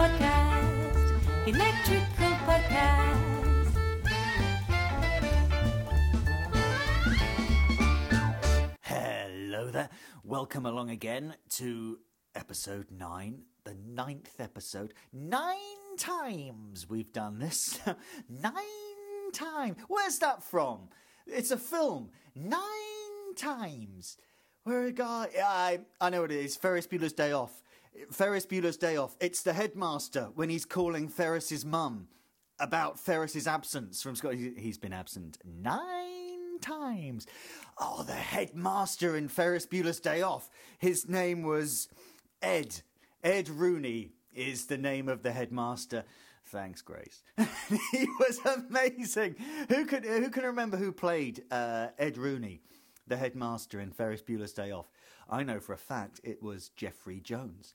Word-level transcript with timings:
podcast, 0.00 1.46
electrical 1.46 2.32
podcast. 2.48 3.76
Hello 8.80 9.70
there. 9.70 9.90
Welcome 10.24 10.64
along 10.64 10.88
again 10.88 11.34
to 11.50 11.98
episode 12.34 12.86
nine, 12.90 13.42
the 13.64 13.74
ninth 13.74 14.40
episode. 14.40 14.94
Nine 15.12 15.58
times 15.98 16.88
we've 16.88 17.12
done 17.12 17.38
this. 17.38 17.78
nine 18.30 19.32
times. 19.34 19.76
Where's 19.86 20.18
that 20.20 20.42
from? 20.42 20.88
It's 21.26 21.50
a 21.50 21.58
film. 21.58 22.08
Nine 22.34 23.34
times. 23.36 24.16
Where 24.64 24.86
a 24.86 24.92
guy, 24.92 25.28
I, 25.44 25.80
I 26.00 26.08
know 26.08 26.22
what 26.22 26.32
it 26.32 26.42
is. 26.42 26.56
Ferris 26.56 26.86
Bueller's 26.86 27.12
Day 27.12 27.32
Off. 27.32 27.62
Ferris 28.12 28.46
Bueller's 28.46 28.76
Day 28.76 28.96
Off. 28.96 29.16
It's 29.20 29.42
the 29.42 29.52
headmaster 29.52 30.30
when 30.34 30.48
he's 30.48 30.64
calling 30.64 31.08
Ferris's 31.08 31.64
mum 31.64 32.08
about 32.58 32.98
Ferris's 32.98 33.46
absence 33.46 34.02
from 34.02 34.14
school. 34.16 34.30
He's 34.32 34.78
been 34.78 34.92
absent 34.92 35.38
nine 35.44 36.58
times. 36.60 37.26
Oh, 37.78 38.02
the 38.02 38.12
headmaster 38.12 39.16
in 39.16 39.28
Ferris 39.28 39.66
Bueller's 39.66 40.00
Day 40.00 40.22
Off. 40.22 40.50
His 40.78 41.08
name 41.08 41.42
was 41.42 41.88
Ed. 42.42 42.82
Ed 43.22 43.48
Rooney 43.48 44.10
is 44.34 44.66
the 44.66 44.78
name 44.78 45.08
of 45.08 45.22
the 45.22 45.32
headmaster. 45.32 46.04
Thanks, 46.46 46.82
Grace. 46.82 47.22
he 47.92 48.06
was 48.18 48.40
amazing. 48.44 49.36
Who 49.68 49.86
could 49.86 50.04
who 50.04 50.30
can 50.30 50.44
remember 50.44 50.76
who 50.76 50.92
played 50.92 51.44
uh, 51.50 51.88
Ed 51.98 52.18
Rooney, 52.18 52.60
the 53.06 53.16
headmaster 53.16 53.80
in 53.80 53.92
Ferris 53.92 54.22
Bueller's 54.22 54.52
Day 54.52 54.70
Off? 54.70 54.86
I 55.30 55.42
know 55.42 55.60
for 55.60 55.72
a 55.72 55.78
fact 55.78 56.20
it 56.24 56.42
was 56.42 56.70
Jeffrey 56.70 57.20
Jones. 57.20 57.72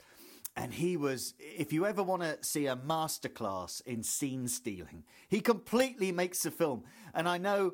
And 0.57 0.73
he 0.73 0.95
was, 0.95 1.33
if 1.39 1.73
you 1.73 1.85
ever 1.85 2.01
want 2.01 2.21
to 2.21 2.37
see 2.41 2.65
a 2.65 2.77
masterclass 2.77 3.85
in 3.85 4.03
scene 4.03 4.47
stealing, 4.47 5.03
he 5.27 5.41
completely 5.41 6.11
makes 6.11 6.43
the 6.43 6.51
film. 6.51 6.83
And 7.13 7.27
I 7.27 7.37
know 7.37 7.73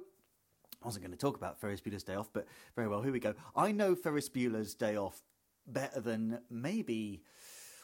I 0.82 0.88
wasn't 0.88 1.06
going 1.06 1.16
to 1.16 1.18
talk 1.18 1.36
about 1.36 1.60
Ferris 1.60 1.80
Bueller's 1.80 2.04
Day 2.04 2.16
Off, 2.16 2.30
but 2.34 2.48
very 2.76 2.88
well, 2.88 3.04
here 3.04 3.12
we 3.12 3.20
go. 3.20 3.36
I 3.56 3.72
know 3.72 3.94
Ferris 3.94 4.30
Bueller's 4.30 4.73
Day 4.73 4.96
Off 4.96 5.22
better 5.68 6.02
than 6.02 6.40
maybe. 6.50 7.22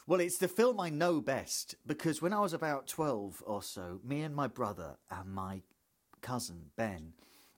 Well, 0.06 0.20
it's 0.20 0.38
the 0.38 0.48
film 0.48 0.80
I 0.80 0.90
know 0.90 1.20
best 1.20 1.76
because 1.86 2.20
when 2.20 2.32
I 2.32 2.40
was 2.40 2.52
about 2.52 2.88
12 2.88 3.42
or 3.46 3.62
so, 3.62 4.00
me 4.02 4.22
and 4.22 4.34
my 4.34 4.48
brother 4.48 4.96
and 5.10 5.30
my 5.32 5.62
cousin 6.22 6.70
Ben, 6.76 7.12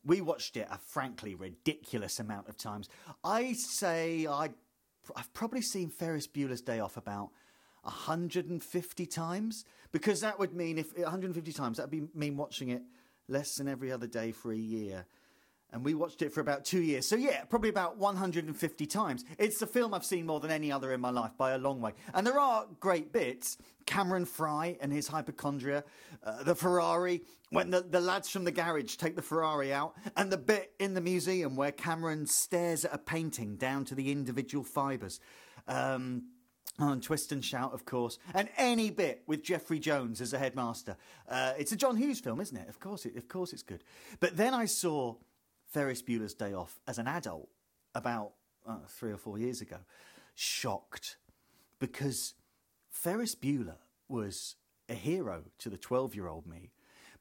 we 0.04 0.20
watched 0.20 0.56
it 0.56 0.66
a 0.70 0.78
frankly 0.78 1.34
ridiculous 1.34 2.18
amount 2.18 2.48
of 2.48 2.56
times. 2.56 2.88
I 3.24 3.52
say 3.52 4.26
i 4.26 4.50
I've 5.16 5.32
probably 5.32 5.62
seen 5.62 5.88
Ferris 5.88 6.26
Bueller's 6.26 6.60
Day 6.60 6.78
Off 6.78 6.96
about 6.96 7.30
150 7.82 9.06
times 9.06 9.64
because 9.92 10.20
that 10.20 10.38
would 10.38 10.54
mean 10.54 10.78
if 10.78 10.96
150 10.96 11.52
times 11.52 11.78
that 11.78 11.84
would 11.84 11.90
be 11.90 12.06
mean 12.14 12.36
watching 12.36 12.68
it 12.68 12.82
less 13.28 13.56
than 13.56 13.66
every 13.66 13.90
other 13.90 14.06
day 14.06 14.30
for 14.30 14.52
a 14.52 14.56
year 14.56 15.06
and 15.72 15.84
we 15.84 15.94
watched 15.94 16.22
it 16.22 16.32
for 16.32 16.40
about 16.40 16.64
two 16.64 16.82
years. 16.82 17.06
So 17.06 17.16
yeah, 17.16 17.44
probably 17.44 17.70
about 17.70 17.96
150 17.96 18.86
times. 18.86 19.24
It's 19.38 19.58
the 19.58 19.66
film 19.66 19.94
I've 19.94 20.04
seen 20.04 20.26
more 20.26 20.40
than 20.40 20.50
any 20.50 20.72
other 20.72 20.92
in 20.92 21.00
my 21.00 21.10
life 21.10 21.32
by 21.36 21.52
a 21.52 21.58
long 21.58 21.80
way. 21.80 21.92
And 22.14 22.26
there 22.26 22.38
are 22.38 22.66
great 22.81 23.12
bits. 23.12 23.58
Cameron 23.86 24.25
Fry 24.25 24.76
and 24.81 24.92
his 24.92 25.08
hypochondria, 25.08 25.84
uh, 26.22 26.42
the 26.42 26.54
Ferrari, 26.54 27.22
when 27.50 27.70
the, 27.70 27.81
the 27.81 28.00
lads 28.00 28.28
from 28.28 28.44
the 28.44 28.53
garage 28.53 28.97
take 28.97 29.16
the 29.16 29.22
Ferrari 29.22 29.72
out, 29.72 29.94
and 30.16 30.31
the 30.31 30.38
bit 30.38 30.72
in 30.78 30.94
the 30.94 31.00
museum 31.00 31.56
where 31.56 31.72
Cameron 31.72 32.26
stares 32.26 32.84
at 32.84 32.94
a 32.94 32.98
painting 32.98 33.56
down 33.56 33.84
to 33.87 33.94
the 33.94 34.12
individual 34.12 34.64
fibres. 34.64 35.19
Um, 35.66 36.25
on 36.78 37.00
Twist 37.00 37.31
and 37.32 37.44
Shout, 37.44 37.75
of 37.75 37.84
course, 37.84 38.19
and 38.32 38.48
any 38.56 38.91
bit 38.91 39.22
with 39.26 39.42
Jeffrey 39.42 39.78
Jones 39.78 40.20
as 40.20 40.32
a 40.32 40.38
headmaster. 40.38 40.97
Uh, 41.28 41.52
it's 41.58 41.72
a 41.72 41.76
John 41.76 41.97
Hughes 41.97 42.20
film, 42.20 42.41
isn't 42.41 42.56
it? 42.56 42.69
Of 42.69 42.81
course, 42.81 43.04
it, 43.04 43.16
of 43.16 43.28
course, 43.28 43.52
it's 43.52 43.62
good. 43.62 43.84
But 44.19 44.37
then 44.37 44.54
I 44.54 44.64
saw 44.64 45.16
Ferris 45.70 46.03
Bueller's 46.03 46.34
Day 46.34 46.53
Off 46.53 46.81
as 46.86 46.98
an 46.98 47.06
adult 47.06 47.48
about 47.94 48.32
uh, 48.66 48.78
three 48.88 49.12
or 49.12 49.16
four 49.16 49.38
years 49.38 49.60
ago, 49.60 49.78
shocked 50.34 51.16
because 51.78 52.34
Ferris 52.91 53.34
Bueller 53.34 53.76
was 54.08 54.56
a 54.88 54.94
hero 54.94 55.44
to 55.58 55.70
the 55.70 55.78
12 55.78 56.14
year 56.14 56.28
old 56.28 56.47
me. 56.47 56.72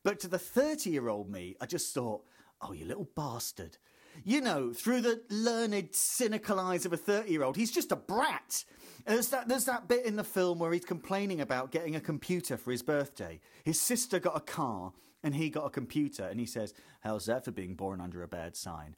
But 0.04 0.20
to 0.22 0.28
the 0.28 0.40
30 0.40 0.90
year 0.90 1.10
old 1.10 1.30
me, 1.30 1.56
I 1.62 1.66
just 1.66 1.94
thought, 1.94 2.24
oh, 2.62 2.72
you 2.72 2.86
little 2.86 3.10
bastard. 3.16 3.78
You 4.24 4.42
know, 4.42 4.74
through 4.74 5.02
the 5.02 5.22
learned, 5.30 5.90
cynical 5.94 6.60
eyes 6.60 6.86
of 6.86 6.94
a 6.94 6.98
30 6.98 7.30
year 7.30 7.44
old, 7.44 7.56
he's 7.56 7.72
just 7.72 7.92
a 7.92 7.96
brat. 7.96 8.66
There's 9.06 9.30
that, 9.30 9.48
there's 9.48 9.66
that 9.66 9.88
bit 9.88 10.06
in 10.06 10.16
the 10.16 10.24
film 10.24 10.60
where 10.60 10.74
he's 10.74 10.86
complaining 10.86 11.40
about 11.40 11.72
getting 11.72 11.96
a 11.96 12.02
computer 12.02 12.58
for 12.58 12.72
his 12.72 12.82
birthday. 12.82 13.40
His 13.64 13.80
sister 13.80 14.20
got 14.20 14.36
a 14.36 14.42
car 14.42 14.92
and 15.24 15.36
he 15.36 15.50
got 15.50 15.66
a 15.66 15.70
computer, 15.70 16.24
and 16.24 16.40
he 16.40 16.46
says, 16.46 16.74
How's 17.02 17.26
that 17.26 17.46
for 17.46 17.52
being 17.52 17.76
born 17.76 18.02
under 18.02 18.24
a 18.24 18.28
bad 18.28 18.56
sign? 18.56 18.96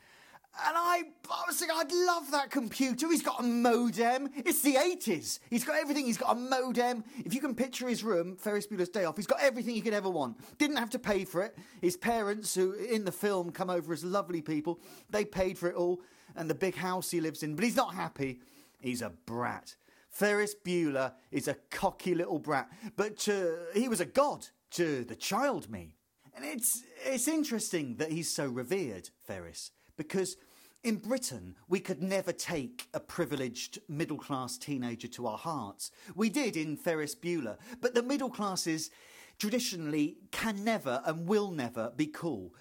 And 0.67 0.77
I, 0.77 1.03
I 1.29 1.43
was 1.47 1.57
thinking, 1.57 1.77
I'd 1.79 1.91
love 1.93 2.31
that 2.31 2.51
computer. 2.51 3.07
He's 3.09 3.21
got 3.21 3.39
a 3.39 3.43
modem. 3.43 4.29
It's 4.35 4.61
the 4.61 4.75
80s. 4.75 5.39
He's 5.49 5.63
got 5.63 5.77
everything. 5.77 6.05
He's 6.05 6.17
got 6.17 6.35
a 6.35 6.39
modem. 6.39 7.05
If 7.19 7.33
you 7.33 7.39
can 7.39 7.55
picture 7.55 7.87
his 7.87 8.03
room, 8.03 8.35
Ferris 8.35 8.67
Bueller's 8.67 8.89
Day 8.89 9.05
Off, 9.05 9.15
he's 9.15 9.27
got 9.27 9.39
everything 9.39 9.75
he 9.75 9.81
could 9.81 9.93
ever 9.93 10.09
want. 10.09 10.37
Didn't 10.57 10.75
have 10.75 10.89
to 10.89 10.99
pay 10.99 11.23
for 11.23 11.41
it. 11.41 11.57
His 11.81 11.95
parents, 11.95 12.53
who 12.53 12.73
in 12.73 13.05
the 13.05 13.13
film 13.13 13.51
come 13.51 13.69
over 13.69 13.93
as 13.93 14.03
lovely 14.03 14.41
people, 14.41 14.81
they 15.09 15.23
paid 15.23 15.57
for 15.57 15.69
it 15.69 15.75
all. 15.75 16.01
And 16.35 16.49
the 16.49 16.55
big 16.55 16.75
house 16.75 17.11
he 17.11 17.21
lives 17.21 17.43
in. 17.43 17.55
But 17.55 17.63
he's 17.63 17.77
not 17.77 17.95
happy. 17.95 18.41
He's 18.81 19.01
a 19.01 19.09
brat. 19.25 19.75
Ferris 20.09 20.53
Bueller 20.53 21.13
is 21.31 21.47
a 21.47 21.55
cocky 21.69 22.13
little 22.13 22.39
brat. 22.39 22.69
But 22.97 23.17
to, 23.19 23.57
he 23.73 23.88
was 23.88 24.01
a 24.01 24.05
god 24.05 24.47
to 24.71 25.05
the 25.05 25.15
child 25.15 25.69
me. 25.69 25.95
And 26.36 26.46
it's, 26.46 26.84
it's 27.06 27.28
interesting 27.28 27.96
that 27.97 28.12
he's 28.12 28.34
so 28.34 28.46
revered, 28.47 29.09
Ferris, 29.25 29.72
because 29.97 30.38
in 30.84 30.96
Britain, 30.96 31.56
we 31.68 31.80
could 31.80 32.02
never 32.02 32.31
take 32.31 32.88
a 32.94 33.00
privileged 33.00 33.80
middle 33.88 34.18
class 34.18 34.58
teenager 34.58 35.08
to 35.09 35.28
our 35.28 35.38
hearts. 35.38 35.92
We 36.16 36.30
did 36.30 36.58
in 36.58 36.78
Ferris 36.78 37.16
Bueller, 37.16 37.58
but 37.81 37.94
the 37.94 38.02
middle 38.02 38.30
classes 38.30 38.90
traditionally 39.38 40.18
can 40.31 40.64
never 40.64 41.02
and 41.06 41.28
will 41.28 41.52
never 41.52 41.92
be 41.96 42.08
cool. 42.08 42.53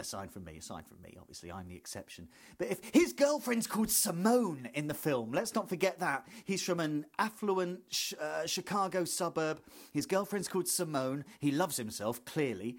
Aside 0.00 0.30
from 0.30 0.44
me, 0.44 0.56
aside 0.56 0.86
from 0.86 1.02
me, 1.02 1.16
obviously, 1.20 1.50
I'm 1.50 1.68
the 1.68 1.74
exception. 1.74 2.28
But 2.56 2.68
if 2.68 2.80
his 2.92 3.12
girlfriend's 3.12 3.66
called 3.66 3.90
Simone 3.90 4.68
in 4.74 4.86
the 4.86 4.94
film, 4.94 5.32
let's 5.32 5.56
not 5.56 5.68
forget 5.68 5.98
that. 5.98 6.26
He's 6.44 6.62
from 6.62 6.78
an 6.78 7.06
affluent 7.18 7.80
sh- 7.90 8.14
uh, 8.20 8.46
Chicago 8.46 9.04
suburb. 9.04 9.60
His 9.92 10.06
girlfriend's 10.06 10.46
called 10.46 10.68
Simone. 10.68 11.24
He 11.40 11.50
loves 11.50 11.76
himself, 11.76 12.24
clearly. 12.24 12.78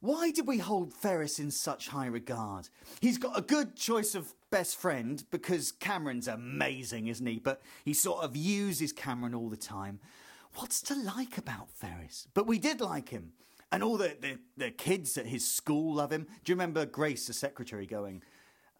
Why 0.00 0.30
did 0.30 0.46
we 0.46 0.58
hold 0.58 0.94
Ferris 0.94 1.40
in 1.40 1.50
such 1.50 1.88
high 1.88 2.06
regard? 2.06 2.68
He's 3.00 3.18
got 3.18 3.36
a 3.36 3.42
good 3.42 3.74
choice 3.74 4.14
of 4.14 4.32
best 4.50 4.76
friend 4.76 5.24
because 5.30 5.72
Cameron's 5.72 6.28
amazing, 6.28 7.08
isn't 7.08 7.26
he? 7.26 7.40
But 7.40 7.62
he 7.84 7.94
sort 7.94 8.22
of 8.22 8.36
uses 8.36 8.92
Cameron 8.92 9.34
all 9.34 9.48
the 9.48 9.56
time. 9.56 9.98
What's 10.54 10.80
to 10.82 10.94
like 10.94 11.36
about 11.36 11.70
Ferris? 11.70 12.28
But 12.32 12.46
we 12.46 12.58
did 12.58 12.80
like 12.80 13.08
him. 13.08 13.32
And 13.72 13.82
all 13.82 13.96
the, 13.96 14.16
the, 14.20 14.38
the 14.56 14.70
kids 14.70 15.18
at 15.18 15.26
his 15.26 15.48
school 15.48 15.96
love 15.96 16.12
him. 16.12 16.26
Do 16.44 16.52
you 16.52 16.54
remember 16.54 16.86
Grace, 16.86 17.26
the 17.26 17.32
secretary, 17.32 17.84
going, 17.84 18.22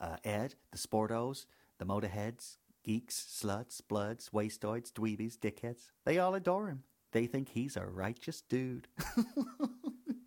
uh, 0.00 0.16
Ed, 0.24 0.54
the 0.70 0.78
sportos, 0.78 1.46
the 1.78 1.84
motorheads, 1.84 2.58
geeks, 2.84 3.26
sluts, 3.42 3.82
bloods, 3.86 4.30
wastoids, 4.32 4.92
dweebies, 4.92 5.36
dickheads, 5.36 5.90
they 6.04 6.18
all 6.18 6.34
adore 6.34 6.68
him. 6.68 6.84
They 7.12 7.26
think 7.26 7.48
he's 7.48 7.76
a 7.76 7.84
righteous 7.84 8.40
dude. 8.40 8.88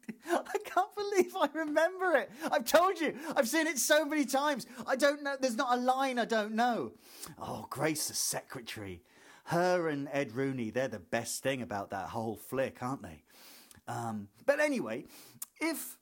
I 1.36 1.42
I 1.42 1.50
remember 1.54 2.16
it. 2.16 2.32
I've 2.52 2.66
told 2.66 3.00
you, 3.00 3.16
I've 3.36 3.48
seen 3.48 3.68
it 3.68 3.78
so 3.78 4.06
many 4.06 4.26
times. 4.26 4.66
I 4.86 4.96
don't 4.96 5.24
know, 5.24 5.36
there's 5.40 5.56
not 5.56 5.78
a 5.78 5.82
line 5.82 6.20
I 6.20 6.26
don't 6.26 6.54
know. 6.54 6.94
Oh, 7.40 7.68
Grace, 7.70 8.08
the 8.08 8.14
secretary. 8.14 9.02
Her 9.46 9.90
and 9.90 10.08
Ed 10.12 10.34
Rooney, 10.34 10.70
they're 10.70 10.88
the 10.88 11.00
best 11.00 11.44
thing 11.44 11.62
about 11.62 11.90
that 11.90 12.10
whole 12.10 12.36
flick, 12.36 12.78
aren't 12.82 13.02
they? 13.02 13.24
Um, 13.88 14.28
but 14.46 14.60
anyway, 14.60 15.06
if 15.60 15.98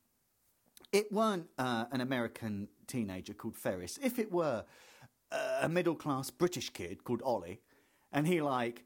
it 0.91 1.11
weren't 1.11 1.47
uh, 1.57 1.85
an 1.91 2.01
American 2.01 2.67
teenager 2.87 3.33
called 3.33 3.55
Ferris, 3.55 3.97
if 4.03 4.19
it 4.19 4.31
were 4.31 4.65
uh, 5.31 5.59
a 5.61 5.69
middle 5.69 5.95
class 5.95 6.29
British 6.29 6.69
kid 6.71 7.03
called 7.03 7.21
Ollie, 7.23 7.61
and 8.11 8.27
he 8.27 8.41
like 8.41 8.83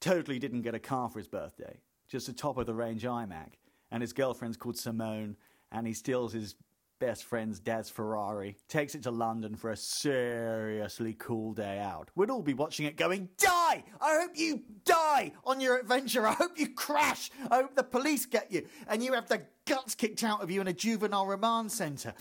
totally 0.00 0.38
didn't 0.38 0.62
get 0.62 0.74
a 0.74 0.78
car 0.78 1.08
for 1.08 1.18
his 1.18 1.28
birthday, 1.28 1.78
just 2.08 2.28
a 2.28 2.32
top 2.32 2.58
of 2.58 2.66
the 2.66 2.74
range 2.74 3.04
iMac, 3.04 3.52
and 3.90 4.00
his 4.00 4.12
girlfriend's 4.12 4.56
called 4.56 4.76
Simone, 4.76 5.36
and 5.72 5.86
he 5.86 5.94
steals 5.94 6.32
his 6.32 6.54
best 7.02 7.24
friend's 7.24 7.58
dad's 7.58 7.90
Ferrari, 7.90 8.56
takes 8.68 8.94
it 8.94 9.02
to 9.02 9.10
London 9.10 9.56
for 9.56 9.72
a 9.72 9.76
seriously 9.76 11.16
cool 11.18 11.52
day 11.52 11.80
out. 11.80 12.08
We'd 12.14 12.30
all 12.30 12.42
be 12.42 12.54
watching 12.54 12.86
it 12.86 12.96
going, 12.96 13.28
Die! 13.38 13.84
I 14.00 14.20
hope 14.20 14.30
you 14.36 14.62
die 14.84 15.32
on 15.44 15.60
your 15.60 15.78
adventure. 15.78 16.24
I 16.24 16.34
hope 16.34 16.60
you 16.60 16.68
crash. 16.68 17.28
I 17.50 17.56
hope 17.56 17.74
the 17.74 17.82
police 17.82 18.24
get 18.24 18.52
you 18.52 18.68
and 18.86 19.02
you 19.02 19.14
have 19.14 19.26
the 19.26 19.42
guts 19.66 19.96
kicked 19.96 20.22
out 20.22 20.42
of 20.42 20.50
you 20.52 20.60
in 20.60 20.68
a 20.68 20.72
juvenile 20.72 21.26
remand 21.26 21.72
centre. 21.72 22.14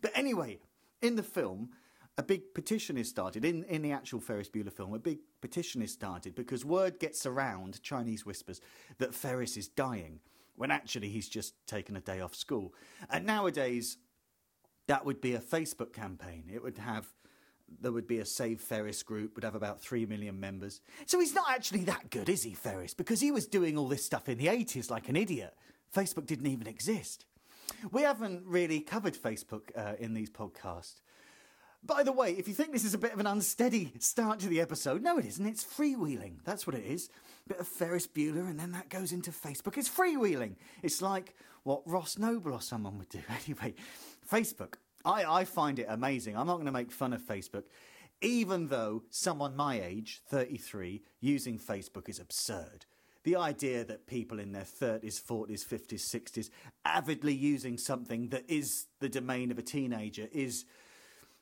But 0.00 0.10
anyway, 0.16 0.58
in 1.00 1.14
the 1.14 1.22
film, 1.22 1.70
a 2.16 2.22
big 2.24 2.54
petition 2.54 2.98
is 2.98 3.08
started. 3.08 3.44
In, 3.44 3.62
in 3.64 3.82
the 3.82 3.92
actual 3.92 4.18
Ferris 4.18 4.48
Bueller 4.48 4.72
film, 4.72 4.94
a 4.94 4.98
big 4.98 5.18
petition 5.40 5.80
is 5.80 5.92
started 5.92 6.34
because 6.34 6.64
word 6.64 6.98
gets 6.98 7.24
around, 7.24 7.80
Chinese 7.84 8.26
whispers, 8.26 8.60
that 8.98 9.14
Ferris 9.14 9.56
is 9.56 9.68
dying 9.68 10.18
when 10.58 10.70
actually 10.70 11.08
he's 11.08 11.28
just 11.28 11.54
taken 11.66 11.96
a 11.96 12.00
day 12.00 12.20
off 12.20 12.34
school. 12.34 12.74
And 13.10 13.24
nowadays, 13.24 13.96
that 14.88 15.06
would 15.06 15.20
be 15.20 15.34
a 15.34 15.40
Facebook 15.40 15.92
campaign. 15.92 16.50
It 16.52 16.62
would 16.62 16.78
have 16.78 17.06
there 17.80 17.92
would 17.92 18.06
be 18.06 18.18
a 18.18 18.24
Save 18.24 18.62
Ferris 18.62 19.02
group, 19.02 19.34
would 19.34 19.44
have 19.44 19.54
about 19.54 19.80
3 19.80 20.06
million 20.06 20.40
members. 20.40 20.80
So 21.06 21.20
he's 21.20 21.34
not 21.34 21.50
actually 21.50 21.84
that 21.84 22.10
good, 22.10 22.30
is 22.30 22.42
he, 22.42 22.54
Ferris? 22.54 22.94
Because 22.94 23.20
he 23.20 23.30
was 23.30 23.46
doing 23.46 23.76
all 23.76 23.88
this 23.88 24.04
stuff 24.04 24.28
in 24.28 24.38
the 24.38 24.46
80s 24.46 24.90
like 24.90 25.10
an 25.10 25.16
idiot. 25.16 25.54
Facebook 25.94 26.24
didn't 26.24 26.46
even 26.46 26.66
exist. 26.66 27.26
We 27.92 28.02
haven't 28.02 28.46
really 28.46 28.80
covered 28.80 29.14
Facebook 29.14 29.70
uh, 29.76 29.94
in 29.98 30.14
these 30.14 30.30
podcasts. 30.30 31.00
By 31.82 32.02
the 32.02 32.12
way, 32.12 32.32
if 32.32 32.48
you 32.48 32.54
think 32.54 32.72
this 32.72 32.84
is 32.84 32.94
a 32.94 32.98
bit 32.98 33.12
of 33.12 33.20
an 33.20 33.26
unsteady 33.26 33.92
start 33.98 34.40
to 34.40 34.48
the 34.48 34.60
episode, 34.60 35.02
no, 35.02 35.18
it 35.18 35.24
isn't. 35.24 35.46
It's 35.46 35.64
freewheeling. 35.64 36.38
That's 36.44 36.66
what 36.66 36.76
it 36.76 36.84
is. 36.84 37.08
Bit 37.46 37.60
of 37.60 37.68
Ferris 37.68 38.06
Bueller, 38.06 38.48
and 38.48 38.58
then 38.58 38.72
that 38.72 38.90
goes 38.90 39.12
into 39.12 39.30
Facebook. 39.30 39.78
It's 39.78 39.88
freewheeling. 39.88 40.56
It's 40.82 41.00
like 41.00 41.34
what 41.62 41.82
Ross 41.86 42.18
Noble 42.18 42.52
or 42.52 42.60
someone 42.60 42.98
would 42.98 43.08
do. 43.08 43.20
Anyway, 43.46 43.74
Facebook. 44.30 44.74
I, 45.04 45.24
I 45.24 45.44
find 45.44 45.78
it 45.78 45.86
amazing. 45.88 46.36
I'm 46.36 46.46
not 46.46 46.56
going 46.56 46.66
to 46.66 46.72
make 46.72 46.90
fun 46.90 47.12
of 47.12 47.22
Facebook, 47.22 47.64
even 48.20 48.66
though 48.66 49.04
someone 49.10 49.56
my 49.56 49.80
age, 49.80 50.20
33, 50.28 51.02
using 51.20 51.58
Facebook 51.58 52.08
is 52.08 52.18
absurd. 52.18 52.84
The 53.22 53.36
idea 53.36 53.84
that 53.84 54.06
people 54.06 54.40
in 54.40 54.52
their 54.52 54.64
30s, 54.64 55.22
40s, 55.22 55.64
50s, 55.66 56.00
60s 56.00 56.50
avidly 56.84 57.34
using 57.34 57.78
something 57.78 58.28
that 58.30 58.44
is 58.48 58.86
the 59.00 59.08
domain 59.08 59.50
of 59.50 59.58
a 59.58 59.62
teenager 59.62 60.28
is 60.32 60.64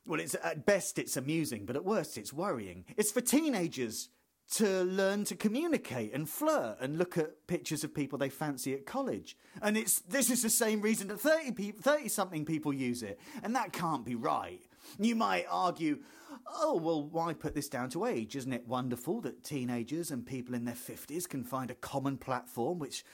well, 0.06 0.20
it's 0.20 0.36
at 0.42 0.64
best 0.66 0.98
it's 0.98 1.16
amusing, 1.16 1.66
but 1.66 1.76
at 1.76 1.84
worst 1.84 2.16
it's 2.16 2.32
worrying. 2.32 2.84
It's 2.96 3.12
for 3.12 3.20
teenagers 3.20 4.08
to 4.48 4.84
learn 4.84 5.24
to 5.24 5.34
communicate 5.34 6.14
and 6.14 6.28
flirt 6.28 6.76
and 6.80 6.98
look 6.98 7.18
at 7.18 7.46
pictures 7.48 7.82
of 7.82 7.92
people 7.92 8.16
they 8.16 8.28
fancy 8.28 8.74
at 8.74 8.86
college. 8.86 9.36
And 9.60 9.76
it's 9.76 10.00
this 10.00 10.30
is 10.30 10.42
the 10.42 10.50
same 10.50 10.80
reason 10.80 11.08
that 11.08 11.20
30 11.20 11.52
people 11.52 11.82
30 11.82 12.08
something 12.08 12.44
people 12.44 12.72
use 12.72 13.02
it. 13.02 13.18
And 13.42 13.54
that 13.56 13.72
can't 13.72 14.04
be 14.04 14.14
right. 14.14 14.62
You 15.00 15.16
might 15.16 15.46
argue, 15.50 15.98
oh, 16.46 16.76
well, 16.76 17.02
why 17.08 17.34
put 17.34 17.54
this 17.54 17.68
down 17.68 17.90
to 17.90 18.06
age? 18.06 18.36
Isn't 18.36 18.52
it 18.52 18.68
wonderful 18.68 19.20
that 19.22 19.42
teenagers 19.42 20.12
and 20.12 20.24
people 20.24 20.54
in 20.54 20.64
their 20.64 20.74
50s 20.74 21.28
can 21.28 21.42
find 21.42 21.70
a 21.70 21.74
common 21.74 22.16
platform 22.16 22.78
which 22.78 23.04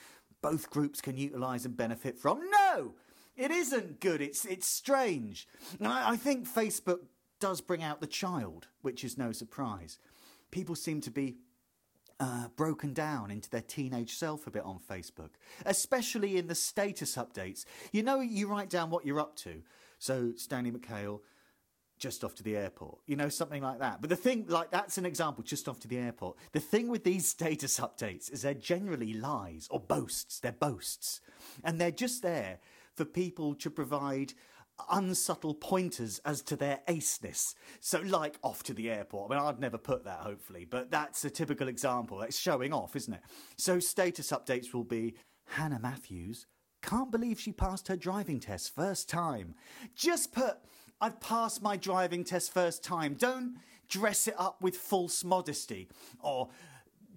both 0.43 0.69
groups 0.69 1.01
can 1.01 1.17
utilize 1.17 1.65
and 1.65 1.75
benefit 1.75 2.19
from? 2.19 2.41
No! 2.51 2.93
It 3.35 3.51
isn't 3.51 3.99
good. 3.99 4.21
It's 4.21 4.45
it's 4.45 4.67
strange. 4.67 5.47
And 5.79 5.87
I, 5.87 6.11
I 6.11 6.15
think 6.17 6.47
Facebook 6.47 6.99
does 7.39 7.61
bring 7.61 7.83
out 7.83 7.99
the 7.99 8.07
child, 8.07 8.67
which 8.81 9.03
is 9.03 9.17
no 9.17 9.31
surprise. 9.31 9.97
People 10.51 10.75
seem 10.75 11.01
to 11.01 11.11
be 11.11 11.35
uh, 12.19 12.47
broken 12.55 12.93
down 12.93 13.31
into 13.31 13.49
their 13.49 13.61
teenage 13.61 14.15
self 14.15 14.47
a 14.47 14.51
bit 14.51 14.63
on 14.63 14.79
Facebook, 14.79 15.31
especially 15.65 16.37
in 16.37 16.47
the 16.47 16.55
status 16.55 17.15
updates. 17.15 17.65
You 17.91 18.03
know, 18.03 18.21
you 18.21 18.47
write 18.47 18.69
down 18.69 18.89
what 18.89 19.05
you're 19.05 19.19
up 19.19 19.35
to. 19.37 19.63
So, 19.99 20.33
Stanley 20.35 20.71
McHale, 20.71 21.21
just 21.97 22.23
off 22.23 22.35
to 22.35 22.43
the 22.43 22.57
airport, 22.57 22.99
you 23.07 23.15
know, 23.15 23.29
something 23.29 23.63
like 23.63 23.79
that. 23.79 24.01
But 24.01 24.09
the 24.09 24.15
thing, 24.15 24.45
like, 24.47 24.71
that's 24.71 24.97
an 24.97 25.05
example, 25.05 25.43
just 25.43 25.67
off 25.69 25.79
to 25.81 25.87
the 25.87 25.97
airport. 25.97 26.37
The 26.51 26.59
thing 26.59 26.89
with 26.89 27.03
these 27.03 27.27
status 27.27 27.79
updates 27.79 28.31
is 28.31 28.41
they're 28.41 28.53
generally 28.53 29.13
lies 29.13 29.67
or 29.71 29.79
boasts. 29.79 30.39
They're 30.39 30.51
boasts. 30.51 31.21
And 31.63 31.79
they're 31.79 31.91
just 31.91 32.21
there 32.21 32.59
for 32.95 33.05
people 33.05 33.55
to 33.55 33.69
provide 33.69 34.33
unsubtle 34.89 35.53
pointers 35.53 36.19
as 36.25 36.41
to 36.41 36.55
their 36.55 36.79
aceness. 36.87 37.55
So, 37.79 38.01
like 38.01 38.37
off 38.43 38.63
to 38.63 38.73
the 38.73 38.89
airport. 38.89 39.31
I 39.31 39.35
mean, 39.35 39.45
I'd 39.45 39.59
never 39.59 39.77
put 39.77 40.05
that, 40.05 40.19
hopefully, 40.19 40.65
but 40.65 40.89
that's 40.89 41.23
a 41.25 41.29
typical 41.29 41.67
example. 41.67 42.21
It's 42.21 42.39
showing 42.39 42.73
off, 42.73 42.95
isn't 42.95 43.13
it? 43.13 43.21
So, 43.57 43.79
status 43.79 44.31
updates 44.31 44.73
will 44.73 44.83
be 44.83 45.15
Hannah 45.45 45.79
Matthews 45.79 46.47
can't 46.83 47.11
believe 47.11 47.39
she 47.39 47.51
passed 47.51 47.87
her 47.87 47.95
driving 47.95 48.39
test 48.39 48.75
first 48.75 49.09
time. 49.09 49.55
Just 49.95 50.33
put, 50.33 50.57
I've 51.01 51.19
passed 51.19 51.63
my 51.63 51.77
driving 51.77 52.23
test 52.23 52.53
first 52.53 52.83
time. 52.83 53.15
Don't 53.15 53.57
dress 53.89 54.27
it 54.27 54.35
up 54.37 54.61
with 54.61 54.75
false 54.75 55.23
modesty. 55.23 55.87
Or, 56.19 56.49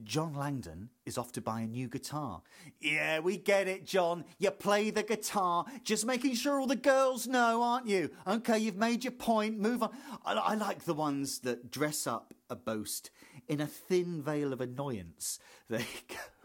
Jon 0.04 0.34
Langdon 0.34 0.90
is 1.04 1.19
off 1.19 1.32
to 1.32 1.40
buy 1.40 1.60
a 1.60 1.66
new 1.66 1.88
guitar. 1.88 2.43
Yeah, 2.81 3.20
we 3.20 3.37
get 3.37 3.69
it, 3.69 3.87
John. 3.87 4.25
You 4.38 4.50
play 4.50 4.90
the 4.90 5.02
guitar, 5.02 5.64
just 5.82 6.06
making 6.06 6.34
sure 6.34 6.60
all 6.60 6.66
the 6.66 6.76
girls 6.76 7.26
know, 7.26 7.62
aren't 7.62 7.87
you? 7.87 8.10
Okay, 8.26 8.58
you've 8.58 8.76
made 8.76 9.04
your 9.04 9.12
point, 9.12 9.58
move 9.58 9.82
on. 9.82 9.90
I, 10.25 10.34
I 10.34 10.54
like 10.54 10.84
the 10.84 10.94
ones 10.94 11.40
that 11.40 11.70
dress 11.70 12.06
up 12.06 12.34
a 12.50 12.56
boast 12.56 13.10
in 13.48 13.60
a 13.60 13.66
thin 13.66 14.22
veil 14.22 14.52
of 14.52 14.60
annoyance. 14.60 15.38
They 15.69 15.84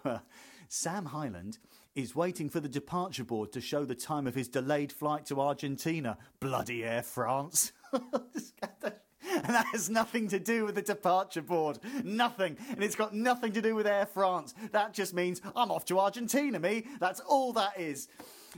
go. 0.03 0.09
Uh, 0.09 0.19
Sam 0.67 1.05
Hyland 1.05 1.59
is 1.93 2.15
waiting 2.15 2.49
for 2.49 2.59
the 2.59 2.69
departure 2.69 3.23
board 3.23 3.51
to 3.51 3.61
show 3.61 3.85
the 3.85 3.93
time 3.93 4.25
of 4.25 4.33
his 4.33 4.47
delayed 4.47 4.91
flight 4.91 5.25
to 5.27 5.39
Argentina. 5.39 6.17
Bloody 6.39 6.83
Air 6.83 7.03
France. 7.03 7.71
and 9.43 9.55
that 9.55 9.67
has 9.67 9.89
nothing 9.89 10.27
to 10.29 10.39
do 10.39 10.65
with 10.65 10.75
the 10.75 10.81
departure 10.81 11.41
board. 11.41 11.79
Nothing. 12.03 12.57
And 12.69 12.83
it's 12.83 12.95
got 12.95 13.13
nothing 13.13 13.51
to 13.53 13.61
do 13.61 13.75
with 13.75 13.87
Air 13.87 14.05
France. 14.05 14.53
That 14.71 14.93
just 14.93 15.13
means 15.13 15.41
I'm 15.55 15.71
off 15.71 15.85
to 15.85 15.99
Argentina, 15.99 16.59
me. 16.59 16.85
That's 16.99 17.19
all 17.21 17.53
that 17.53 17.79
is. 17.79 18.07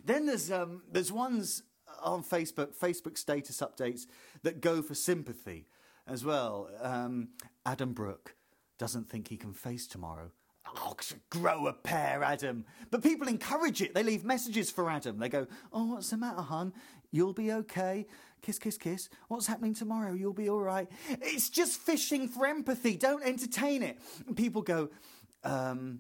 Then 0.06 0.26
there's 0.26 0.52
um, 0.52 0.82
there's 0.92 1.12
ones 1.12 1.64
on 2.02 2.24
Facebook, 2.24 2.76
Facebook 2.78 3.18
status 3.18 3.62
updates 3.62 4.08
that 4.42 4.62
go 4.62 4.82
for 4.82 4.96
sympathy 4.96 5.68
as 6.08 6.26
well. 6.26 6.70
Um, 6.82 7.30
Adam 7.66 7.94
Brooke 7.94 8.36
doesn't 8.78 9.10
think 9.10 9.28
he 9.28 9.38
can 9.38 9.54
face 9.54 9.88
tomorrow. 9.88 10.32
Oh, 10.66 10.96
grow 11.30 11.68
a 11.68 11.74
pair, 11.74 12.24
Adam. 12.24 12.66
But 12.90 13.04
people 13.04 13.28
encourage 13.28 13.82
it. 13.82 13.94
They 13.94 14.04
leave 14.04 14.24
messages 14.24 14.72
for 14.72 14.90
Adam. 14.90 15.20
They 15.20 15.30
go, 15.30 15.48
Oh, 15.72 15.86
what's 15.86 16.10
the 16.10 16.18
matter, 16.18 16.42
hon? 16.42 16.74
You'll 17.12 17.34
be 17.34 17.52
okay. 17.52 18.08
Kiss, 18.42 18.60
kiss, 18.60 18.78
kiss. 18.78 19.10
What's 19.28 19.48
happening 19.48 19.74
tomorrow? 19.74 20.14
You'll 20.14 20.34
be 20.34 20.50
all 20.50 20.62
right. 20.62 20.90
It's 21.10 21.50
just 21.50 21.80
fishing 21.80 22.28
for 22.28 22.46
empathy. 22.46 22.98
Don't 22.98 23.24
entertain 23.24 23.84
it. 23.84 24.00
And 24.28 24.36
people 24.36 24.62
go, 24.62 24.90
um, 25.44 26.00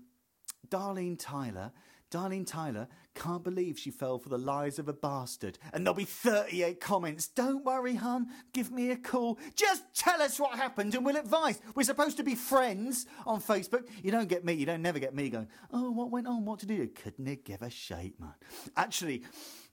Darlene 0.69 1.17
Tyler, 1.19 1.71
Darlene 2.13 2.46
Tyler 2.46 2.88
can't 3.15 3.43
believe 3.43 3.79
she 3.79 3.89
fell 3.89 4.20
for 4.20 4.29
the 4.29 4.38
lies 4.38 4.77
of 4.77 4.88
a 4.88 4.93
bastard. 4.93 5.58
And 5.74 5.84
there'll 5.86 5.96
be 5.96 6.05
38 6.05 6.79
comments. 6.79 7.27
Don't 7.27 7.65
worry, 7.65 7.96
hun. 7.96 8.27
Give 8.53 8.72
me 8.72 8.91
a 8.91 8.96
call. 8.96 9.39
Just 9.55 9.84
tell 9.96 10.22
us 10.22 10.39
what 10.39 10.55
happened 10.58 10.93
and 10.93 11.03
we'll 11.03 11.17
advise. 11.17 11.60
We're 11.74 11.84
supposed 11.84 12.17
to 12.17 12.24
be 12.24 12.36
friends 12.36 13.08
on 13.25 13.41
Facebook. 13.41 13.88
You 14.03 14.12
don't 14.12 14.29
get 14.29 14.46
me. 14.46 14.53
You 14.53 14.67
don't 14.67 14.84
never 14.84 15.00
get 15.00 15.15
me 15.15 15.29
going, 15.29 15.48
oh, 15.72 15.89
what 15.89 16.12
went 16.12 16.27
on? 16.27 16.46
What 16.46 16.62
he 16.62 16.67
do? 16.67 16.88
Couldn't 16.88 17.25
he 17.25 17.36
give 17.36 17.63
a 17.63 17.70
shake, 17.72 18.20
man? 18.20 18.36
Actually, 18.77 19.24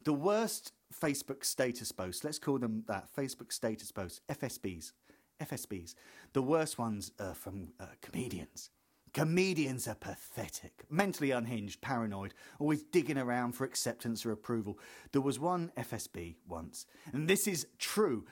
the 0.04 0.14
worst 0.14 0.72
Facebook 0.98 1.44
status 1.44 1.92
posts, 1.92 2.24
let's 2.24 2.38
call 2.38 2.58
them 2.58 2.84
that 2.88 3.08
Facebook 3.14 3.52
status 3.52 3.92
posts, 3.92 4.22
FSPs. 4.30 4.92
FSPs. 5.40 5.94
The 6.32 6.42
worst 6.42 6.78
ones 6.78 7.12
are 7.18 7.34
from 7.34 7.72
uh, 7.78 7.86
comedians. 8.02 8.70
Comedians 9.12 9.88
are 9.88 9.94
pathetic, 9.94 10.84
mentally 10.88 11.32
unhinged, 11.32 11.80
paranoid, 11.80 12.32
always 12.58 12.82
digging 12.82 13.18
around 13.18 13.52
for 13.52 13.64
acceptance 13.64 14.24
or 14.24 14.32
approval. 14.32 14.78
There 15.12 15.20
was 15.20 15.38
one 15.38 15.72
FSP 15.76 16.36
once, 16.48 16.86
and 17.12 17.26
this 17.26 17.48
is 17.48 17.66
true. 17.78 18.24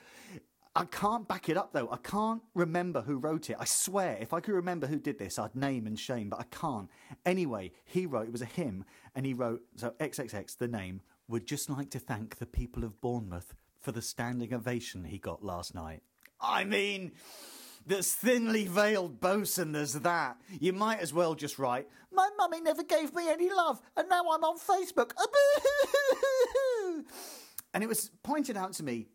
I 0.75 0.85
can't 0.85 1.27
back 1.27 1.49
it 1.49 1.57
up 1.57 1.73
though. 1.73 1.89
I 1.91 1.97
can't 1.97 2.41
remember 2.53 3.01
who 3.01 3.17
wrote 3.17 3.49
it. 3.49 3.57
I 3.59 3.65
swear, 3.65 4.17
if 4.21 4.33
I 4.33 4.39
could 4.39 4.53
remember 4.53 4.87
who 4.87 4.99
did 4.99 5.19
this, 5.19 5.37
I'd 5.37 5.55
name 5.55 5.87
and 5.87 5.99
shame, 5.99 6.29
but 6.29 6.39
I 6.39 6.45
can't. 6.55 6.89
Anyway, 7.25 7.71
he 7.83 8.05
wrote, 8.05 8.27
it 8.27 8.31
was 8.31 8.41
a 8.41 8.45
hymn, 8.45 8.85
and 9.15 9.25
he 9.25 9.33
wrote, 9.33 9.61
so 9.75 9.93
XXX, 9.99 10.57
the 10.57 10.67
name, 10.67 11.01
would 11.27 11.45
just 11.45 11.69
like 11.69 11.89
to 11.91 11.99
thank 11.99 12.37
the 12.37 12.45
people 12.45 12.83
of 12.83 13.01
Bournemouth 13.01 13.53
for 13.79 13.91
the 13.91 14.01
standing 14.01 14.53
ovation 14.53 15.03
he 15.03 15.17
got 15.17 15.43
last 15.43 15.75
night. 15.75 16.01
I 16.39 16.63
mean, 16.63 17.11
there's 17.89 18.13
thinly 18.13 18.65
veiled 18.65 19.19
bosun, 19.19 19.71
there's 19.71 19.93
that. 19.93 20.37
You 20.59 20.73
might 20.73 20.99
as 20.99 21.11
well 21.11 21.33
just 21.33 21.57
write, 21.57 21.87
My 22.13 22.29
mummy 22.37 22.61
never 22.61 22.83
gave 22.83 23.15
me 23.15 23.27
any 23.27 23.51
love, 23.51 23.81
and 23.97 24.07
now 24.07 24.21
I'm 24.31 24.43
on 24.43 24.59
Facebook. 24.59 25.11
and 27.73 27.83
it 27.83 27.87
was 27.87 28.11
pointed 28.21 28.55
out 28.55 28.73
to 28.73 28.83
me 28.83 29.07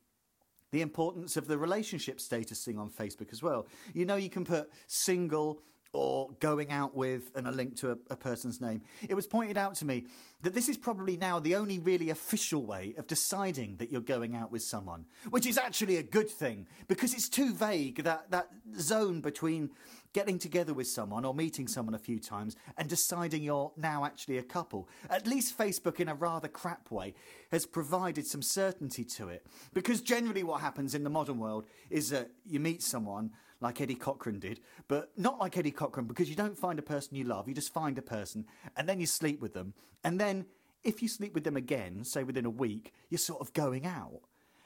the 0.72 0.82
importance 0.82 1.36
of 1.36 1.46
the 1.46 1.56
relationship 1.56 2.20
status 2.20 2.64
thing 2.64 2.76
on 2.76 2.90
Facebook 2.90 3.32
as 3.32 3.44
well. 3.44 3.68
You 3.92 4.06
know, 4.06 4.16
you 4.16 4.28
can 4.28 4.44
put 4.44 4.72
single, 4.88 5.62
or 5.94 6.30
going 6.40 6.70
out 6.70 6.94
with 6.94 7.30
and 7.36 7.46
a 7.46 7.50
link 7.52 7.76
to 7.76 7.92
a, 7.92 7.98
a, 8.10 8.16
person's 8.16 8.60
name. 8.60 8.82
It 9.08 9.14
was 9.14 9.26
pointed 9.26 9.56
out 9.56 9.76
to 9.76 9.84
me 9.84 10.06
that 10.42 10.52
this 10.52 10.68
is 10.68 10.76
probably 10.76 11.16
now 11.16 11.38
the 11.38 11.54
only 11.54 11.78
really 11.78 12.10
official 12.10 12.66
way 12.66 12.94
of 12.98 13.06
deciding 13.06 13.76
that 13.76 13.92
you're 13.92 14.00
going 14.00 14.34
out 14.34 14.50
with 14.50 14.62
someone, 14.62 15.06
which 15.30 15.46
is 15.46 15.56
actually 15.56 15.96
a 15.96 16.02
good 16.02 16.28
thing 16.28 16.66
because 16.88 17.14
it's 17.14 17.28
too 17.28 17.54
vague 17.54 18.02
that, 18.02 18.30
that 18.30 18.48
zone 18.78 19.20
between 19.20 19.70
getting 20.12 20.38
together 20.38 20.72
with 20.72 20.86
someone 20.86 21.24
or 21.24 21.34
meeting 21.34 21.68
someone 21.68 21.94
a 21.94 21.98
few 21.98 22.18
times 22.18 22.56
and 22.76 22.88
deciding 22.88 23.42
you're 23.42 23.72
now 23.76 24.04
actually 24.04 24.38
a 24.38 24.42
couple. 24.42 24.88
At 25.10 25.26
least 25.26 25.58
Facebook, 25.58 26.00
in 26.00 26.08
a 26.08 26.14
rather 26.14 26.48
crap 26.48 26.90
way, 26.90 27.14
has 27.50 27.66
provided 27.66 28.26
some 28.26 28.42
certainty 28.42 29.04
to 29.04 29.28
it. 29.28 29.46
Because 29.72 30.00
generally, 30.00 30.42
what 30.42 30.60
happens 30.60 30.94
in 30.94 31.04
the 31.04 31.10
modern 31.10 31.38
world 31.38 31.66
is 31.90 32.10
that 32.10 32.30
you 32.46 32.60
meet 32.60 32.82
someone 32.82 33.30
like 33.64 33.80
Eddie 33.80 33.94
Cochran 33.94 34.38
did, 34.38 34.60
but 34.86 35.10
not 35.16 35.40
like 35.40 35.56
Eddie 35.56 35.70
Cochran 35.70 36.06
because 36.06 36.28
you 36.28 36.36
don't 36.36 36.56
find 36.56 36.78
a 36.78 36.82
person 36.82 37.16
you 37.16 37.24
love, 37.24 37.48
you 37.48 37.54
just 37.54 37.72
find 37.72 37.98
a 37.98 38.02
person 38.02 38.44
and 38.76 38.88
then 38.88 39.00
you 39.00 39.06
sleep 39.06 39.40
with 39.40 39.54
them. 39.54 39.72
And 40.04 40.20
then 40.20 40.44
if 40.84 41.02
you 41.02 41.08
sleep 41.08 41.34
with 41.34 41.44
them 41.44 41.56
again, 41.56 42.04
say 42.04 42.24
within 42.24 42.44
a 42.44 42.50
week, 42.50 42.92
you're 43.08 43.18
sort 43.18 43.40
of 43.40 43.54
going 43.54 43.86
out. 43.86 44.20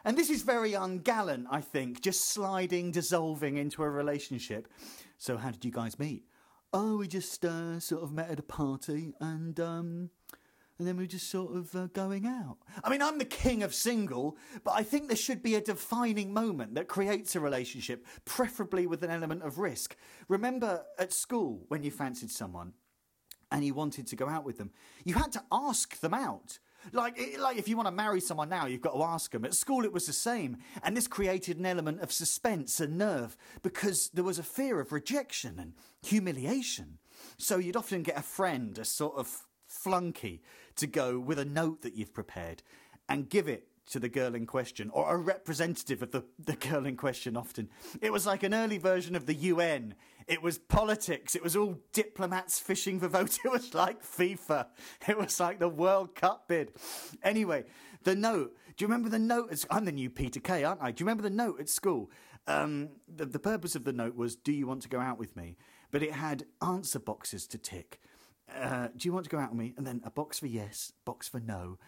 And 0.04 0.18
this 0.18 0.30
is 0.30 0.42
very 0.42 0.72
ungallant, 0.72 1.46
I 1.50 1.60
think, 1.60 2.00
just 2.00 2.28
sliding, 2.28 2.90
dissolving 2.90 3.56
into 3.56 3.82
a 3.82 3.90
relationship. 3.90 4.68
So, 5.16 5.36
how 5.36 5.50
did 5.50 5.64
you 5.64 5.72
guys 5.72 5.98
meet? 5.98 6.24
Oh, 6.72 6.98
we 6.98 7.08
just 7.08 7.44
uh, 7.44 7.80
sort 7.80 8.02
of 8.02 8.12
met 8.12 8.30
at 8.30 8.38
a 8.38 8.42
party 8.42 9.14
and 9.20 9.58
um, 9.58 10.10
and 10.78 10.86
then 10.86 10.96
we 10.96 11.04
were 11.04 11.08
just 11.08 11.30
sort 11.30 11.54
of 11.56 11.74
uh, 11.74 11.86
going 11.88 12.26
out. 12.26 12.58
I 12.84 12.90
mean, 12.90 13.02
I'm 13.02 13.18
the 13.18 13.24
king 13.24 13.62
of 13.62 13.74
single, 13.74 14.36
but 14.62 14.72
I 14.72 14.82
think 14.82 15.08
there 15.08 15.16
should 15.16 15.42
be 15.42 15.56
a 15.56 15.60
defining 15.60 16.32
moment 16.32 16.74
that 16.76 16.86
creates 16.86 17.34
a 17.34 17.40
relationship, 17.40 18.06
preferably 18.24 18.86
with 18.86 19.02
an 19.02 19.10
element 19.10 19.42
of 19.42 19.58
risk. 19.58 19.96
Remember 20.28 20.84
at 20.98 21.12
school 21.12 21.64
when 21.68 21.82
you 21.82 21.90
fancied 21.90 22.30
someone 22.30 22.74
and 23.50 23.64
you 23.64 23.74
wanted 23.74 24.06
to 24.06 24.16
go 24.16 24.28
out 24.28 24.44
with 24.44 24.58
them, 24.58 24.70
you 25.04 25.14
had 25.14 25.32
to 25.32 25.42
ask 25.50 25.98
them 26.00 26.14
out. 26.14 26.58
Like, 26.92 27.18
like 27.40 27.58
if 27.58 27.66
you 27.66 27.76
want 27.76 27.88
to 27.88 27.92
marry 27.92 28.20
someone 28.20 28.48
now, 28.48 28.66
you've 28.66 28.80
got 28.80 28.94
to 28.94 29.02
ask 29.02 29.32
them. 29.32 29.44
At 29.44 29.54
school, 29.54 29.84
it 29.84 29.92
was 29.92 30.06
the 30.06 30.12
same, 30.12 30.58
and 30.84 30.96
this 30.96 31.08
created 31.08 31.58
an 31.58 31.66
element 31.66 32.00
of 32.02 32.12
suspense 32.12 32.78
and 32.78 32.96
nerve 32.96 33.36
because 33.62 34.10
there 34.14 34.22
was 34.22 34.38
a 34.38 34.44
fear 34.44 34.78
of 34.78 34.92
rejection 34.92 35.58
and 35.58 35.72
humiliation. 36.02 36.98
So 37.36 37.58
you'd 37.58 37.76
often 37.76 38.04
get 38.04 38.16
a 38.16 38.22
friend, 38.22 38.78
a 38.78 38.84
sort 38.84 39.16
of 39.16 39.48
flunky, 39.68 40.40
to 40.76 40.86
go 40.86 41.18
with 41.18 41.38
a 41.38 41.44
note 41.44 41.82
that 41.82 41.94
you've 41.94 42.14
prepared 42.14 42.62
and 43.08 43.28
give 43.28 43.48
it 43.48 43.68
to 43.90 43.98
the 43.98 44.08
girl 44.08 44.34
in 44.34 44.46
question 44.46 44.90
or 44.90 45.14
a 45.14 45.16
representative 45.16 46.02
of 46.02 46.10
the, 46.10 46.24
the 46.38 46.56
girl 46.56 46.86
in 46.86 46.96
question 46.96 47.36
often. 47.36 47.68
It 48.00 48.12
was 48.12 48.26
like 48.26 48.42
an 48.42 48.54
early 48.54 48.78
version 48.78 49.16
of 49.16 49.26
the 49.26 49.34
UN. 49.34 49.94
It 50.26 50.42
was 50.42 50.58
politics. 50.58 51.34
It 51.34 51.42
was 51.42 51.56
all 51.56 51.78
diplomats 51.92 52.58
fishing 52.58 53.00
for 53.00 53.08
votes. 53.08 53.38
It 53.44 53.50
was 53.50 53.74
like 53.74 54.02
FIFA. 54.02 54.66
It 55.08 55.16
was 55.16 55.40
like 55.40 55.58
the 55.58 55.68
World 55.68 56.14
Cup 56.14 56.48
bid. 56.48 56.72
Anyway, 57.22 57.64
the 58.04 58.14
note. 58.14 58.54
Do 58.76 58.84
you 58.84 58.88
remember 58.88 59.08
the 59.08 59.18
note? 59.18 59.64
I'm 59.70 59.86
the 59.86 59.92
new 59.92 60.10
Peter 60.10 60.40
Kay, 60.40 60.64
aren't 60.64 60.82
I? 60.82 60.92
Do 60.92 61.02
you 61.02 61.06
remember 61.06 61.22
the 61.22 61.34
note 61.34 61.60
at 61.60 61.68
school? 61.68 62.10
Um, 62.46 62.90
the, 63.12 63.26
the 63.26 63.38
purpose 63.38 63.74
of 63.74 63.84
the 63.84 63.92
note 63.92 64.16
was, 64.16 64.36
Do 64.36 64.52
you 64.52 64.66
want 64.66 64.82
to 64.82 64.88
go 64.88 65.00
out 65.00 65.18
with 65.18 65.34
me? 65.36 65.56
But 65.90 66.02
it 66.02 66.12
had 66.12 66.44
answer 66.62 66.98
boxes 66.98 67.46
to 67.48 67.58
tick. 67.58 68.00
Uh, 68.56 68.88
do 68.96 69.08
you 69.08 69.12
want 69.12 69.24
to 69.24 69.30
go 69.30 69.38
out 69.38 69.50
with 69.50 69.58
me? 69.58 69.74
And 69.76 69.86
then 69.86 70.00
a 70.04 70.10
box 70.10 70.38
for 70.38 70.46
yes, 70.46 70.92
box 71.04 71.28
for 71.28 71.40
no, 71.40 71.78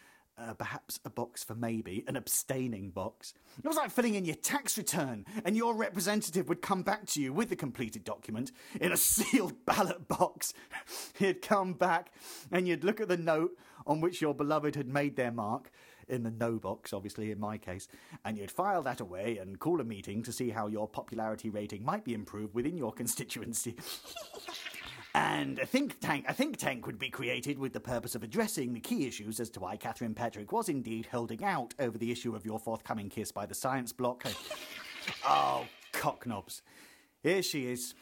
uh, 0.40 0.54
perhaps 0.54 0.98
a 1.04 1.10
box 1.10 1.44
for 1.44 1.54
maybe, 1.54 2.04
an 2.06 2.16
abstaining 2.16 2.90
box. 2.90 3.34
It 3.62 3.66
was 3.66 3.76
like 3.76 3.90
filling 3.90 4.14
in 4.14 4.24
your 4.24 4.36
tax 4.36 4.78
return, 4.78 5.26
and 5.44 5.56
your 5.56 5.74
representative 5.74 6.48
would 6.48 6.62
come 6.62 6.82
back 6.82 7.06
to 7.08 7.20
you 7.20 7.32
with 7.32 7.50
the 7.50 7.56
completed 7.56 8.04
document 8.04 8.52
in 8.80 8.92
a 8.92 8.96
sealed 8.98 9.64
ballot 9.66 10.08
box. 10.08 10.54
He'd 11.18 11.42
come 11.42 11.74
back, 11.74 12.12
and 12.50 12.66
you'd 12.66 12.84
look 12.84 13.00
at 13.00 13.08
the 13.08 13.16
note 13.16 13.56
on 13.86 14.00
which 14.00 14.20
your 14.20 14.34
beloved 14.34 14.76
had 14.76 14.88
made 14.88 15.16
their 15.16 15.32
mark. 15.32 15.70
In 16.08 16.24
the 16.24 16.30
no 16.32 16.58
box, 16.58 16.92
obviously, 16.92 17.30
in 17.30 17.38
my 17.38 17.56
case, 17.56 17.86
and 18.24 18.36
you'd 18.36 18.50
file 18.50 18.82
that 18.82 18.98
away 18.98 19.38
and 19.38 19.60
call 19.60 19.80
a 19.80 19.84
meeting 19.84 20.24
to 20.24 20.32
see 20.32 20.50
how 20.50 20.66
your 20.66 20.88
popularity 20.88 21.50
rating 21.50 21.84
might 21.84 22.04
be 22.04 22.14
improved 22.14 22.52
within 22.52 22.76
your 22.76 22.92
constituency. 22.92 23.76
And 25.14 25.58
a 25.58 25.66
think 25.66 25.98
tank, 26.00 26.24
a 26.28 26.32
think 26.32 26.56
tank 26.56 26.86
would 26.86 26.98
be 26.98 27.10
created 27.10 27.58
with 27.58 27.72
the 27.72 27.80
purpose 27.80 28.14
of 28.14 28.22
addressing 28.22 28.72
the 28.72 28.80
key 28.80 29.06
issues 29.06 29.40
as 29.40 29.50
to 29.50 29.60
why 29.60 29.76
Catherine 29.76 30.14
Patrick 30.14 30.52
was 30.52 30.68
indeed 30.68 31.06
holding 31.10 31.42
out 31.42 31.74
over 31.78 31.98
the 31.98 32.12
issue 32.12 32.36
of 32.36 32.46
your 32.46 32.58
forthcoming 32.58 33.08
kiss 33.08 33.32
by 33.32 33.46
the 33.46 33.54
science 33.54 33.92
block. 33.92 34.24
oh, 35.26 35.66
cocknobs. 35.92 36.62
Here 37.22 37.42
she 37.42 37.66
is. 37.66 37.94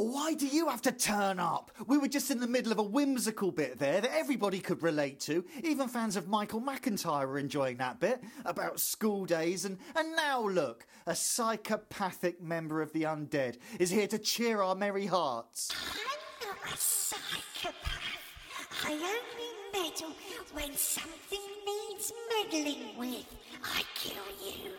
Oh, 0.00 0.02
why 0.02 0.32
do 0.34 0.46
you 0.46 0.68
have 0.68 0.82
to 0.82 0.92
turn 0.92 1.40
up? 1.40 1.72
We 1.88 1.98
were 1.98 2.06
just 2.06 2.30
in 2.30 2.38
the 2.38 2.46
middle 2.46 2.70
of 2.70 2.78
a 2.78 2.84
whimsical 2.84 3.50
bit 3.50 3.80
there 3.80 4.00
that 4.00 4.16
everybody 4.16 4.60
could 4.60 4.80
relate 4.80 5.18
to. 5.22 5.44
Even 5.64 5.88
fans 5.88 6.14
of 6.14 6.28
Michael 6.28 6.60
McIntyre 6.60 7.26
were 7.26 7.36
enjoying 7.36 7.78
that 7.78 7.98
bit 7.98 8.22
about 8.44 8.78
school 8.78 9.26
days. 9.26 9.64
And, 9.64 9.76
and 9.96 10.14
now 10.14 10.46
look, 10.46 10.86
a 11.08 11.16
psychopathic 11.16 12.40
member 12.40 12.80
of 12.80 12.92
the 12.92 13.02
undead 13.02 13.58
is 13.80 13.90
here 13.90 14.06
to 14.06 14.20
cheer 14.20 14.62
our 14.62 14.76
merry 14.76 15.06
hearts. 15.06 15.72
I'm 15.92 16.48
not 16.48 16.72
a 16.72 16.76
psychopath. 16.76 17.74
I 18.84 18.92
only 18.92 19.90
meddle 19.90 20.14
when 20.52 20.76
something 20.76 21.40
needs 21.66 22.12
meddling 22.30 22.96
with. 22.96 23.26
I 23.64 23.82
kill 23.96 24.14
you. 24.46 24.70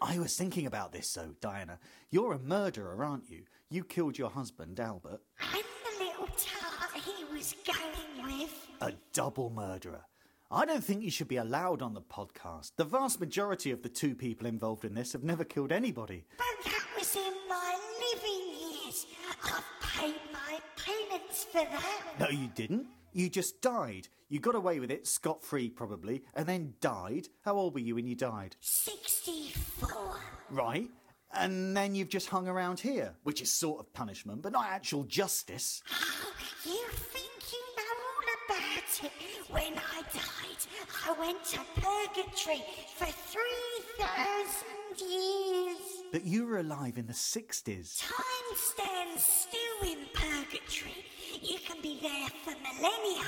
I 0.00 0.20
was 0.20 0.36
thinking 0.36 0.66
about 0.66 0.92
this 0.92 1.12
though, 1.12 1.34
Diana. 1.40 1.80
You're 2.10 2.34
a 2.34 2.38
murderer, 2.38 3.04
aren't 3.04 3.28
you? 3.28 3.42
You 3.70 3.84
killed 3.84 4.16
your 4.16 4.30
husband, 4.30 4.80
Albert. 4.80 5.20
I'm 5.40 5.62
the 5.98 6.04
little 6.04 6.26
tart 6.38 6.94
he 7.04 7.24
was 7.24 7.54
going 7.66 8.26
with. 8.40 8.66
A 8.80 8.94
double 9.12 9.50
murderer. 9.50 10.06
I 10.50 10.64
don't 10.64 10.82
think 10.82 11.02
you 11.02 11.10
should 11.10 11.28
be 11.28 11.36
allowed 11.36 11.82
on 11.82 11.92
the 11.92 12.00
podcast. 12.00 12.72
The 12.76 12.84
vast 12.84 13.20
majority 13.20 13.70
of 13.70 13.82
the 13.82 13.90
two 13.90 14.14
people 14.14 14.46
involved 14.46 14.86
in 14.86 14.94
this 14.94 15.12
have 15.12 15.22
never 15.22 15.44
killed 15.44 15.70
anybody. 15.70 16.24
But 16.38 16.46
that 16.64 16.86
was 16.98 17.14
in 17.14 17.34
my 17.46 17.76
living 18.14 18.54
years. 18.58 19.04
I've 19.44 19.64
paid 19.82 20.14
my 20.32 20.58
penance 20.76 21.44
for 21.44 21.66
that. 21.70 22.02
No, 22.18 22.28
you 22.30 22.48
didn't. 22.54 22.86
You 23.12 23.28
just 23.28 23.60
died. 23.60 24.08
You 24.30 24.40
got 24.40 24.54
away 24.54 24.80
with 24.80 24.90
it, 24.90 25.06
scot 25.06 25.44
free 25.44 25.68
probably, 25.68 26.22
and 26.34 26.46
then 26.46 26.72
died. 26.80 27.28
How 27.42 27.56
old 27.56 27.74
were 27.74 27.80
you 27.80 27.96
when 27.96 28.06
you 28.06 28.14
died? 28.14 28.56
64. 28.60 30.16
Right. 30.50 30.88
And 31.34 31.76
then 31.76 31.94
you've 31.94 32.08
just 32.08 32.28
hung 32.28 32.48
around 32.48 32.80
here, 32.80 33.14
which 33.22 33.42
is 33.42 33.50
sort 33.50 33.80
of 33.80 33.92
punishment, 33.92 34.40
but 34.42 34.52
not 34.52 34.64
actual 34.66 35.04
justice. 35.04 35.82
Oh, 35.92 36.32
you 36.64 36.88
think 36.90 37.52
you 37.52 37.60
know 37.76 37.94
all 38.08 38.24
about 38.46 39.04
it? 39.04 39.12
When 39.50 39.74
I 39.74 40.02
died, 40.12 40.66
I 41.06 41.12
went 41.18 41.44
to 41.44 41.60
purgatory 41.76 42.64
for 42.96 43.06
3,000 43.06 45.08
years. 45.08 45.78
But 46.10 46.24
you 46.24 46.46
were 46.46 46.58
alive 46.58 46.96
in 46.96 47.06
the 47.06 47.12
60s. 47.12 48.00
Time 48.00 48.54
stands 48.54 49.22
still 49.22 49.82
in 49.90 50.06
purgatory. 50.14 51.04
You 51.42 51.58
can 51.58 51.82
be 51.82 52.00
there 52.00 52.30
for 52.42 52.54
millennia. 52.62 53.26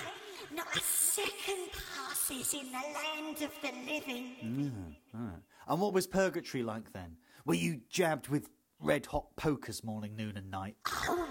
Not 0.54 0.74
a 0.74 0.80
second 0.80 1.70
passes 1.72 2.54
in 2.54 2.72
the 2.72 2.72
land 2.72 3.42
of 3.42 3.52
the 3.62 3.72
living. 3.86 4.96
Ah, 5.14 5.18
right. 5.18 5.42
And 5.68 5.80
what 5.80 5.92
was 5.92 6.06
purgatory 6.06 6.62
like 6.62 6.90
then? 6.92 7.18
Were 7.50 7.56
you 7.56 7.80
jabbed 7.90 8.28
with 8.28 8.48
red 8.78 9.06
hot 9.06 9.34
pokers 9.34 9.82
morning, 9.82 10.14
noon, 10.14 10.36
and 10.36 10.52
night? 10.52 10.76
Oh! 10.86 11.26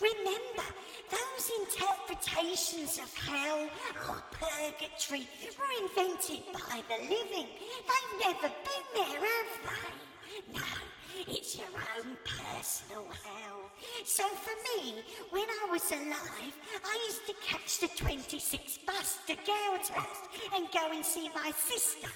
Remember, 0.00 0.64
those 1.10 1.50
interpretations 1.60 2.96
of 2.96 3.14
hell 3.28 3.68
or 4.08 4.22
purgatory 4.30 5.28
were 5.58 5.84
invented 5.84 6.40
by 6.54 6.82
the 6.88 7.02
living. 7.02 7.48
They've 7.84 8.32
never 8.32 8.48
been 8.48 8.86
there, 8.94 9.20
have 9.20 9.52
they? 9.66 10.54
No, 10.54 10.64
it's 11.28 11.54
your 11.54 11.66
own 11.98 12.16
personal 12.24 13.04
hell. 13.22 13.70
So 14.06 14.24
for 14.26 14.54
me, 14.80 15.02
when 15.28 15.44
I 15.44 15.68
was 15.70 15.92
alive, 15.92 16.56
I 16.82 16.98
used 17.08 17.26
to 17.26 17.34
catch 17.46 17.78
the 17.78 17.88
26 17.88 18.78
bus 18.86 19.18
to 19.26 19.34
Goudhurst 19.34 20.56
and 20.56 20.66
go 20.72 20.90
and 20.90 21.04
see 21.04 21.28
my 21.34 21.50
sister. 21.50 22.08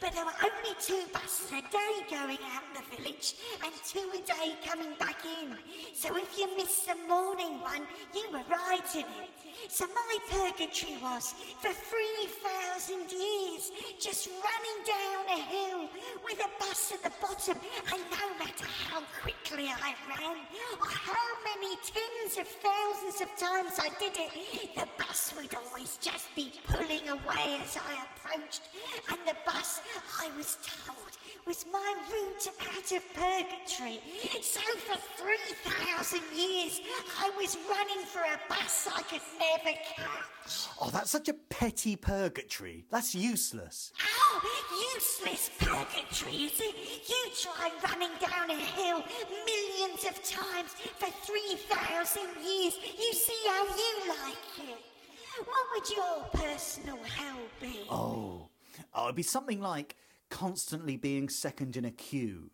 But 0.00 0.12
there 0.12 0.24
were 0.24 0.40
only 0.42 0.74
two 0.80 1.02
buses 1.12 1.50
a 1.50 1.62
day 1.70 1.94
going 2.10 2.38
out 2.54 2.62
of 2.70 2.82
the 2.90 2.96
village 2.96 3.34
and 3.64 3.72
two 3.86 4.10
a 4.14 4.20
day 4.26 4.54
coming 4.64 4.94
back 4.98 5.24
in. 5.24 5.56
So 5.94 6.16
if 6.16 6.38
you 6.38 6.48
missed 6.56 6.86
the 6.86 6.96
morning 7.08 7.60
one, 7.60 7.86
you 8.14 8.24
were 8.32 8.44
riding 8.50 9.06
it. 9.06 9.30
So 9.68 9.86
my 9.86 10.18
purgatory 10.30 10.96
was, 11.02 11.34
for 11.60 11.72
3,000 11.72 13.12
years, 13.12 13.70
just 14.00 14.28
running 14.28 14.78
down 14.86 15.38
a 15.38 15.42
hill 15.42 15.88
with 16.24 16.40
a 16.40 16.50
bus 16.58 16.92
at 16.92 17.02
the 17.02 17.12
bottom. 17.20 17.58
And 17.92 18.02
no 18.10 18.44
matter 18.44 18.66
how 18.88 19.02
quickly 19.22 19.68
I 19.68 19.94
ran, 20.08 20.36
or 20.80 20.88
how 20.88 21.26
many 21.44 21.76
tens 21.76 22.38
of 22.38 22.48
thousands 22.48 23.20
of 23.20 23.28
times 23.36 23.78
I 23.78 23.90
did 23.98 24.16
it, 24.18 24.74
the 24.74 24.88
bus 24.98 25.32
would 25.36 25.54
always 25.54 25.98
just 26.00 26.34
be 26.34 26.52
pulling 26.66 27.08
away 27.08 27.60
as 27.62 27.76
I 27.76 28.04
approached. 28.04 28.62
And 29.10 29.18
the 29.26 29.36
bus, 29.46 29.71
I 30.20 30.30
was 30.36 30.58
told, 30.64 30.98
was 31.46 31.64
my 31.72 31.94
route 32.10 32.48
out 32.60 32.92
of 32.92 33.14
purgatory. 33.14 34.00
So 34.42 34.60
for 34.60 34.98
3,000 35.16 36.20
years, 36.36 36.80
I 37.18 37.30
was 37.36 37.56
running 37.68 38.04
for 38.04 38.20
a 38.20 38.38
bus 38.48 38.88
I 38.94 39.02
could 39.02 39.22
never 39.38 39.76
catch. 39.96 40.68
Oh, 40.80 40.90
that's 40.90 41.10
such 41.10 41.28
a 41.28 41.34
petty 41.34 41.96
purgatory. 41.96 42.84
That's 42.90 43.14
useless. 43.14 43.92
Oh, 44.00 44.40
useless 44.94 45.50
purgatory, 45.58 46.44
is 46.44 46.60
it? 46.60 46.74
You 47.08 47.30
try 47.40 47.70
running 47.88 48.14
down 48.20 48.50
a 48.50 48.56
hill 48.56 49.02
millions 49.46 50.04
of 50.04 50.22
times 50.22 50.70
for 50.98 51.10
3,000 51.26 52.22
years. 52.44 52.74
You 52.98 53.12
see 53.12 53.40
how 53.48 53.64
you 53.64 54.08
like 54.08 54.70
it. 54.70 54.78
What 55.44 55.66
would 55.72 55.90
your 55.90 56.24
personal 56.34 56.98
hell 57.04 57.40
be? 57.60 57.80
Oh, 57.90 58.48
oh 58.94 59.04
it'd 59.04 59.16
be 59.16 59.22
something 59.22 59.60
like 59.60 59.96
constantly 60.30 60.96
being 60.96 61.28
second 61.28 61.76
in 61.76 61.84
a 61.84 61.90
queue. 61.90 62.50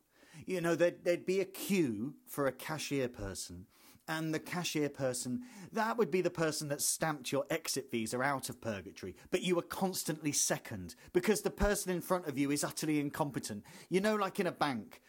You 0.47 0.61
know, 0.61 0.75
there'd, 0.75 1.05
there'd 1.05 1.27
be 1.27 1.41
a 1.41 1.45
queue 1.45 2.15
for 2.27 2.47
a 2.47 2.53
cashier 2.53 3.09
person, 3.09 3.67
and 4.09 4.33
the 4.33 4.39
cashier 4.39 4.89
person, 4.89 5.43
that 5.73 5.99
would 5.99 6.11
be 6.11 6.23
the 6.23 6.31
person 6.31 6.69
that 6.69 6.81
stamped 6.81 7.31
your 7.31 7.45
exit 7.51 7.91
visa 7.91 8.21
out 8.23 8.49
of 8.49 8.61
purgatory, 8.61 9.15
but 9.31 9.43
you 9.43 9.55
were 9.55 9.63
constantly 9.63 10.33
second 10.33 10.95
because 11.13 11.43
the 11.43 11.51
person 11.51 11.93
in 11.93 12.01
front 12.01 12.27
of 12.27 12.39
you 12.39 12.51
is 12.51 12.65
utterly 12.65 13.01
incompetent. 13.01 13.65
You 13.91 14.01
know, 14.01 14.17
like 14.17 14.41
in 14.41 14.47
a 14.47 14.53
bank, 14.53 15.03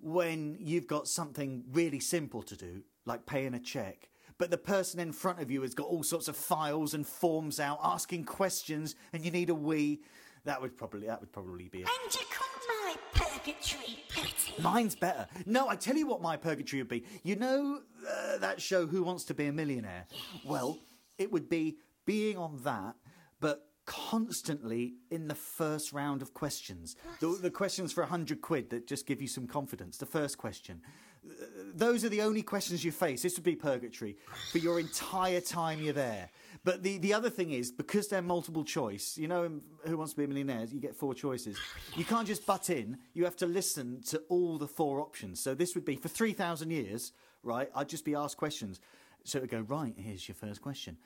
when 0.00 0.56
you've 0.58 0.86
got 0.86 1.08
something 1.08 1.64
really 1.72 2.00
simple 2.00 2.42
to 2.42 2.56
do, 2.56 2.82
like 3.04 3.26
paying 3.26 3.54
a 3.54 3.60
check, 3.60 4.08
but 4.38 4.50
the 4.50 4.58
person 4.58 5.00
in 5.00 5.12
front 5.12 5.40
of 5.40 5.50
you 5.50 5.62
has 5.62 5.74
got 5.74 5.88
all 5.88 6.02
sorts 6.02 6.28
of 6.28 6.36
files 6.36 6.94
and 6.94 7.06
forms 7.06 7.60
out 7.60 7.80
asking 7.82 8.24
questions 8.24 8.94
and 9.12 9.24
you 9.24 9.30
need 9.30 9.50
a 9.50 9.54
wee. 9.54 10.00
That 10.48 10.62
would 10.62 10.78
probably 10.78 11.06
that 11.08 11.20
would 11.20 11.30
probably 11.30 11.68
be 11.68 11.82
it. 11.82 11.88
And 12.02 12.14
you 12.14 12.22
call 12.30 12.48
my 12.68 12.94
purgatory 13.12 13.98
petty. 14.08 14.62
Mine's 14.62 14.94
better. 14.94 15.26
No, 15.44 15.68
I 15.68 15.76
tell 15.76 15.94
you 15.94 16.06
what 16.06 16.22
my 16.22 16.38
purgatory 16.38 16.80
would 16.80 16.88
be. 16.88 17.04
You 17.22 17.36
know 17.36 17.80
uh, 18.10 18.38
that 18.38 18.58
show 18.58 18.86
Who 18.86 19.02
Wants 19.02 19.24
to 19.24 19.34
Be 19.34 19.44
a 19.48 19.52
Millionaire? 19.52 20.06
Well, 20.46 20.78
it 21.18 21.30
would 21.30 21.50
be 21.50 21.76
being 22.06 22.38
on 22.38 22.60
that, 22.64 22.94
but 23.40 23.66
constantly 23.84 24.94
in 25.10 25.28
the 25.28 25.34
first 25.34 25.92
round 25.92 26.22
of 26.22 26.32
questions. 26.32 26.96
The, 27.20 27.38
the 27.42 27.50
questions 27.50 27.92
for 27.92 28.02
a 28.02 28.06
hundred 28.06 28.40
quid 28.40 28.70
that 28.70 28.86
just 28.86 29.06
give 29.06 29.20
you 29.20 29.28
some 29.28 29.46
confidence. 29.46 29.98
The 29.98 30.06
first 30.06 30.38
question. 30.38 30.80
Uh, 31.28 31.44
Those 31.74 32.06
are 32.06 32.08
the 32.08 32.22
only 32.22 32.40
questions 32.40 32.82
you 32.82 32.92
face. 32.92 33.20
This 33.20 33.36
would 33.36 33.44
be 33.44 33.54
purgatory 33.54 34.16
for 34.50 34.56
your 34.56 34.80
entire 34.80 35.42
time 35.42 35.82
you're 35.82 35.92
there. 35.92 36.30
But 36.64 36.82
the, 36.82 36.98
the 36.98 37.14
other 37.14 37.30
thing 37.30 37.52
is, 37.52 37.70
because 37.70 38.08
they're 38.08 38.22
multiple 38.22 38.64
choice, 38.64 39.16
you 39.16 39.28
know, 39.28 39.60
Who 39.84 39.96
Wants 39.96 40.12
to 40.12 40.18
Be 40.18 40.24
a 40.24 40.28
Millionaire, 40.28 40.64
you 40.64 40.80
get 40.80 40.96
four 40.96 41.14
choices. 41.14 41.58
You 41.96 42.04
can't 42.04 42.26
just 42.26 42.46
butt 42.46 42.70
in, 42.70 42.98
you 43.14 43.24
have 43.24 43.36
to 43.36 43.46
listen 43.46 44.02
to 44.08 44.18
all 44.28 44.58
the 44.58 44.66
four 44.66 45.00
options. 45.00 45.40
So 45.40 45.54
this 45.54 45.74
would 45.74 45.84
be 45.84 45.96
for 45.96 46.08
3,000 46.08 46.70
years, 46.70 47.12
right? 47.42 47.70
I'd 47.74 47.88
just 47.88 48.04
be 48.04 48.14
asked 48.14 48.36
questions. 48.36 48.80
So 49.24 49.38
it 49.38 49.42
would 49.42 49.50
go, 49.50 49.60
right, 49.60 49.94
here's 49.96 50.28
your 50.28 50.34
first 50.34 50.62
question. 50.62 50.98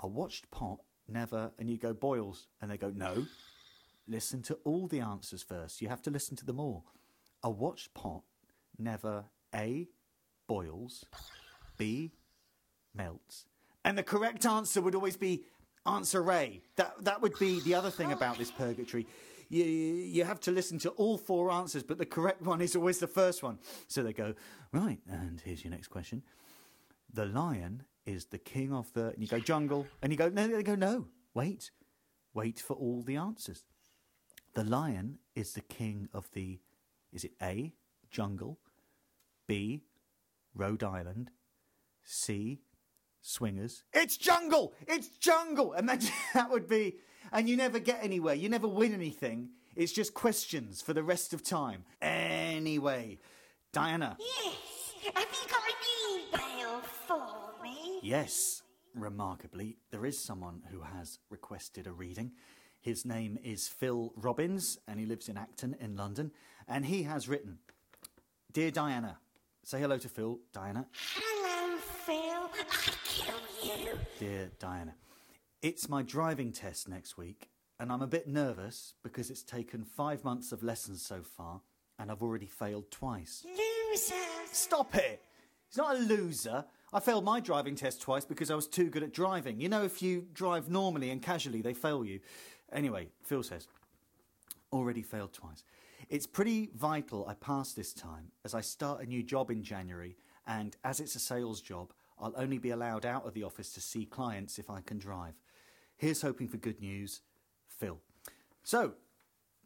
I 0.00 0.06
watched 0.06 0.50
Pot, 0.50 0.80
never, 1.08 1.52
and 1.58 1.68
you 1.68 1.76
go, 1.78 1.92
boils. 1.92 2.46
And 2.60 2.70
they 2.70 2.76
go, 2.76 2.92
no. 2.94 3.26
Listen 4.06 4.42
to 4.42 4.54
all 4.64 4.86
the 4.86 5.00
answers 5.00 5.42
first. 5.42 5.80
You 5.80 5.88
have 5.88 6.02
to 6.02 6.10
listen 6.10 6.36
to 6.36 6.44
them 6.44 6.60
all. 6.60 6.84
I 7.42 7.48
watched 7.48 7.94
Pot, 7.94 8.22
never, 8.78 9.24
A, 9.54 9.88
boils, 10.46 11.04
B. 11.76 12.12
And 13.84 13.98
the 13.98 14.02
correct 14.02 14.46
answer 14.46 14.80
would 14.80 14.94
always 14.94 15.16
be 15.16 15.44
answer 15.86 16.30
A. 16.32 16.60
That, 16.76 17.04
that 17.04 17.20
would 17.20 17.38
be 17.38 17.60
the 17.60 17.74
other 17.74 17.90
thing 17.90 18.12
about 18.12 18.38
this 18.38 18.50
purgatory. 18.50 19.06
You, 19.50 19.64
you 19.64 20.24
have 20.24 20.40
to 20.40 20.50
listen 20.50 20.78
to 20.80 20.90
all 20.90 21.18
four 21.18 21.50
answers, 21.50 21.82
but 21.82 21.98
the 21.98 22.06
correct 22.06 22.42
one 22.42 22.60
is 22.60 22.74
always 22.74 22.98
the 22.98 23.06
first 23.06 23.42
one. 23.42 23.58
So 23.88 24.02
they 24.02 24.12
go, 24.12 24.34
right, 24.72 24.98
and 25.08 25.40
here's 25.44 25.62
your 25.62 25.70
next 25.70 25.88
question. 25.88 26.22
The 27.12 27.26
lion 27.26 27.84
is 28.06 28.26
the 28.26 28.38
king 28.38 28.72
of 28.72 28.92
the. 28.94 29.08
And 29.08 29.18
you 29.18 29.28
go, 29.28 29.38
jungle. 29.38 29.86
And 30.02 30.10
you 30.10 30.18
go, 30.18 30.28
no, 30.28 30.48
they 30.48 30.62
go, 30.62 30.74
no, 30.74 31.06
wait. 31.34 31.70
Wait 32.32 32.58
for 32.58 32.74
all 32.74 33.02
the 33.02 33.16
answers. 33.16 33.64
The 34.54 34.64
lion 34.64 35.18
is 35.34 35.52
the 35.52 35.60
king 35.60 36.08
of 36.12 36.30
the. 36.32 36.60
Is 37.12 37.24
it 37.24 37.32
A, 37.40 37.74
jungle, 38.10 38.58
B, 39.46 39.84
Rhode 40.54 40.82
Island, 40.82 41.30
C, 42.02 42.60
swingers. 43.24 43.82
It's 43.92 44.16
jungle! 44.16 44.74
It's 44.86 45.08
jungle! 45.08 45.72
And 45.72 45.88
that, 45.88 46.08
that 46.34 46.50
would 46.50 46.68
be. 46.68 46.96
And 47.32 47.48
you 47.48 47.56
never 47.56 47.78
get 47.78 47.98
anywhere. 48.02 48.34
You 48.34 48.48
never 48.48 48.68
win 48.68 48.94
anything. 48.94 49.48
It's 49.74 49.92
just 49.92 50.14
questions 50.14 50.80
for 50.82 50.92
the 50.92 51.02
rest 51.02 51.32
of 51.32 51.42
time. 51.42 51.84
Anyway, 52.00 53.18
Diana. 53.72 54.16
Yes. 54.20 54.54
Have 55.14 55.26
you 55.32 55.48
got 55.50 55.62
an 55.68 56.54
email 56.62 56.80
for 56.80 57.62
me? 57.62 57.98
Yes, 58.02 58.62
remarkably, 58.94 59.76
there 59.90 60.06
is 60.06 60.18
someone 60.18 60.62
who 60.70 60.80
has 60.80 61.18
requested 61.28 61.86
a 61.86 61.92
reading. 61.92 62.32
His 62.80 63.04
name 63.04 63.38
is 63.42 63.66
Phil 63.66 64.12
Robbins, 64.16 64.78
and 64.86 65.00
he 65.00 65.06
lives 65.06 65.28
in 65.28 65.36
Acton 65.36 65.76
in 65.80 65.96
London. 65.96 66.30
And 66.68 66.86
he 66.86 67.02
has 67.02 67.28
written 67.28 67.58
Dear 68.52 68.70
Diana, 68.70 69.18
say 69.64 69.80
hello 69.80 69.98
to 69.98 70.08
Phil, 70.08 70.38
Diana. 70.52 70.86
Hello, 70.92 71.76
Phil. 71.78 73.03
I 73.22 73.64
kill 73.64 73.78
you. 73.78 73.98
Dear 74.18 74.50
Diana, 74.58 74.94
it's 75.62 75.88
my 75.88 76.02
driving 76.02 76.52
test 76.52 76.88
next 76.88 77.16
week, 77.16 77.48
and 77.78 77.92
I'm 77.92 78.02
a 78.02 78.06
bit 78.06 78.26
nervous 78.26 78.94
because 79.02 79.30
it's 79.30 79.42
taken 79.42 79.84
five 79.84 80.24
months 80.24 80.52
of 80.52 80.62
lessons 80.62 81.04
so 81.04 81.22
far, 81.22 81.60
and 81.98 82.10
I've 82.10 82.22
already 82.22 82.46
failed 82.46 82.90
twice. 82.90 83.44
Loser. 83.44 84.14
Stop 84.52 84.94
it! 84.96 85.22
He's 85.68 85.78
not 85.78 85.96
a 85.96 85.98
loser. 85.98 86.64
I 86.92 87.00
failed 87.00 87.24
my 87.24 87.40
driving 87.40 87.74
test 87.74 88.00
twice 88.02 88.24
because 88.24 88.50
I 88.50 88.54
was 88.54 88.68
too 88.68 88.88
good 88.90 89.02
at 89.02 89.12
driving. 89.12 89.60
You 89.60 89.68
know, 89.68 89.84
if 89.84 90.02
you 90.02 90.26
drive 90.32 90.68
normally 90.68 91.10
and 91.10 91.20
casually, 91.20 91.62
they 91.62 91.74
fail 91.74 92.04
you. 92.04 92.20
Anyway, 92.72 93.08
Phil 93.22 93.42
says, 93.42 93.66
already 94.72 95.02
failed 95.02 95.32
twice. 95.32 95.64
It's 96.08 96.26
pretty 96.26 96.70
vital 96.76 97.26
I 97.28 97.34
pass 97.34 97.72
this 97.72 97.92
time 97.92 98.32
as 98.44 98.54
I 98.54 98.60
start 98.60 99.02
a 99.02 99.06
new 99.06 99.22
job 99.22 99.50
in 99.50 99.62
January, 99.62 100.16
and 100.46 100.76
as 100.84 101.00
it's 101.00 101.14
a 101.14 101.20
sales 101.20 101.60
job, 101.60 101.92
I'll 102.24 102.32
only 102.38 102.56
be 102.56 102.70
allowed 102.70 103.04
out 103.04 103.26
of 103.26 103.34
the 103.34 103.42
office 103.42 103.70
to 103.74 103.82
see 103.82 104.06
clients 104.06 104.58
if 104.58 104.70
I 104.70 104.80
can 104.80 104.98
drive. 104.98 105.34
Here's 105.98 106.22
hoping 106.22 106.48
for 106.48 106.56
good 106.56 106.80
news, 106.80 107.20
Phil. 107.68 108.00
So, 108.62 108.94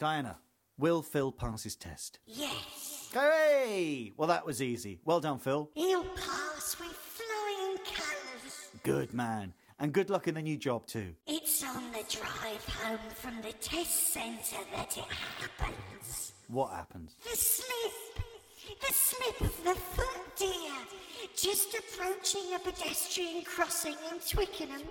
Diana, 0.01 0.38
will 0.77 1.03
Phil 1.03 1.31
pass 1.31 1.62
his 1.62 1.77
test? 1.77 2.18
Yes. 2.27 3.12
Hooray! 3.14 4.12
Well, 4.16 4.27
that 4.27 4.44
was 4.44 4.61
easy. 4.61 4.99
Well 5.05 5.21
done, 5.21 5.38
Phil. 5.38 5.71
He'll 5.73 6.03
pass 6.03 6.77
with 6.81 6.90
flying 6.90 7.77
colours. 7.77 8.71
Good 8.83 9.14
man. 9.14 9.55
And 9.79 9.92
good 9.92 10.11
luck 10.11 10.27
in 10.27 10.35
the 10.35 10.42
new 10.42 10.57
job, 10.57 10.88
too. 10.88 11.14
It's 11.29 11.62
on 11.62 11.92
the 11.92 12.05
drive 12.11 12.66
home 12.66 12.99
from 13.14 13.40
the 13.40 13.53
test 13.61 14.12
centre 14.12 14.64
that 14.75 14.99
it 14.99 15.05
happens. 15.05 16.33
What 16.49 16.73
happens? 16.73 17.14
The 17.23 17.37
slip. 17.37 18.08
The 18.68 18.92
slip 18.92 19.40
of 19.40 19.64
the 19.64 19.74
foot, 19.74 20.37
dear. 20.37 20.76
Just 21.35 21.74
approaching 21.74 22.52
a 22.54 22.59
pedestrian 22.59 23.42
crossing 23.42 23.96
in 24.12 24.18
Twickenham, 24.20 24.83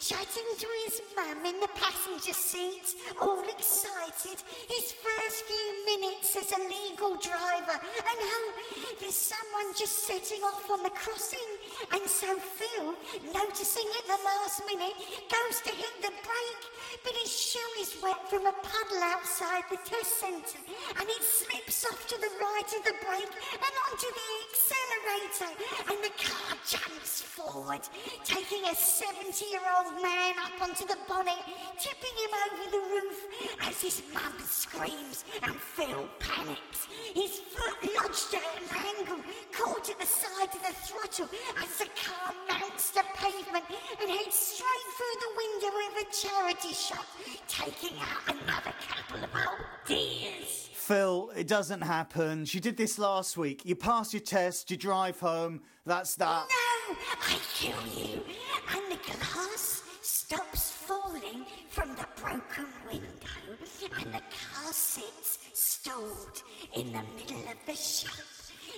chatting 0.00 0.48
to 0.58 0.68
his 0.84 1.02
mum 1.14 1.44
in 1.44 1.60
the 1.60 1.68
passenger 1.74 2.32
seat, 2.32 2.94
all 3.20 3.42
excited. 3.42 4.40
His 4.70 4.92
first 4.92 5.44
few 5.44 5.68
minutes 5.84 6.36
as 6.36 6.52
a 6.52 6.62
legal 6.62 7.16
driver, 7.18 7.76
and 7.76 8.18
oh, 8.22 8.52
there's 9.00 9.14
someone 9.14 9.74
just 9.76 10.06
setting 10.06 10.42
off 10.42 10.70
on 10.70 10.82
the 10.82 10.90
crossing. 10.90 11.50
And 11.92 12.08
so 12.08 12.38
Phil, 12.38 12.94
noticing 13.34 13.86
at 13.98 14.06
the 14.06 14.20
last 14.24 14.62
minute, 14.66 14.96
goes 15.28 15.60
to 15.66 15.70
hit 15.70 15.94
the 16.02 16.14
brake, 16.24 16.64
but 17.04 17.14
his 17.22 17.30
shoe 17.30 17.72
is 17.80 17.96
wet 18.02 18.30
from 18.30 18.46
a 18.46 18.54
puddle 18.62 19.02
outside 19.02 19.64
the 19.70 19.78
test 19.84 20.20
centre, 20.20 20.62
and 20.98 21.08
it 21.08 21.22
slips 21.22 21.84
off 21.84 22.06
to 22.08 22.16
the 22.16 22.32
right 22.40 22.70
of 22.78 22.84
the 22.84 22.94
brake 23.04 23.25
and 23.26 23.74
onto 23.90 24.08
the 24.20 24.30
accelerator, 24.46 25.52
and 25.90 25.98
the 26.04 26.14
car 26.22 26.56
jumps 26.66 27.22
forward, 27.22 27.82
taking 28.24 28.64
a 28.64 28.74
70-year-old 28.74 30.02
man 30.02 30.34
up 30.38 30.60
onto 30.62 30.86
the 30.86 30.98
bonnet, 31.08 31.42
tipping 31.78 32.16
him 32.22 32.32
over 32.46 32.70
the 32.70 32.82
roof 32.94 33.18
as 33.62 33.80
his 33.80 34.02
mum 34.12 34.34
screams 34.44 35.24
and 35.42 35.54
Phil 35.54 36.08
panics. 36.18 36.88
His 37.14 37.38
foot 37.38 37.76
lodged 37.96 38.34
at 38.34 38.42
an 38.62 38.68
angle, 38.98 39.24
caught 39.52 39.88
at 39.88 39.98
the 39.98 40.06
side 40.06 40.54
of 40.54 40.62
the 40.62 40.74
throttle 40.86 41.28
as 41.62 41.78
the 41.78 41.88
car 41.96 42.34
mounts 42.48 42.90
the 42.90 43.02
pavement 43.14 43.64
and 44.00 44.10
heads 44.10 44.34
straight 44.34 44.88
through 44.96 45.16
the 45.20 45.32
window 45.36 45.72
of 45.86 45.94
a 46.02 46.12
charity 46.12 46.74
shop, 46.74 47.06
taking 47.48 47.96
out 47.98 48.36
another 48.36 48.74
couple 48.88 49.22
of 49.24 49.30
old 49.34 49.66
dears. 49.86 50.75
Phil, 50.86 51.32
it 51.36 51.48
doesn't 51.48 51.80
happen. 51.80 52.44
She 52.44 52.60
did 52.60 52.76
this 52.76 52.96
last 52.96 53.36
week. 53.36 53.62
You 53.64 53.74
pass 53.74 54.14
your 54.14 54.20
test, 54.20 54.70
you 54.70 54.76
drive 54.76 55.18
home. 55.18 55.62
That's 55.84 56.14
that. 56.14 56.46
No, 56.88 56.96
I 57.22 57.38
kill 57.54 57.74
you. 57.92 58.22
And 58.70 58.92
the 58.92 58.98
glass 59.04 59.82
stops 60.00 60.70
falling 60.70 61.44
from 61.70 61.88
the 61.96 62.06
broken 62.22 62.66
window, 62.88 63.58
and 63.98 64.14
the 64.14 64.20
car 64.20 64.72
sits 64.72 65.38
stalled 65.54 66.44
in 66.76 66.92
the 66.92 67.02
middle 67.18 67.50
of 67.50 67.58
the 67.66 67.74
shop. 67.74 68.14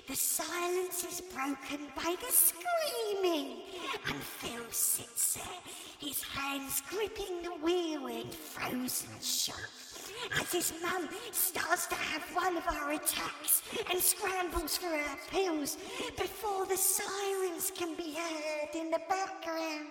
The 0.09 0.17
silence 0.17 1.05
is 1.05 1.21
broken 1.21 1.89
by 1.95 2.17
the 2.23 2.33
screaming, 2.33 3.59
and 4.07 4.17
Phil 4.17 4.65
sits 4.71 5.35
there, 5.35 5.45
his 5.99 6.23
hands 6.23 6.83
gripping 6.89 7.43
the 7.43 7.51
wheel 7.63 8.07
in 8.07 8.31
frozen 8.31 9.11
shock. 9.21 9.88
As 10.41 10.53
his 10.53 10.73
mum 10.83 11.09
starts 11.33 11.87
to 11.87 11.95
have 11.95 12.23
one 12.35 12.57
of 12.57 12.65
our 12.69 12.93
attacks 12.93 13.63
and 13.91 14.01
scrambles 14.01 14.77
for 14.77 14.89
her 14.89 15.17
pills 15.31 15.77
before 16.17 16.67
the 16.67 16.77
sirens 16.77 17.73
can 17.75 17.95
be 17.95 18.15
heard. 18.15 18.49
heard 18.69 18.81
in 18.81 18.91
the 18.91 19.01
background. 19.09 19.87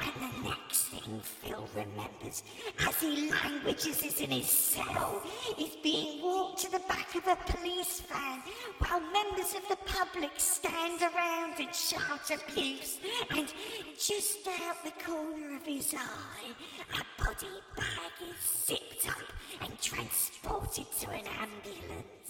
And 0.00 0.12
the 0.14 0.48
next 0.48 0.84
thing 0.84 1.20
Phil 1.20 1.68
remembers, 1.74 2.42
as 2.86 3.00
he 3.00 3.30
languages 3.30 4.02
is 4.02 4.20
in 4.20 4.30
his 4.30 4.48
cell, 4.48 5.22
is 5.58 5.76
being 5.82 6.22
walked 6.22 6.60
to 6.62 6.70
the 6.70 6.82
back 6.88 7.14
of 7.14 7.26
a 7.26 7.36
police 7.52 8.00
van 8.00 8.40
while 8.78 9.00
members 9.00 9.54
of 9.54 9.66
the 9.68 9.78
public 9.86 10.32
stand 10.36 11.00
around 11.02 11.54
and 11.58 11.74
shout 11.74 12.30
abuse. 12.30 12.98
And 13.30 13.52
just 13.98 14.46
out 14.46 14.82
the 14.84 14.92
corner 15.04 15.56
of 15.56 15.64
his 15.64 15.94
eye, 15.94 16.50
a 16.94 17.22
body 17.22 17.46
bag 17.76 18.12
is 18.30 18.66
zipped 18.66 19.08
up 19.08 19.22
and 19.60 19.80
transported 19.80 20.86
to 21.00 21.10
an 21.10 21.26
ambulance. 21.26 22.21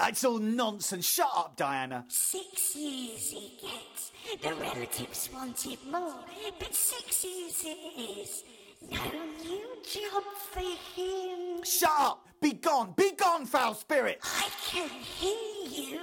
It's 0.00 0.24
all 0.24 0.38
nonsense. 0.38 1.06
Shut 1.06 1.30
up, 1.34 1.56
Diana. 1.56 2.04
Six 2.08 2.76
years 2.76 3.30
he 3.30 3.58
gets. 3.60 4.12
The 4.42 4.54
relatives 4.54 5.30
wanted 5.32 5.78
more, 5.90 6.24
but 6.58 6.74
six 6.74 7.24
years 7.24 7.62
it 7.64 8.18
is. 8.18 8.44
No 8.90 8.98
new 9.44 9.66
job 9.82 10.22
for 10.50 10.60
him. 10.60 11.62
Shut 11.64 11.90
up! 11.98 12.26
Be 12.40 12.52
gone! 12.52 12.92
Be 12.96 13.12
gone, 13.12 13.46
foul 13.46 13.74
spirit! 13.74 14.20
I 14.22 14.48
can 14.64 14.88
hear 14.88 15.30
you. 15.68 16.00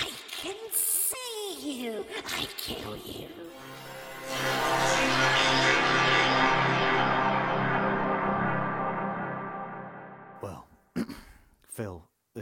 I 0.00 0.10
can 0.42 0.56
see 0.72 1.82
you. 1.82 2.04
I 2.26 2.46
kill 2.56 2.96
you. 2.96 3.28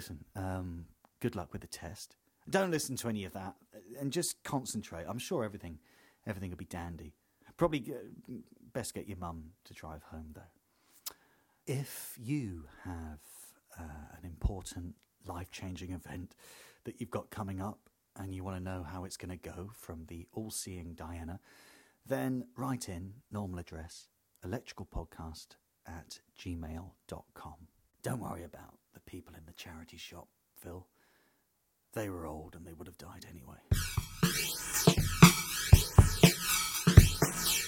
Listen, 0.01 0.25
um, 0.35 0.87
good 1.21 1.37
luck 1.37 1.53
with 1.53 1.61
the 1.61 1.67
test. 1.67 2.17
Don't 2.49 2.71
listen 2.71 2.97
to 2.97 3.09
any 3.11 3.27
of 3.27 3.35
that 3.35 3.55
and 4.01 4.11
just 4.11 4.43
concentrate. 4.45 5.05
I'm 5.07 5.19
sure 5.19 5.45
everything 5.45 5.79
everything 6.27 6.49
will 6.49 6.57
be 6.57 6.65
dandy. 6.65 7.13
Probably 7.59 7.85
uh, 7.93 8.33
best 8.73 8.95
get 8.95 9.07
your 9.07 9.19
mum 9.19 9.51
to 9.65 9.75
drive 9.75 10.03
home, 10.05 10.31
though. 10.35 11.15
If 11.67 12.17
you 12.19 12.65
have 12.85 13.21
uh, 13.79 14.17
an 14.19 14.25
important 14.25 14.95
life 15.27 15.51
changing 15.51 15.93
event 15.93 16.35
that 16.85 16.99
you've 16.99 17.11
got 17.11 17.29
coming 17.29 17.61
up 17.61 17.91
and 18.17 18.35
you 18.35 18.43
want 18.43 18.57
to 18.57 18.63
know 18.63 18.83
how 18.83 19.05
it's 19.05 19.19
going 19.19 19.39
to 19.39 19.51
go 19.51 19.71
from 19.75 20.07
the 20.09 20.27
all 20.33 20.51
seeing 20.51 20.95
Diana, 20.95 21.41
then 22.07 22.47
write 22.57 22.89
in 22.89 23.13
normal 23.31 23.59
address 23.59 24.09
electricalpodcast 24.47 25.57
at 25.87 26.21
gmail.com. 26.39 27.55
Don't 28.03 28.21
worry 28.21 28.45
about 28.45 28.80
the 28.95 29.01
people 29.01 29.35
in 29.35 29.45
the 29.47 29.53
charity 29.53 29.97
shop, 29.97 30.29
Phil. 30.57 30.87
They 31.93 32.09
were 32.09 32.27
old 32.27 32.55
and 32.55 32.67
they 32.67 32.73
would 32.73 32.87
have 32.87 32.99
died 32.99 33.27
anyway. 33.29 33.57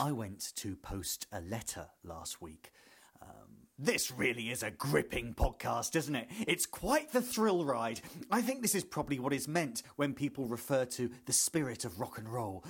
I 0.01 0.13
went 0.13 0.53
to 0.57 0.77
post 0.77 1.27
a 1.33 1.41
letter 1.41 1.87
last 2.05 2.43
week. 2.43 2.73
Um, 3.21 3.69
this 3.79 4.11
really 4.11 4.51
is 4.51 4.63
a 4.63 4.71
gripping 4.71 5.35
podcast, 5.35 5.95
isn't 5.97 6.15
it? 6.15 6.29
It's 6.47 6.67
quite 6.67 7.13
the 7.13 7.23
thrill 7.23 7.65
ride. 7.65 8.01
I 8.31 8.43
think 8.43 8.63
this 8.63 8.75
is 8.75 8.85
probably 8.85 9.19
what 9.19 9.33
is 9.33 9.47
meant 9.47 9.83
when 9.97 10.15
people 10.15 10.47
refer 10.47 10.85
to 10.87 11.11
the 11.27 11.33
spirit 11.33 11.85
of 11.85 12.01
rock 12.01 12.19
and 12.19 12.29
roll. 12.29 12.65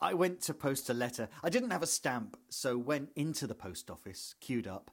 I 0.00 0.14
went 0.14 0.40
to 0.42 0.54
post 0.54 0.88
a 0.88 0.94
letter. 0.94 1.28
I 1.42 1.50
didn't 1.50 1.70
have 1.70 1.82
a 1.82 1.86
stamp, 1.86 2.36
so 2.48 2.78
went 2.78 3.10
into 3.16 3.46
the 3.46 3.54
post 3.54 3.90
office, 3.90 4.34
queued 4.40 4.66
up. 4.66 4.90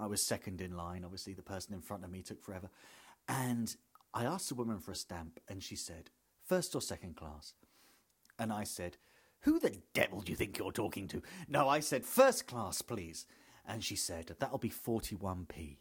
I 0.00 0.06
was 0.06 0.22
second 0.22 0.60
in 0.60 0.76
line. 0.76 1.04
Obviously, 1.04 1.34
the 1.34 1.42
person 1.42 1.74
in 1.74 1.80
front 1.80 2.04
of 2.04 2.10
me 2.10 2.22
took 2.22 2.42
forever. 2.42 2.70
And 3.28 3.74
I 4.14 4.24
asked 4.24 4.48
the 4.48 4.54
woman 4.54 4.78
for 4.78 4.92
a 4.92 4.96
stamp, 4.96 5.40
and 5.48 5.62
she 5.62 5.76
said, 5.76 6.10
first 6.48 6.74
or 6.74 6.80
second 6.80 7.16
class? 7.16 7.54
And 8.38 8.52
I 8.52 8.64
said, 8.64 8.96
Who 9.40 9.58
the 9.58 9.78
devil 9.92 10.20
do 10.20 10.32
you 10.32 10.36
think 10.36 10.58
you're 10.58 10.72
talking 10.72 11.08
to? 11.08 11.22
No, 11.48 11.68
I 11.68 11.80
said, 11.80 12.04
First 12.04 12.46
class, 12.46 12.82
please. 12.82 13.26
And 13.66 13.84
she 13.84 13.96
said, 13.96 14.34
That'll 14.38 14.58
be 14.58 14.70
41p. 14.70 15.76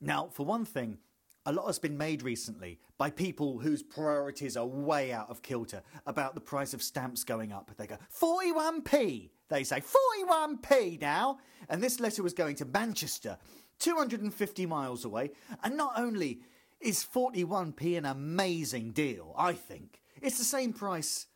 Now, 0.00 0.28
for 0.32 0.44
one 0.44 0.64
thing, 0.64 0.98
a 1.46 1.52
lot 1.52 1.66
has 1.66 1.78
been 1.78 1.98
made 1.98 2.22
recently 2.22 2.78
by 2.98 3.10
people 3.10 3.58
whose 3.58 3.82
priorities 3.82 4.56
are 4.56 4.66
way 4.66 5.12
out 5.12 5.30
of 5.30 5.42
kilter 5.42 5.82
about 6.06 6.34
the 6.34 6.40
price 6.40 6.72
of 6.72 6.82
stamps 6.82 7.24
going 7.24 7.52
up. 7.52 7.70
They 7.76 7.86
go, 7.86 7.98
41p! 8.16 9.30
They 9.52 9.64
say, 9.64 9.82
41p 9.82 10.98
now! 11.02 11.38
And 11.68 11.82
this 11.82 12.00
letter 12.00 12.22
was 12.22 12.32
going 12.32 12.56
to 12.56 12.64
Manchester, 12.64 13.36
250 13.80 14.64
miles 14.64 15.04
away. 15.04 15.32
And 15.62 15.76
not 15.76 15.92
only 15.98 16.40
is 16.80 17.04
41p 17.04 17.98
an 17.98 18.06
amazing 18.06 18.92
deal, 18.92 19.34
I 19.36 19.52
think, 19.52 20.00
it's 20.22 20.38
the 20.38 20.44
same 20.44 20.72
price 20.72 21.26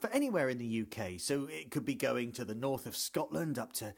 for 0.00 0.08
anywhere 0.08 0.48
in 0.48 0.56
the 0.56 0.86
UK. 0.86 1.18
So 1.20 1.48
it 1.50 1.70
could 1.70 1.84
be 1.84 1.94
going 1.94 2.32
to 2.32 2.46
the 2.46 2.54
north 2.54 2.86
of 2.86 2.96
Scotland 2.96 3.58
up 3.58 3.74
to 3.74 3.92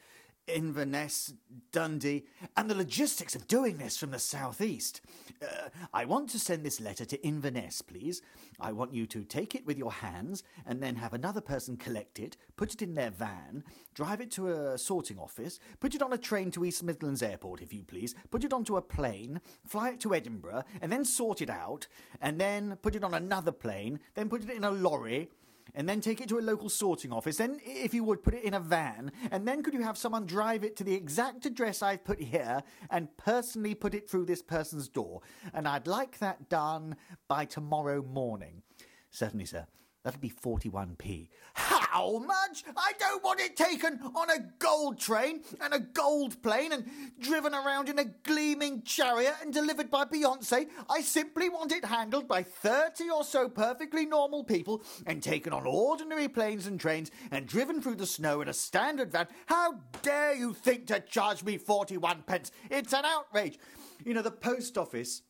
Inverness, 0.55 1.33
Dundee, 1.71 2.25
and 2.57 2.69
the 2.69 2.75
logistics 2.75 3.35
of 3.35 3.47
doing 3.47 3.77
this 3.77 3.97
from 3.97 4.11
the 4.11 4.19
southeast. 4.19 5.01
Uh, 5.41 5.69
I 5.93 6.05
want 6.05 6.29
to 6.31 6.39
send 6.39 6.65
this 6.65 6.81
letter 6.81 7.05
to 7.05 7.25
Inverness, 7.25 7.81
please. 7.81 8.21
I 8.59 8.71
want 8.71 8.93
you 8.93 9.05
to 9.07 9.23
take 9.23 9.55
it 9.55 9.65
with 9.65 9.77
your 9.77 9.91
hands 9.91 10.43
and 10.65 10.81
then 10.81 10.95
have 10.95 11.13
another 11.13 11.41
person 11.41 11.77
collect 11.77 12.19
it, 12.19 12.37
put 12.57 12.73
it 12.73 12.81
in 12.81 12.95
their 12.95 13.11
van, 13.11 13.63
drive 13.93 14.21
it 14.21 14.31
to 14.31 14.49
a 14.49 14.77
sorting 14.77 15.17
office, 15.17 15.59
put 15.79 15.95
it 15.95 16.01
on 16.01 16.13
a 16.13 16.17
train 16.17 16.51
to 16.51 16.65
East 16.65 16.83
Midlands 16.83 17.23
Airport, 17.23 17.61
if 17.61 17.73
you 17.73 17.83
please, 17.83 18.15
put 18.31 18.43
it 18.43 18.53
onto 18.53 18.77
a 18.77 18.81
plane, 18.81 19.39
fly 19.65 19.89
it 19.89 19.99
to 20.01 20.13
Edinburgh, 20.13 20.63
and 20.81 20.91
then 20.91 21.05
sort 21.05 21.41
it 21.41 21.49
out, 21.49 21.87
and 22.21 22.39
then 22.39 22.77
put 22.81 22.95
it 22.95 23.03
on 23.03 23.13
another 23.13 23.51
plane, 23.51 23.99
then 24.15 24.29
put 24.29 24.43
it 24.43 24.49
in 24.49 24.63
a 24.63 24.71
lorry 24.71 25.29
and 25.75 25.87
then 25.87 26.01
take 26.01 26.21
it 26.21 26.29
to 26.29 26.39
a 26.39 26.41
local 26.41 26.69
sorting 26.69 27.11
office. 27.11 27.37
Then, 27.37 27.59
if 27.63 27.93
you 27.93 28.03
would, 28.03 28.23
put 28.23 28.33
it 28.33 28.43
in 28.43 28.53
a 28.53 28.59
van. 28.59 29.11
And 29.31 29.47
then, 29.47 29.63
could 29.63 29.73
you 29.73 29.83
have 29.83 29.97
someone 29.97 30.25
drive 30.25 30.63
it 30.63 30.75
to 30.77 30.83
the 30.83 30.93
exact 30.93 31.45
address 31.45 31.81
I've 31.81 32.03
put 32.03 32.21
here 32.21 32.63
and 32.89 33.15
personally 33.17 33.75
put 33.75 33.93
it 33.93 34.09
through 34.09 34.25
this 34.25 34.41
person's 34.41 34.87
door? 34.87 35.21
And 35.53 35.67
I'd 35.67 35.87
like 35.87 36.19
that 36.19 36.49
done 36.49 36.95
by 37.27 37.45
tomorrow 37.45 38.01
morning. 38.01 38.63
Certainly, 39.11 39.45
sir. 39.45 39.65
That'll 40.03 40.21
be 40.21 40.29
41p. 40.29 41.27
How 41.53 42.19
much? 42.19 42.63
I 42.77 42.93
don't 42.97 43.21
want 43.21 43.41
it 43.41 43.57
taken 43.57 43.99
on 44.15 44.29
a 44.29 44.39
gold 44.57 44.97
train 44.97 45.41
and 45.59 45.73
a 45.73 45.79
gold 45.79 46.41
plane 46.41 46.71
and 46.71 46.85
driven 47.19 47.53
around 47.53 47.89
in 47.89 47.99
a 47.99 48.05
gleaming 48.05 48.83
chariot 48.83 49.35
and 49.41 49.53
delivered 49.53 49.91
by 49.91 50.05
Beyonce. 50.05 50.67
I 50.89 51.01
simply 51.01 51.49
want 51.49 51.73
it 51.73 51.83
handled 51.83 52.29
by 52.29 52.43
30 52.43 53.09
or 53.09 53.25
so 53.25 53.49
perfectly 53.49 54.05
normal 54.05 54.45
people 54.45 54.83
and 55.05 55.21
taken 55.21 55.51
on 55.51 55.65
ordinary 55.65 56.29
planes 56.29 56.65
and 56.65 56.79
trains 56.79 57.11
and 57.31 57.45
driven 57.45 57.81
through 57.81 57.95
the 57.95 58.05
snow 58.05 58.39
in 58.39 58.47
a 58.47 58.53
standard 58.53 59.11
van. 59.11 59.27
How 59.47 59.81
dare 60.01 60.33
you 60.33 60.53
think 60.53 60.87
to 60.87 61.01
charge 61.01 61.43
me 61.43 61.57
41 61.57 62.23
pence? 62.25 62.51
It's 62.71 62.93
an 62.93 63.03
outrage. 63.03 63.59
You 64.05 64.13
know, 64.13 64.21
the 64.21 64.31
post 64.31 64.77
office 64.77 65.23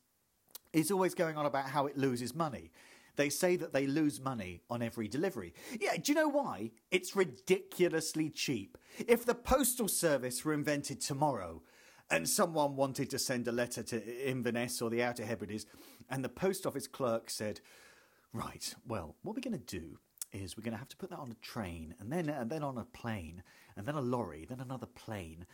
is 0.72 0.92
always 0.92 1.14
going 1.14 1.36
on 1.36 1.46
about 1.46 1.66
how 1.66 1.86
it 1.86 1.96
loses 1.96 2.34
money. 2.34 2.70
They 3.20 3.28
say 3.28 3.56
that 3.56 3.74
they 3.74 3.86
lose 3.86 4.18
money 4.18 4.62
on 4.70 4.80
every 4.80 5.06
delivery. 5.06 5.52
Yeah, 5.78 5.94
do 5.98 6.10
you 6.10 6.14
know 6.14 6.30
why? 6.30 6.70
It's 6.90 7.14
ridiculously 7.14 8.30
cheap. 8.30 8.78
If 9.06 9.26
the 9.26 9.34
postal 9.34 9.88
service 9.88 10.42
were 10.42 10.54
invented 10.54 11.02
tomorrow 11.02 11.60
and 12.10 12.26
someone 12.26 12.76
wanted 12.76 13.10
to 13.10 13.18
send 13.18 13.46
a 13.46 13.52
letter 13.52 13.82
to 13.82 14.26
Inverness 14.26 14.80
or 14.80 14.88
the 14.88 15.02
Outer 15.02 15.26
Hebrides, 15.26 15.66
and 16.08 16.24
the 16.24 16.30
post 16.30 16.64
office 16.64 16.86
clerk 16.86 17.28
said, 17.28 17.60
Right, 18.32 18.74
well, 18.88 19.16
what 19.20 19.36
we're 19.36 19.42
going 19.42 19.62
to 19.62 19.78
do 19.78 19.98
is 20.32 20.56
we're 20.56 20.64
going 20.64 20.72
to 20.72 20.78
have 20.78 20.88
to 20.88 20.96
put 20.96 21.10
that 21.10 21.18
on 21.18 21.30
a 21.30 21.44
train, 21.44 21.94
and 22.00 22.10
then 22.10 22.30
and 22.30 22.48
then 22.48 22.62
on 22.62 22.78
a 22.78 22.84
plane, 22.86 23.42
and 23.76 23.84
then 23.84 23.96
a 23.96 24.00
lorry, 24.00 24.46
then 24.48 24.60
another 24.60 24.86
plane. 24.86 25.44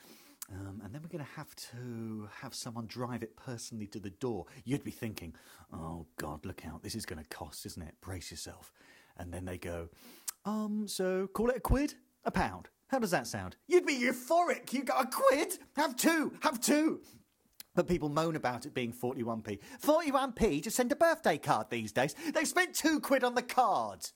Um, 0.52 0.80
and 0.85 0.94
then 0.94 1.02
we're 1.02 1.09
going 1.09 1.24
to 1.24 1.30
have 1.32 1.54
to 1.72 2.28
have 2.40 2.54
someone 2.54 2.87
drive 2.87 3.22
it 3.22 3.37
personally 3.37 3.87
to 3.88 3.98
the 3.98 4.11
door. 4.11 4.46
You'd 4.64 4.85
be 4.85 4.92
thinking, 4.92 5.35
oh, 5.72 6.06
God, 6.18 6.46
look 6.46 6.64
out. 6.64 6.82
This 6.82 6.94
is 6.94 7.04
going 7.04 7.22
to 7.22 7.28
cost, 7.28 7.66
isn't 7.66 7.82
it? 7.82 7.94
Brace 8.00 8.30
yourself. 8.30 8.72
And 9.16 9.32
then 9.32 9.44
they 9.44 9.59
go, 9.59 9.88
um, 10.44 10.87
so 10.87 11.26
call 11.26 11.50
it 11.50 11.56
a 11.56 11.61
quid? 11.61 11.94
A 12.24 12.30
pound? 12.30 12.68
How 12.88 13.00
does 13.00 13.11
that 13.11 13.26
sound? 13.26 13.56
You'd 13.66 13.87
be 13.87 13.98
euphoric. 13.98 14.72
You 14.72 14.85
got 14.85 15.06
a 15.06 15.09
quid? 15.11 15.59
Have 15.74 15.96
two. 15.96 16.32
Have 16.40 16.61
two. 16.61 17.00
But 17.74 17.88
people 17.88 18.09
moan 18.09 18.37
about 18.37 18.64
it 18.64 18.72
being 18.72 18.92
41p. 18.92 19.59
41p 19.85 20.62
to 20.62 20.70
send 20.70 20.92
a 20.92 20.96
birthday 20.96 21.37
card 21.37 21.68
these 21.68 21.92
days. 21.92 22.14
They 22.32 22.44
spent 22.44 22.74
two 22.74 23.00
quid 23.00 23.22
on 23.22 23.35
the 23.35 23.42
card. 23.42 24.09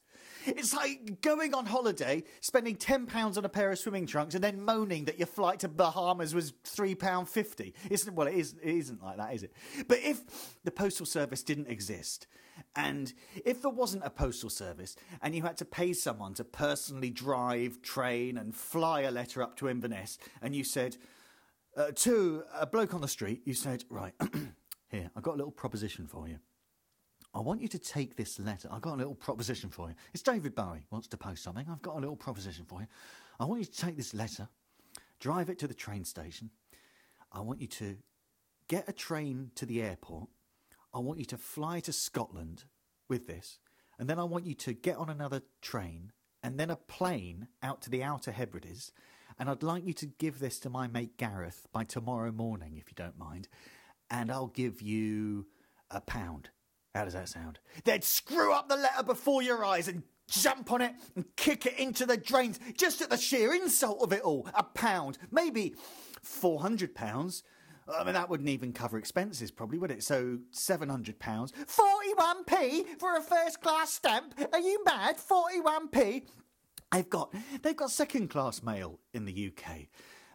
It's 0.46 0.74
like 0.74 1.20
going 1.20 1.54
on 1.54 1.66
holiday, 1.66 2.24
spending 2.40 2.76
£10 2.76 3.36
on 3.36 3.44
a 3.44 3.48
pair 3.48 3.70
of 3.70 3.78
swimming 3.78 4.06
trunks, 4.06 4.34
and 4.34 4.42
then 4.42 4.62
moaning 4.62 5.04
that 5.06 5.18
your 5.18 5.26
flight 5.26 5.60
to 5.60 5.68
Bahamas 5.68 6.34
was 6.34 6.52
£3.50. 6.64 7.72
Isn't, 7.90 8.14
well, 8.14 8.26
it, 8.26 8.34
is, 8.34 8.54
it 8.62 8.74
isn't 8.74 9.02
like 9.02 9.16
that, 9.18 9.34
is 9.34 9.42
it? 9.42 9.52
But 9.88 9.98
if 10.02 10.20
the 10.64 10.70
Postal 10.70 11.06
Service 11.06 11.42
didn't 11.42 11.68
exist, 11.68 12.26
and 12.76 13.12
if 13.44 13.62
there 13.62 13.70
wasn't 13.70 14.04
a 14.04 14.10
postal 14.10 14.50
service 14.50 14.96
and 15.22 15.34
you 15.34 15.42
had 15.42 15.56
to 15.58 15.64
pay 15.64 15.92
someone 15.92 16.34
to 16.34 16.44
personally 16.44 17.10
drive, 17.10 17.82
train, 17.82 18.36
and 18.36 18.54
fly 18.54 19.02
a 19.02 19.10
letter 19.10 19.42
up 19.42 19.56
to 19.56 19.68
Inverness, 19.68 20.18
and 20.42 20.54
you 20.54 20.64
said 20.64 20.96
uh, 21.76 21.90
to 21.94 22.44
a 22.58 22.66
bloke 22.66 22.94
on 22.94 23.00
the 23.00 23.08
street, 23.08 23.42
you 23.44 23.54
said, 23.54 23.84
Right, 23.88 24.12
here, 24.88 25.10
I've 25.16 25.22
got 25.22 25.34
a 25.34 25.38
little 25.38 25.52
proposition 25.52 26.06
for 26.06 26.28
you. 26.28 26.38
I 27.32 27.40
want 27.40 27.62
you 27.62 27.68
to 27.68 27.78
take 27.78 28.16
this 28.16 28.38
letter. 28.40 28.68
I've 28.70 28.80
got 28.80 28.94
a 28.94 28.96
little 28.96 29.14
proposition 29.14 29.70
for 29.70 29.88
you. 29.88 29.94
It's 30.12 30.22
David 30.22 30.54
Bowie 30.54 30.86
wants 30.90 31.06
to 31.08 31.16
post 31.16 31.44
something. 31.44 31.66
I've 31.70 31.82
got 31.82 31.96
a 31.96 32.00
little 32.00 32.16
proposition 32.16 32.64
for 32.64 32.80
you. 32.80 32.86
I 33.38 33.44
want 33.44 33.60
you 33.60 33.66
to 33.66 33.72
take 33.80 33.96
this 33.96 34.14
letter, 34.14 34.48
drive 35.20 35.48
it 35.48 35.58
to 35.60 35.68
the 35.68 35.74
train 35.74 36.04
station. 36.04 36.50
I 37.32 37.40
want 37.40 37.60
you 37.60 37.68
to 37.68 37.96
get 38.68 38.88
a 38.88 38.92
train 38.92 39.52
to 39.54 39.64
the 39.64 39.80
airport. 39.80 40.28
I 40.92 40.98
want 40.98 41.20
you 41.20 41.24
to 41.26 41.36
fly 41.36 41.78
to 41.80 41.92
Scotland 41.92 42.64
with 43.08 43.28
this. 43.28 43.58
And 43.98 44.08
then 44.08 44.18
I 44.18 44.24
want 44.24 44.46
you 44.46 44.54
to 44.54 44.72
get 44.72 44.96
on 44.96 45.08
another 45.08 45.42
train 45.62 46.12
and 46.42 46.58
then 46.58 46.70
a 46.70 46.76
plane 46.76 47.48
out 47.62 47.82
to 47.82 47.90
the 47.90 48.02
Outer 48.02 48.32
Hebrides. 48.32 48.92
And 49.38 49.48
I'd 49.48 49.62
like 49.62 49.86
you 49.86 49.92
to 49.94 50.06
give 50.06 50.40
this 50.40 50.58
to 50.60 50.70
my 50.70 50.88
mate 50.88 51.16
Gareth 51.16 51.66
by 51.72 51.84
tomorrow 51.84 52.32
morning, 52.32 52.76
if 52.76 52.88
you 52.88 52.94
don't 52.96 53.18
mind. 53.18 53.46
And 54.10 54.32
I'll 54.32 54.48
give 54.48 54.82
you 54.82 55.46
a 55.90 56.00
pound. 56.00 56.50
How 56.94 57.04
does 57.04 57.14
that 57.14 57.28
sound? 57.28 57.58
They'd 57.84 58.04
screw 58.04 58.52
up 58.52 58.68
the 58.68 58.76
letter 58.76 59.02
before 59.04 59.42
your 59.42 59.64
eyes 59.64 59.86
and 59.88 60.02
jump 60.28 60.72
on 60.72 60.80
it 60.80 60.92
and 61.14 61.24
kick 61.36 61.66
it 61.66 61.78
into 61.78 62.06
the 62.06 62.16
drains 62.16 62.58
just 62.76 63.00
at 63.00 63.10
the 63.10 63.16
sheer 63.16 63.54
insult 63.54 64.02
of 64.02 64.12
it 64.12 64.22
all. 64.22 64.48
A 64.54 64.62
pound, 64.62 65.18
maybe 65.30 65.74
four 66.22 66.60
hundred 66.60 66.94
pounds. 66.94 67.42
I 67.92 68.04
mean, 68.04 68.14
that 68.14 68.28
wouldn't 68.28 68.48
even 68.48 68.72
cover 68.72 68.98
expenses, 68.98 69.50
probably, 69.50 69.78
would 69.78 69.90
it? 69.90 70.04
So, 70.04 70.38
£700. 70.52 71.16
41p 71.18 73.00
for 73.00 73.16
a 73.16 73.20
first 73.20 73.60
class 73.60 73.92
stamp? 73.92 74.34
Are 74.52 74.60
you 74.60 74.84
mad? 74.84 75.16
41p? 75.16 76.22
They've 76.92 77.10
got, 77.10 77.34
they've 77.62 77.76
got 77.76 77.90
second 77.90 78.28
class 78.28 78.62
mail 78.62 79.00
in 79.12 79.24
the 79.24 79.48
UK, 79.48 79.88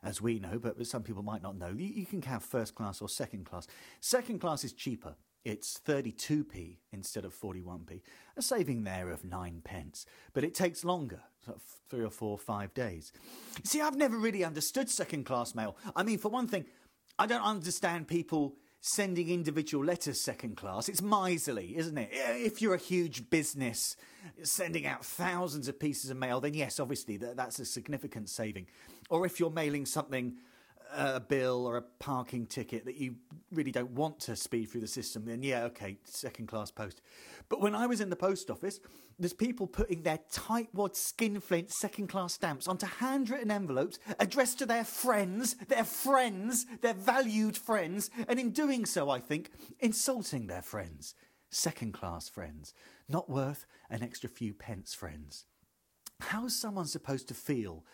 as 0.04 0.22
we 0.22 0.40
know, 0.40 0.60
but 0.60 0.86
some 0.86 1.04
people 1.04 1.24
might 1.24 1.42
not 1.42 1.58
know. 1.58 1.70
You, 1.70 1.86
you 1.86 2.06
can 2.06 2.22
have 2.24 2.44
first 2.44 2.76
class 2.76 3.02
or 3.02 3.08
second 3.08 3.46
class. 3.46 3.68
Second 4.02 4.40
class 4.40 4.66
is 4.66 4.74
cheaper. 4.74 5.16
It's 5.46 5.80
32p 5.86 6.78
instead 6.92 7.24
of 7.24 7.40
41p, 7.40 8.02
a 8.36 8.42
saving 8.42 8.84
there 8.84 9.12
of 9.12 9.24
nine 9.24 9.62
pence. 9.64 10.08
But 10.34 10.44
it 10.44 10.56
takes 10.56 10.84
longer, 10.84 11.22
sort 11.46 11.58
of 11.58 11.64
three 11.88 12.04
or 12.04 12.10
four, 12.10 12.38
five 12.40 12.74
days. 12.74 13.14
See, 13.64 13.80
I've 13.80 13.96
never 13.96 14.18
really 14.18 14.44
understood 14.44 14.90
second 14.90 15.26
class 15.26 15.54
mail. 15.54 15.78
I 15.96 16.02
mean, 16.02 16.18
for 16.18 16.30
one 16.30 16.48
thing, 16.48 16.66
I 17.20 17.28
don't 17.28 17.44
understand 17.44 18.08
people 18.08 18.56
sending 18.82 19.30
individual 19.30 19.86
letters 19.86 20.20
second 20.20 20.58
class. 20.58 20.90
It's 20.90 21.02
miserly, 21.02 21.78
isn't 21.78 21.98
it? 21.98 22.10
If 22.12 22.62
you're 22.62 22.74
a 22.74 22.80
huge 22.80 23.30
business 23.30 23.98
sending 24.42 24.86
out 24.88 25.06
thousands 25.06 25.68
of 25.68 25.80
pieces 25.80 26.10
of 26.10 26.18
mail, 26.18 26.42
then 26.42 26.56
yes, 26.56 26.80
obviously 26.80 27.18
that's 27.18 27.60
a 27.60 27.66
significant 27.66 28.30
saving. 28.30 28.68
Or 29.10 29.26
if 29.26 29.40
you're 29.40 29.52
mailing 29.52 29.86
something 29.86 30.38
a 30.94 31.20
bill 31.20 31.66
or 31.66 31.78
a 31.78 31.82
parking 31.82 32.46
ticket 32.46 32.86
that 32.86 32.96
you 32.96 33.16
really 33.52 33.72
don't 33.72 33.92
want 33.92 34.20
to 34.22 34.36
speed 34.36 34.66
through 34.66 34.82
the 34.82 34.88
system, 34.88 35.26
then 35.26 35.44
yeah, 35.44 35.64
okay, 35.64 35.98
second 36.04 36.48
class 36.48 36.72
post. 36.72 37.02
But 37.50 37.62
when 37.62 37.76
I 37.76 37.88
was 37.88 38.02
in 38.02 38.10
the 38.10 38.16
post 38.16 38.50
office, 38.50 38.80
there's 39.18 39.34
people 39.34 39.68
putting 39.68 40.04
their 40.04 40.20
tightwad 40.32 40.96
skinflint 40.96 41.72
second 41.72 42.08
class 42.08 42.34
stamps 42.34 42.68
onto 42.68 42.86
handwritten 42.86 43.52
envelopes 43.52 44.00
addressed 44.20 44.60
to 44.60 44.66
their 44.66 44.84
friends, 44.84 45.56
their 45.68 45.86
friends, 45.86 46.66
their 46.82 46.94
valued 46.94 47.58
friends, 47.58 48.10
and 48.28 48.40
in 48.40 48.52
doing 48.52 48.86
so, 48.86 49.10
I 49.10 49.20
think, 49.20 49.52
insulting 49.80 50.48
their 50.48 50.62
friends. 50.62 51.16
Second 51.50 51.94
class 51.94 52.28
friends, 52.28 52.74
not 53.08 53.30
worth 53.30 53.66
an 53.90 54.04
extra 54.04 54.30
few 54.30 54.54
pence 54.54 54.94
friends. 54.94 55.46
How's 56.20 56.56
someone 56.56 56.86
supposed 56.86 57.28
to 57.30 57.34
feel 57.34 57.86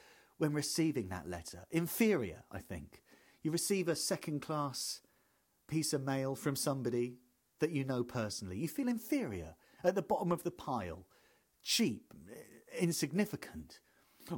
when 0.42 0.54
receiving 0.54 1.10
that 1.10 1.30
letter. 1.30 1.66
Inferior, 1.70 2.44
I 2.52 2.58
think. 2.60 3.04
You 3.44 3.52
receive 3.52 3.88
a 3.88 3.96
second 3.96 4.42
class 4.42 5.02
piece 5.68 5.94
of 5.94 6.04
mail 6.04 6.36
from 6.36 6.56
somebody 6.56 7.18
that 7.60 7.70
you 7.70 7.84
know 7.86 8.04
personally. 8.04 8.58
You 8.58 8.68
feel 8.68 8.88
inferior, 8.88 9.54
at 9.84 9.94
the 9.94 10.02
bottom 10.02 10.32
of 10.32 10.42
the 10.42 10.50
pile, 10.50 11.06
cheap, 11.62 12.12
insignificant. 12.80 13.82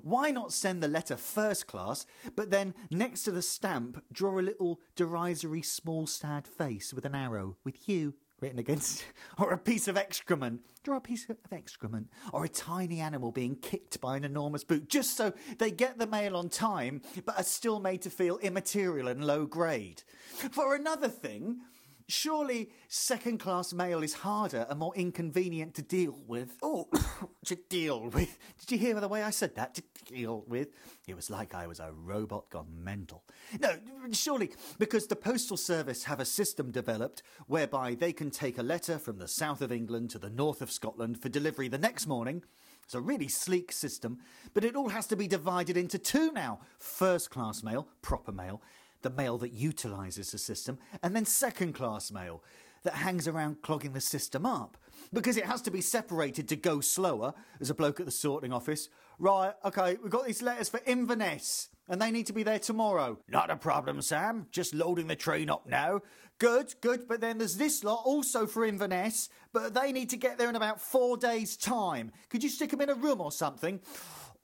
Why 0.02 0.30
not 0.30 0.52
send 0.52 0.84
the 0.84 0.90
letter 0.90 1.16
first 1.16 1.68
class, 1.68 2.06
but 2.36 2.50
then 2.50 2.74
next 2.92 3.24
to 3.24 3.32
the 3.32 3.42
stamp 3.42 4.04
draw 4.12 4.40
a 4.40 4.42
little 4.42 4.82
derisory 4.98 5.62
small 5.62 6.06
sad 6.06 6.48
face 6.50 6.94
with 6.94 7.06
an 7.06 7.16
arrow 7.16 7.56
with 7.64 7.88
you 7.88 8.16
written 8.44 8.60
against, 8.60 9.06
or 9.40 9.54
a 9.54 9.58
piece 9.58 9.88
of 9.88 9.98
excrement. 9.98 10.62
Draw 10.84 10.98
a 10.98 11.02
piece 11.02 11.30
of 11.30 11.38
excrement, 11.50 12.10
or 12.34 12.44
a 12.44 12.50
tiny 12.50 13.00
animal 13.00 13.32
being 13.32 13.56
kicked 13.56 14.02
by 14.02 14.18
an 14.18 14.26
enormous 14.26 14.66
boot, 14.66 14.90
just 14.90 15.16
so 15.16 15.32
they 15.58 15.72
get 15.72 15.98
the 15.98 16.06
mail 16.06 16.36
on 16.36 16.50
time, 16.50 17.02
but 17.26 17.40
are 17.40 17.44
still 17.44 17.80
made 17.80 18.02
to 18.02 18.10
feel 18.10 18.38
immaterial 18.40 19.08
and 19.08 19.26
low 19.26 19.46
grade. 19.46 20.04
For 20.52 20.76
another 20.76 21.08
thing, 21.08 21.62
Surely 22.08 22.70
second 22.88 23.40
class 23.40 23.74
mail 23.74 24.04
is 24.04 24.14
harder 24.14 24.66
and 24.70 24.80
more 24.80 24.96
inconvenient 24.96 25.74
to 25.76 25.82
deal 25.82 26.22
with. 26.28 26.58
Oh, 26.62 26.88
to 27.46 27.56
deal 27.56 28.10
with. 28.10 28.38
Did 28.60 28.72
you 28.72 28.78
hear 28.78 29.00
the 29.00 29.08
way 29.08 29.24
I 29.24 29.30
said 29.30 29.56
that? 29.56 29.76
To 29.76 29.84
deal 30.06 30.44
with. 30.48 30.70
It 31.08 31.16
was 31.16 31.30
like 31.30 31.54
I 31.54 31.68
was 31.68 31.80
a 31.80 31.92
robot 31.92 32.50
gone 32.50 32.68
mental. 32.84 33.24
No, 33.60 33.76
surely 34.12 34.52
because 34.78 35.08
the 35.08 35.16
Postal 35.16 35.58
Service 35.58 36.04
have 36.06 36.20
a 36.20 36.26
system 36.26 36.72
developed 36.72 37.24
whereby 37.48 37.96
they 37.96 38.14
can 38.14 38.32
take 38.32 38.58
a 38.58 38.64
letter 38.64 38.98
from 38.98 39.18
the 39.18 39.28
south 39.28 39.62
of 39.62 39.72
England 39.72 40.10
to 40.12 40.20
the 40.20 40.30
north 40.30 40.62
of 40.62 40.72
Scotland 40.72 41.22
for 41.22 41.30
delivery 41.30 41.68
the 41.68 41.78
next 41.78 42.08
morning. 42.08 42.44
It's 42.84 42.96
a 42.96 43.02
really 43.02 43.30
sleek 43.30 43.72
system, 43.72 44.20
but 44.54 44.66
it 44.66 44.76
all 44.76 44.90
has 44.90 45.08
to 45.08 45.16
be 45.16 45.28
divided 45.28 45.78
into 45.78 45.98
two 45.98 46.32
now 46.32 46.60
first 46.80 47.30
class 47.30 47.64
mail, 47.64 47.88
proper 48.02 48.32
mail, 48.32 48.62
the 49.04 49.10
mail 49.10 49.38
that 49.38 49.54
utilises 49.54 50.32
the 50.32 50.38
system, 50.38 50.80
and 51.02 51.16
then 51.16 51.26
second 51.26 51.74
class 51.74 52.12
mail 52.12 52.44
that 52.84 52.96
hangs 52.96 53.28
around 53.28 53.62
clogging 53.62 53.94
the 53.94 54.02
system 54.02 54.46
up. 54.46 54.78
Because 55.12 55.38
it 55.38 55.46
has 55.46 55.62
to 55.64 55.72
be 55.72 55.82
separated 55.82 56.48
to 56.50 56.56
go 56.56 56.82
slower, 56.82 57.34
as 57.62 57.70
a 57.70 57.76
bloke 57.76 58.00
at 58.00 58.06
the 58.06 58.12
sorting 58.12 58.52
office. 58.52 58.90
Right, 59.20 59.54
okay, 59.64 59.98
we've 60.02 60.12
got 60.12 60.26
these 60.26 60.42
letters 60.42 60.70
for 60.70 60.82
Inverness, 60.86 61.70
and 61.88 62.02
they 62.02 62.12
need 62.12 62.28
to 62.28 62.34
be 62.34 62.44
there 62.44 62.60
tomorrow. 62.60 63.20
Not 63.30 63.52
a 63.52 63.56
problem, 63.56 64.02
Sam. 64.02 64.48
Just 64.52 64.74
loading 64.74 65.08
the 65.08 65.16
train 65.16 65.50
up 65.50 65.68
now. 65.68 66.02
Good, 66.40 66.74
good, 66.82 67.08
but 67.08 67.22
then 67.22 67.38
there's 67.38 67.58
this 67.58 67.84
lot 67.84 68.02
also 68.06 68.48
for 68.48 68.66
Inverness, 68.66 69.30
but 69.54 69.74
they 69.74 69.92
need 69.92 70.10
to 70.10 70.18
get 70.18 70.38
there 70.38 70.50
in 70.50 70.56
about 70.56 70.82
four 70.82 71.16
days' 71.16 71.56
time. 71.56 72.12
Could 72.30 72.44
you 72.44 72.50
stick 72.50 72.72
them 72.72 72.82
in 72.82 72.90
a 72.90 72.96
room 72.96 73.22
or 73.22 73.32
something? 73.32 73.80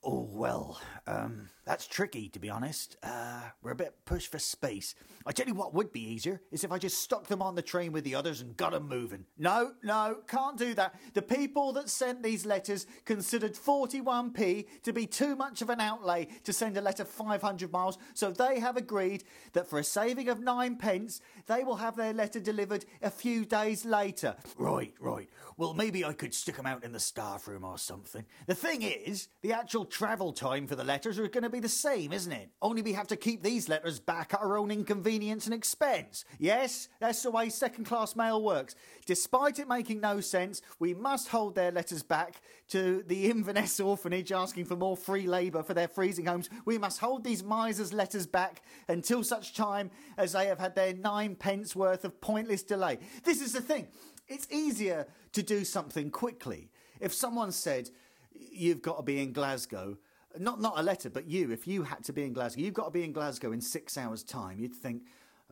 Oh, 0.04 0.30
well, 0.32 0.80
um, 1.08 1.50
that's 1.70 1.86
tricky, 1.86 2.30
to 2.30 2.40
be 2.40 2.50
honest. 2.50 2.98
Uh, 3.04 3.42
we're 3.62 3.74
a 3.74 3.76
bit 3.76 3.94
pushed 4.04 4.32
for 4.32 4.40
space. 4.40 4.96
I 5.28 5.32
tell 5.32 5.46
you 5.46 5.54
what 5.54 5.76
would 5.76 5.92
be 5.92 6.02
easier 6.02 6.42
is 6.52 6.64
if 6.64 6.72
I 6.72 6.80
just 6.80 7.04
stuck 7.04 7.28
them 7.28 7.44
on 7.44 7.54
the 7.54 7.62
train 7.62 7.92
with 7.92 8.04
the 8.04 8.16
others 8.16 8.42
and 8.42 8.58
got 8.58 8.72
them 8.72 8.88
moving. 8.88 9.26
No, 9.38 9.74
no, 9.84 10.18
can't 10.28 10.58
do 10.58 10.74
that. 10.74 10.96
The 11.14 11.22
people 11.22 11.72
that 11.74 11.88
sent 11.88 12.24
these 12.24 12.44
letters 12.44 12.88
considered 13.06 13.54
41p 13.54 14.82
to 14.82 14.92
be 14.92 15.06
too 15.06 15.36
much 15.36 15.62
of 15.62 15.70
an 15.70 15.80
outlay 15.80 16.30
to 16.44 16.52
send 16.52 16.76
a 16.76 16.82
letter 16.82 17.06
500 17.06 17.72
miles, 17.72 18.00
so 18.16 18.32
they 18.32 18.60
have 18.60 18.76
agreed 18.76 19.24
that 19.54 19.68
for 19.68 19.78
a 19.78 19.84
saving 19.84 20.28
of 20.28 20.40
nine 20.40 20.76
pence, 20.76 21.22
they 21.46 21.64
will 21.64 21.76
have 21.76 21.96
their 21.96 22.14
letter 22.14 22.40
delivered 22.40 22.84
a 23.04 23.12
few 23.12 23.46
days 23.46 23.86
later. 23.86 24.36
Right, 24.58 24.96
right. 25.00 25.30
Well, 25.56 25.76
maybe 25.76 26.04
I 26.04 26.14
could 26.14 26.34
stick 26.34 26.56
them 26.56 26.66
out 26.66 26.84
in 26.84 26.94
the 26.94 27.00
staff 27.00 27.48
room 27.48 27.64
or 27.64 27.78
something. 27.78 28.26
The 28.48 28.56
thing 28.56 28.82
is, 28.82 29.28
the 29.44 29.54
actual 29.54 29.86
travel 29.86 30.34
time 30.34 30.66
for 30.66 30.76
the 30.76 30.84
letters 30.84 31.20
are 31.20 31.28
going 31.28 31.44
to 31.44 31.50
be 31.50 31.59
the 31.60 31.70
same, 31.70 32.12
isn't 32.12 32.32
it? 32.32 32.50
Only 32.62 32.82
we 32.82 32.94
have 32.94 33.08
to 33.08 33.16
keep 33.16 33.44
these 33.44 33.70
letters 33.70 34.00
back 34.00 34.34
at 34.34 34.42
our 34.42 34.58
own 34.58 34.72
inconvenience 34.72 35.46
and 35.46 35.54
expense. 35.54 36.26
Yes, 36.38 36.90
that's 37.00 37.24
the 37.24 37.32
way 37.32 37.50
second 37.50 37.86
class 37.86 38.16
mail 38.16 38.42
works. 38.42 38.76
Despite 39.06 39.60
it 39.60 39.68
making 39.68 40.02
no 40.02 40.22
sense, 40.22 40.62
we 40.80 40.94
must 40.94 41.30
hold 41.30 41.56
their 41.56 41.72
letters 41.72 42.04
back 42.04 42.42
to 42.70 43.04
the 43.08 43.26
Inverness 43.30 43.80
orphanage 43.80 44.32
asking 44.32 44.66
for 44.66 44.76
more 44.76 44.98
free 44.98 45.28
labour 45.28 45.64
for 45.64 45.74
their 45.74 45.88
freezing 45.88 46.26
homes. 46.26 46.50
We 46.66 46.78
must 46.78 47.00
hold 47.00 47.24
these 47.24 47.44
misers' 47.44 47.94
letters 47.94 48.26
back 48.26 48.62
until 48.88 49.24
such 49.24 49.54
time 49.54 49.92
as 50.18 50.34
they 50.34 50.48
have 50.48 50.60
had 50.60 50.76
their 50.76 50.94
nine 50.94 51.36
pence 51.36 51.76
worth 51.76 52.06
of 52.06 52.20
pointless 52.22 52.64
delay. 52.64 53.00
This 53.24 53.42
is 53.42 53.54
the 53.54 53.62
thing. 53.62 53.88
It's 54.28 54.48
easier 54.52 55.08
to 55.34 55.44
do 55.44 55.66
something 55.66 56.12
quickly. 56.12 56.70
If 57.00 57.14
someone 57.14 57.52
said, 57.52 57.90
you've 58.32 58.82
got 58.82 58.98
to 58.98 59.04
be 59.04 59.22
in 59.22 59.34
Glasgow, 59.34 59.98
not, 60.38 60.62
not 60.62 60.74
a 60.78 60.84
letter, 60.84 61.10
but 61.10 61.28
you, 61.28 61.52
if 61.52 61.68
you 61.68 61.84
had 61.84 62.04
to 62.06 62.14
be 62.14 62.24
in 62.24 62.34
Glasgow, 62.34 62.62
you've 62.62 62.74
got 62.74 62.86
to 62.86 62.92
be 62.92 63.04
in 63.04 63.12
Glasgow 63.12 63.52
in 63.52 63.62
six 63.62 63.98
hours' 63.98 64.24
time, 64.24 64.60
you'd 64.60 64.76
think, 64.76 65.04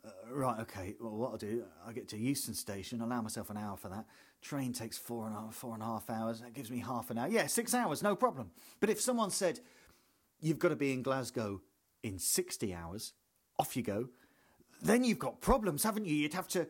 uh, 0.05 0.09
right, 0.31 0.59
okay, 0.61 0.95
well, 0.99 1.15
what 1.15 1.31
I'll 1.31 1.37
do, 1.37 1.63
I 1.85 1.93
get 1.93 2.07
to 2.09 2.17
Euston 2.17 2.53
Station, 2.53 3.01
allow 3.01 3.21
myself 3.21 3.49
an 3.49 3.57
hour 3.57 3.77
for 3.77 3.89
that. 3.89 4.05
Train 4.41 4.73
takes 4.73 4.97
four 4.97 5.27
and 5.27 5.53
four 5.53 5.73
and 5.73 5.81
a 5.81 5.85
half 5.85 6.09
hours, 6.09 6.41
that 6.41 6.53
gives 6.53 6.69
me 6.69 6.79
half 6.79 7.09
an 7.09 7.17
hour. 7.17 7.27
Yeah, 7.27 7.47
six 7.47 7.73
hours, 7.73 8.03
no 8.03 8.15
problem. 8.15 8.51
But 8.79 8.89
if 8.89 9.01
someone 9.01 9.31
said, 9.31 9.59
you've 10.39 10.59
got 10.59 10.69
to 10.69 10.75
be 10.75 10.93
in 10.93 11.01
Glasgow 11.01 11.61
in 12.03 12.19
60 12.19 12.73
hours, 12.73 13.13
off 13.57 13.75
you 13.75 13.81
go, 13.81 14.09
then 14.81 15.03
you've 15.03 15.17
got 15.17 15.41
problems, 15.41 15.83
haven't 15.83 16.05
you? 16.05 16.15
You'd 16.15 16.35
have 16.35 16.47
to 16.49 16.67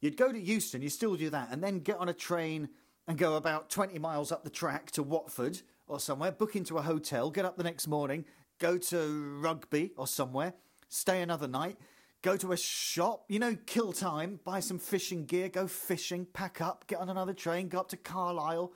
You'd 0.00 0.16
go 0.16 0.30
to 0.30 0.38
Euston, 0.38 0.82
you 0.82 0.88
still 0.88 1.16
do 1.16 1.30
that, 1.30 1.48
and 1.50 1.62
then 1.62 1.80
get 1.80 1.96
on 1.96 2.08
a 2.08 2.14
train 2.14 2.68
and 3.08 3.16
go 3.16 3.36
about 3.36 3.70
20 3.70 3.98
miles 3.98 4.30
up 4.30 4.44
the 4.44 4.50
track 4.50 4.90
to 4.92 5.02
Watford 5.02 5.62
or 5.86 6.00
somewhere, 6.00 6.32
book 6.32 6.56
into 6.56 6.78
a 6.78 6.82
hotel, 6.82 7.30
get 7.30 7.44
up 7.44 7.56
the 7.56 7.64
next 7.64 7.86
morning, 7.86 8.24
go 8.58 8.78
to 8.78 9.38
Rugby 9.40 9.92
or 9.96 10.06
somewhere, 10.06 10.54
stay 10.88 11.22
another 11.22 11.48
night, 11.48 11.76
go 12.22 12.36
to 12.36 12.52
a 12.52 12.56
shop, 12.56 13.24
you 13.28 13.38
know, 13.38 13.56
kill 13.66 13.92
time, 13.92 14.40
buy 14.44 14.60
some 14.60 14.78
fishing 14.78 15.24
gear, 15.24 15.48
go 15.48 15.66
fishing, 15.66 16.26
pack 16.32 16.60
up, 16.60 16.86
get 16.86 16.98
on 16.98 17.08
another 17.08 17.34
train, 17.34 17.68
go 17.68 17.80
up 17.80 17.88
to 17.88 17.96
Carlisle, 17.96 18.72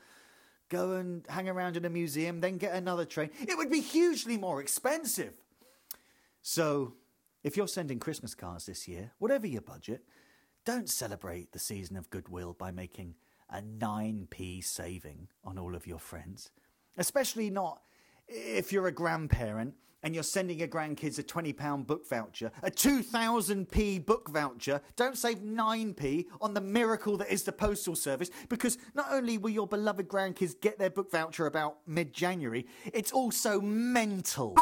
go 0.68 0.92
and 0.92 1.24
hang 1.28 1.48
around 1.48 1.76
in 1.76 1.84
a 1.84 1.90
museum, 1.90 2.40
then 2.40 2.58
get 2.58 2.74
another 2.74 3.04
train. 3.04 3.30
It 3.40 3.58
would 3.58 3.70
be 3.70 3.80
hugely 3.80 4.36
more 4.36 4.60
expensive. 4.60 5.34
So, 6.42 6.94
if 7.42 7.56
you're 7.56 7.68
sending 7.68 7.98
Christmas 7.98 8.34
cards 8.34 8.66
this 8.66 8.86
year, 8.86 9.12
whatever 9.18 9.46
your 9.46 9.62
budget, 9.62 10.04
don't 10.64 10.88
celebrate 10.88 11.52
the 11.52 11.58
season 11.58 11.96
of 11.96 12.10
goodwill 12.10 12.52
by 12.52 12.70
making 12.70 13.14
a 13.48 13.60
9p 13.60 14.62
saving 14.62 15.28
on 15.44 15.58
all 15.58 15.74
of 15.74 15.86
your 15.86 15.98
friends. 15.98 16.50
Especially 17.00 17.48
not 17.48 17.80
if 18.28 18.72
you're 18.72 18.86
a 18.86 18.92
grandparent 18.92 19.74
and 20.02 20.14
you're 20.14 20.22
sending 20.22 20.58
your 20.58 20.68
grandkids 20.68 21.18
a 21.18 21.22
£20 21.22 21.86
book 21.86 22.06
voucher, 22.06 22.52
a 22.62 22.70
2000p 22.70 24.04
book 24.04 24.28
voucher, 24.28 24.82
don't 24.96 25.16
save 25.16 25.38
9p 25.38 26.26
on 26.42 26.52
the 26.52 26.60
miracle 26.60 27.16
that 27.16 27.32
is 27.32 27.42
the 27.42 27.52
Postal 27.52 27.96
Service 27.96 28.30
because 28.50 28.76
not 28.94 29.06
only 29.10 29.38
will 29.38 29.50
your 29.50 29.66
beloved 29.66 30.08
grandkids 30.08 30.58
get 30.60 30.78
their 30.78 30.90
book 30.90 31.10
voucher 31.10 31.46
about 31.46 31.78
mid 31.86 32.12
January, 32.12 32.66
it's 32.92 33.12
also 33.12 33.62
mental. 33.62 34.54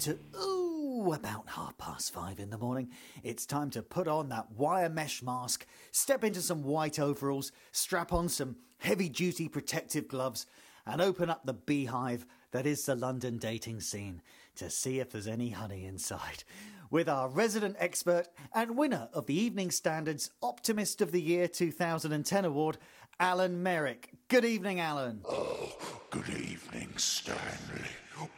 To, 0.00 0.18
ooh, 0.40 1.12
about 1.12 1.48
half 1.48 1.76
past 1.76 2.12
five 2.12 2.40
in 2.40 2.48
the 2.48 2.56
morning, 2.56 2.88
it's 3.22 3.44
time 3.44 3.68
to 3.70 3.82
put 3.82 4.08
on 4.08 4.30
that 4.30 4.50
wire 4.52 4.88
mesh 4.88 5.22
mask, 5.22 5.66
step 5.92 6.24
into 6.24 6.40
some 6.40 6.62
white 6.62 6.98
overalls, 6.98 7.52
strap 7.70 8.12
on 8.12 8.28
some 8.28 8.56
heavy 8.78 9.10
duty 9.10 9.46
protective 9.46 10.08
gloves, 10.08 10.46
and 10.86 11.02
open 11.02 11.28
up 11.28 11.44
the 11.44 11.52
beehive 11.52 12.24
that 12.52 12.66
is 12.66 12.84
the 12.86 12.94
London 12.94 13.36
dating 13.36 13.80
scene 13.80 14.22
to 14.56 14.70
see 14.70 15.00
if 15.00 15.10
there's 15.10 15.26
any 15.26 15.50
honey 15.50 15.84
inside. 15.84 16.44
With 16.90 17.08
our 17.08 17.28
resident 17.28 17.76
expert 17.78 18.28
and 18.54 18.76
winner 18.76 19.08
of 19.12 19.26
the 19.26 19.38
Evening 19.38 19.70
Standard's 19.70 20.30
Optimist 20.42 21.02
of 21.02 21.12
the 21.12 21.20
Year 21.20 21.46
2010 21.46 22.44
award, 22.46 22.78
Alan 23.20 23.62
Merrick. 23.62 24.10
Good 24.28 24.46
evening, 24.46 24.80
Alan. 24.80 25.20
Oh, 25.28 25.76
good 26.10 26.30
evening, 26.30 26.94
Stanley. 26.96 27.84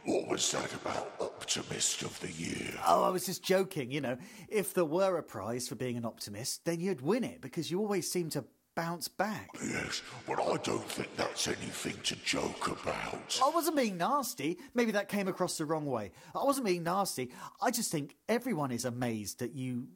What 0.05 0.27
was 0.27 0.51
that 0.51 0.73
about 0.73 1.11
Optimist 1.19 2.01
of 2.03 2.19
the 2.19 2.31
Year? 2.31 2.73
Oh, 2.87 3.03
I 3.03 3.09
was 3.09 3.25
just 3.25 3.43
joking. 3.43 3.91
You 3.91 4.01
know, 4.01 4.17
if 4.49 4.73
there 4.73 4.85
were 4.85 5.17
a 5.17 5.23
prize 5.23 5.67
for 5.67 5.75
being 5.75 5.97
an 5.97 6.05
optimist, 6.05 6.65
then 6.65 6.79
you'd 6.79 7.01
win 7.01 7.23
it 7.23 7.41
because 7.41 7.69
you 7.69 7.79
always 7.79 8.09
seem 8.09 8.29
to 8.31 8.45
bounce 8.75 9.07
back. 9.07 9.49
Yes, 9.61 10.01
but 10.27 10.39
I 10.39 10.57
don't 10.57 10.83
think 10.83 11.15
that's 11.15 11.47
anything 11.47 11.95
to 12.03 12.15
joke 12.23 12.67
about. 12.67 13.39
I 13.43 13.49
wasn't 13.53 13.77
being 13.77 13.97
nasty. 13.97 14.57
Maybe 14.73 14.91
that 14.93 15.09
came 15.09 15.27
across 15.27 15.57
the 15.57 15.65
wrong 15.65 15.85
way. 15.85 16.11
I 16.35 16.43
wasn't 16.43 16.65
being 16.65 16.83
nasty. 16.83 17.31
I 17.61 17.71
just 17.71 17.91
think 17.91 18.15
everyone 18.27 18.71
is 18.71 18.85
amazed 18.85 19.39
that 19.39 19.53
you 19.53 19.87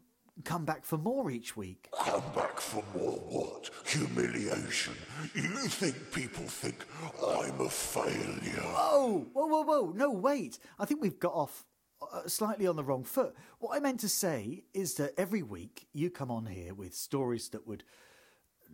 come 0.43 0.65
back 0.65 0.85
for 0.85 0.97
more 0.97 1.29
each 1.31 1.57
week. 1.57 1.89
Come 2.03 2.23
back 2.35 2.59
for 2.59 2.83
more 2.97 3.19
what? 3.29 3.69
Humiliation. 3.85 4.93
You 5.33 5.67
think 5.67 6.11
people 6.11 6.45
think 6.45 6.85
I'm 7.25 7.59
a 7.61 7.69
failure? 7.69 8.63
Oh, 8.75 9.27
whoa, 9.33 9.47
whoa, 9.47 9.63
whoa. 9.63 9.93
No, 9.95 10.11
wait. 10.11 10.59
I 10.79 10.85
think 10.85 11.01
we've 11.01 11.19
got 11.19 11.33
off 11.33 11.65
uh, 12.01 12.27
slightly 12.27 12.67
on 12.67 12.75
the 12.75 12.83
wrong 12.83 13.03
foot. 13.03 13.35
What 13.59 13.75
I 13.75 13.79
meant 13.79 13.99
to 14.01 14.09
say 14.09 14.63
is 14.73 14.95
that 14.95 15.13
every 15.17 15.43
week 15.43 15.87
you 15.93 16.09
come 16.09 16.31
on 16.31 16.45
here 16.45 16.73
with 16.73 16.93
stories 16.93 17.49
that 17.49 17.67
would 17.67 17.83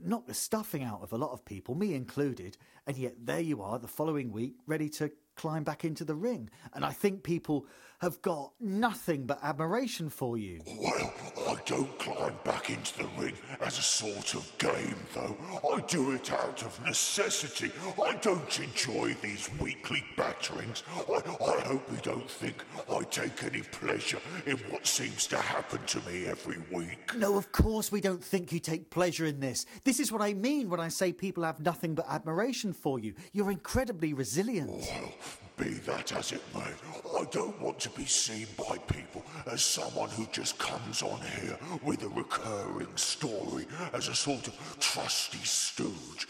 knock 0.02 0.28
the 0.28 0.34
stuffing 0.34 0.84
out 0.84 1.02
of 1.02 1.14
a 1.14 1.18
lot 1.18 1.32
of 1.32 1.46
people, 1.46 1.76
me 1.76 1.94
included, 1.94 2.58
and 2.88 2.98
yet 2.98 3.14
there 3.24 3.40
you 3.40 3.62
are 3.62 3.80
the 3.80 3.88
following 3.88 4.32
week 4.32 4.56
ready 4.66 4.90
to 4.90 5.12
climb 5.36 5.64
back 5.64 5.86
into 5.86 6.04
the 6.04 6.16
ring. 6.16 6.50
And 6.74 6.86
I 6.86 6.92
think 6.92 7.24
people 7.24 7.66
have 8.04 8.22
got 8.22 8.52
nothing 8.60 9.26
but 9.26 9.40
admiration 9.42 10.10
for 10.10 10.38
you. 10.38 10.62
Well, 10.78 11.14
I 11.48 11.56
don't 11.66 11.98
climb 12.00 12.36
back 12.44 12.70
into 12.70 12.98
the 12.98 13.08
ring 13.18 13.34
as 13.62 13.78
a 13.80 13.82
sort 13.82 14.34
of 14.36 14.52
game, 14.58 14.98
though. 15.14 15.38
I 15.74 15.80
do 15.88 16.12
it 16.12 16.30
out 16.34 16.64
of 16.64 16.86
necessity. 16.86 17.72
I 18.04 18.16
don't 18.16 18.60
enjoy 18.60 19.16
these 19.22 19.50
weekly 19.58 20.04
batterings. 20.18 20.84
I, 21.10 21.14
I 21.14 21.62
hope 21.62 21.90
you 21.90 21.98
don't 22.04 22.30
think 22.30 22.66
I 22.92 23.04
take 23.04 23.42
any 23.44 23.62
pleasure 23.62 24.20
in 24.46 24.58
what 24.70 24.86
seems 24.86 25.26
to 25.28 25.38
happen 25.38 25.80
to 25.86 26.02
me 26.02 26.26
every 26.26 26.58
week. 26.74 27.16
No, 27.16 27.38
of 27.38 27.54
course 27.54 27.90
we 27.90 28.02
don't 28.02 28.24
think 28.24 28.52
you 28.52 28.60
take 28.60 28.90
pleasure 28.90 29.26
in 29.26 29.40
this. 29.40 29.66
This 29.86 30.02
is 30.02 30.12
what 30.12 30.22
I 30.22 30.34
mean 30.34 30.70
when 30.70 30.82
I 30.82 30.90
say 30.90 31.14
people 31.14 31.44
have 31.46 31.62
nothing 31.62 31.96
but 31.96 32.06
admiration 32.10 32.74
for 32.74 33.00
you. 33.00 33.14
You're 33.32 33.52
incredibly 33.52 34.14
resilient. 34.14 34.72
Well, 34.72 35.14
be 35.58 35.70
that 35.86 36.12
as 36.14 36.32
it 36.32 36.42
may, 36.54 36.72
I 37.20 37.26
don't 37.32 37.60
want 37.62 37.80
to 37.82 37.90
be 37.92 38.06
seen 38.06 38.48
by 38.58 38.78
people 38.78 39.24
as 39.52 39.64
someone 39.64 40.10
who 40.10 40.26
just 40.32 40.58
comes 40.58 41.02
on 41.02 41.20
here 41.40 41.58
with 41.84 42.04
a 42.04 42.10
recurring 42.10 42.96
story 42.96 43.66
as 43.94 44.08
a 44.08 44.16
sort 44.16 44.48
of 44.48 44.78
trusty 44.80 45.44
stooge. 45.44 46.28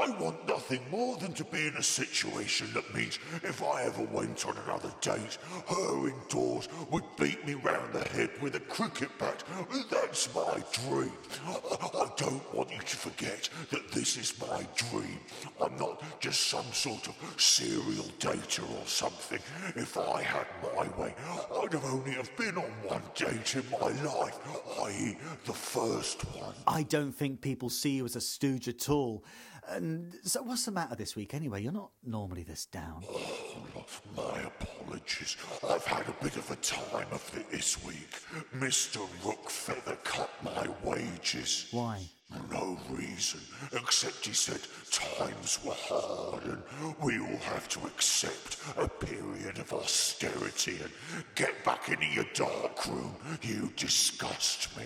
I 0.00 0.10
want 0.18 0.48
nothing 0.48 0.80
more 0.90 1.16
than 1.16 1.32
to 1.34 1.44
be 1.44 1.66
in 1.66 1.76
a 1.76 1.82
situation 1.82 2.68
that 2.74 2.94
means 2.94 3.18
if 3.42 3.62
I 3.62 3.82
ever 3.84 4.02
went 4.04 4.46
on 4.46 4.56
another 4.64 4.92
date, 5.00 5.38
her 5.68 6.08
indoors 6.08 6.68
would 6.90 7.04
beat 7.18 7.46
me 7.46 7.54
round 7.54 7.92
the 7.92 8.06
head 8.08 8.30
with 8.40 8.54
a 8.54 8.60
cricket 8.60 9.10
bat. 9.18 9.44
That's 9.90 10.34
my 10.34 10.62
dream. 10.72 11.12
I 11.46 12.08
don't 12.16 12.54
want 12.54 12.70
you 12.70 12.78
to 12.78 12.96
forget 12.96 13.48
that 13.70 13.92
this 13.92 14.16
is 14.16 14.40
my 14.40 14.66
dream. 14.76 15.18
I'm 15.62 15.76
not 15.76 16.02
just 16.20 16.48
some 16.48 16.70
sort 16.72 17.08
of 17.08 17.14
serial 17.36 18.06
dater 18.18 18.61
or 18.62 18.86
something. 18.86 19.40
If 19.76 19.96
I 19.98 20.22
had 20.22 20.46
my 20.62 20.88
way, 21.00 21.14
I'd 21.62 21.72
have 21.72 21.84
only 21.84 22.12
have 22.12 22.34
been 22.36 22.56
on 22.56 22.70
one 22.86 23.02
date 23.14 23.56
in 23.56 23.64
my 23.70 23.90
life, 24.02 24.38
i.e. 24.82 25.16
the 25.44 25.52
first 25.52 26.22
one. 26.36 26.54
I 26.66 26.82
don't 26.82 27.12
think 27.12 27.40
people 27.40 27.70
see 27.70 27.90
you 27.90 28.04
as 28.04 28.16
a 28.16 28.20
stooge 28.20 28.68
at 28.68 28.88
all. 28.88 29.24
And 29.68 30.14
so, 30.24 30.42
what's 30.42 30.64
the 30.64 30.72
matter 30.72 30.96
this 30.96 31.14
week 31.14 31.34
anyway? 31.34 31.62
You're 31.62 31.72
not 31.72 31.90
normally 32.04 32.42
this 32.42 32.66
down. 32.66 33.04
Oh, 33.08 33.84
my 34.16 34.40
apologies. 34.40 35.36
I've 35.68 35.84
had 35.84 36.08
a 36.08 36.22
bit 36.22 36.36
of 36.36 36.50
a 36.50 36.56
time 36.56 37.06
of 37.12 37.30
it 37.36 37.50
this 37.50 37.82
week. 37.84 38.10
Mr. 38.56 39.06
Rookfeather 39.22 40.02
cut 40.02 40.30
my 40.42 40.66
wages. 40.82 41.68
Why? 41.70 42.02
No 42.50 42.78
reason, 42.90 43.40
except 43.72 44.26
he 44.26 44.32
said 44.32 44.60
times 44.90 45.58
were 45.64 45.72
hard 45.74 46.44
and 46.44 46.62
we 47.02 47.18
all 47.18 47.38
have 47.38 47.68
to 47.70 47.80
accept 47.86 48.58
a 48.76 48.88
period 48.88 49.58
of 49.58 49.72
austerity 49.72 50.78
and 50.82 50.90
get 51.34 51.64
back 51.64 51.88
into 51.88 52.06
your 52.06 52.26
dark 52.34 52.86
room. 52.86 53.14
You 53.42 53.72
disgust 53.76 54.76
me. 54.76 54.84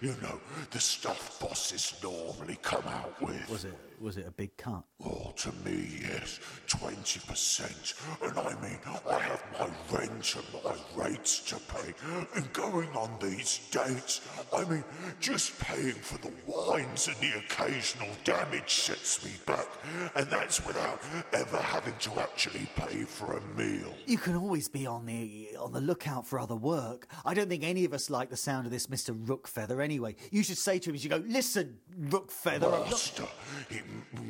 You 0.00 0.14
know, 0.22 0.40
the 0.70 0.80
stuff 0.80 1.40
bosses 1.40 1.94
normally 2.02 2.58
come 2.62 2.86
out 2.86 3.20
with. 3.20 3.48
Was 3.50 3.64
it 3.64 3.74
was 4.00 4.16
it 4.16 4.26
a 4.26 4.30
big 4.30 4.56
cut? 4.56 4.82
Oh, 5.04 5.32
to 5.36 5.52
me, 5.64 6.00
yes, 6.00 6.40
20%. 6.68 7.94
And 8.22 8.38
I 8.38 8.60
mean, 8.60 8.78
I 9.08 9.18
have 9.18 9.42
my 9.58 9.68
rent 9.96 10.34
and 10.36 10.64
my 10.64 11.04
rates 11.04 11.40
to 11.50 11.56
pay. 11.56 11.94
And 12.34 12.52
going 12.52 12.88
on 12.90 13.10
these 13.20 13.68
dates, 13.70 14.20
I 14.54 14.64
mean, 14.64 14.84
just 15.20 15.58
paying 15.60 15.92
for 15.94 16.18
the 16.18 16.32
wines 16.46 17.08
and 17.08 17.16
the 17.18 17.38
occasional 17.38 18.08
damage 18.24 18.74
sets 18.74 19.24
me 19.24 19.32
back. 19.46 19.66
And 20.14 20.26
that's 20.28 20.64
without 20.66 21.00
ever 21.32 21.58
having 21.58 21.94
to 22.00 22.20
actually 22.20 22.68
pay 22.76 23.04
for 23.04 23.36
a 23.36 23.58
meal. 23.58 23.94
You 24.06 24.18
can 24.18 24.36
always 24.36 24.68
be 24.68 24.86
on 24.86 25.06
the 25.06 25.50
on 25.58 25.72
the 25.72 25.80
lookout 25.80 26.26
for 26.26 26.38
other 26.38 26.56
work. 26.56 27.06
I 27.24 27.34
don't 27.34 27.48
think 27.48 27.64
any 27.64 27.84
of 27.84 27.92
us 27.92 28.10
like 28.10 28.30
the 28.30 28.36
sound 28.36 28.66
of 28.66 28.72
this 28.72 28.86
Mr. 28.86 29.14
Rookfeather 29.26 29.82
anyway. 29.82 30.16
You 30.30 30.42
should 30.42 30.58
say 30.58 30.78
to 30.80 30.90
him, 30.90 30.94
as 30.96 31.04
you 31.04 31.10
go, 31.10 31.22
listen, 31.26 31.78
Rookfeather. 32.00 32.88
Master. 32.88 33.24
M- 33.70 33.78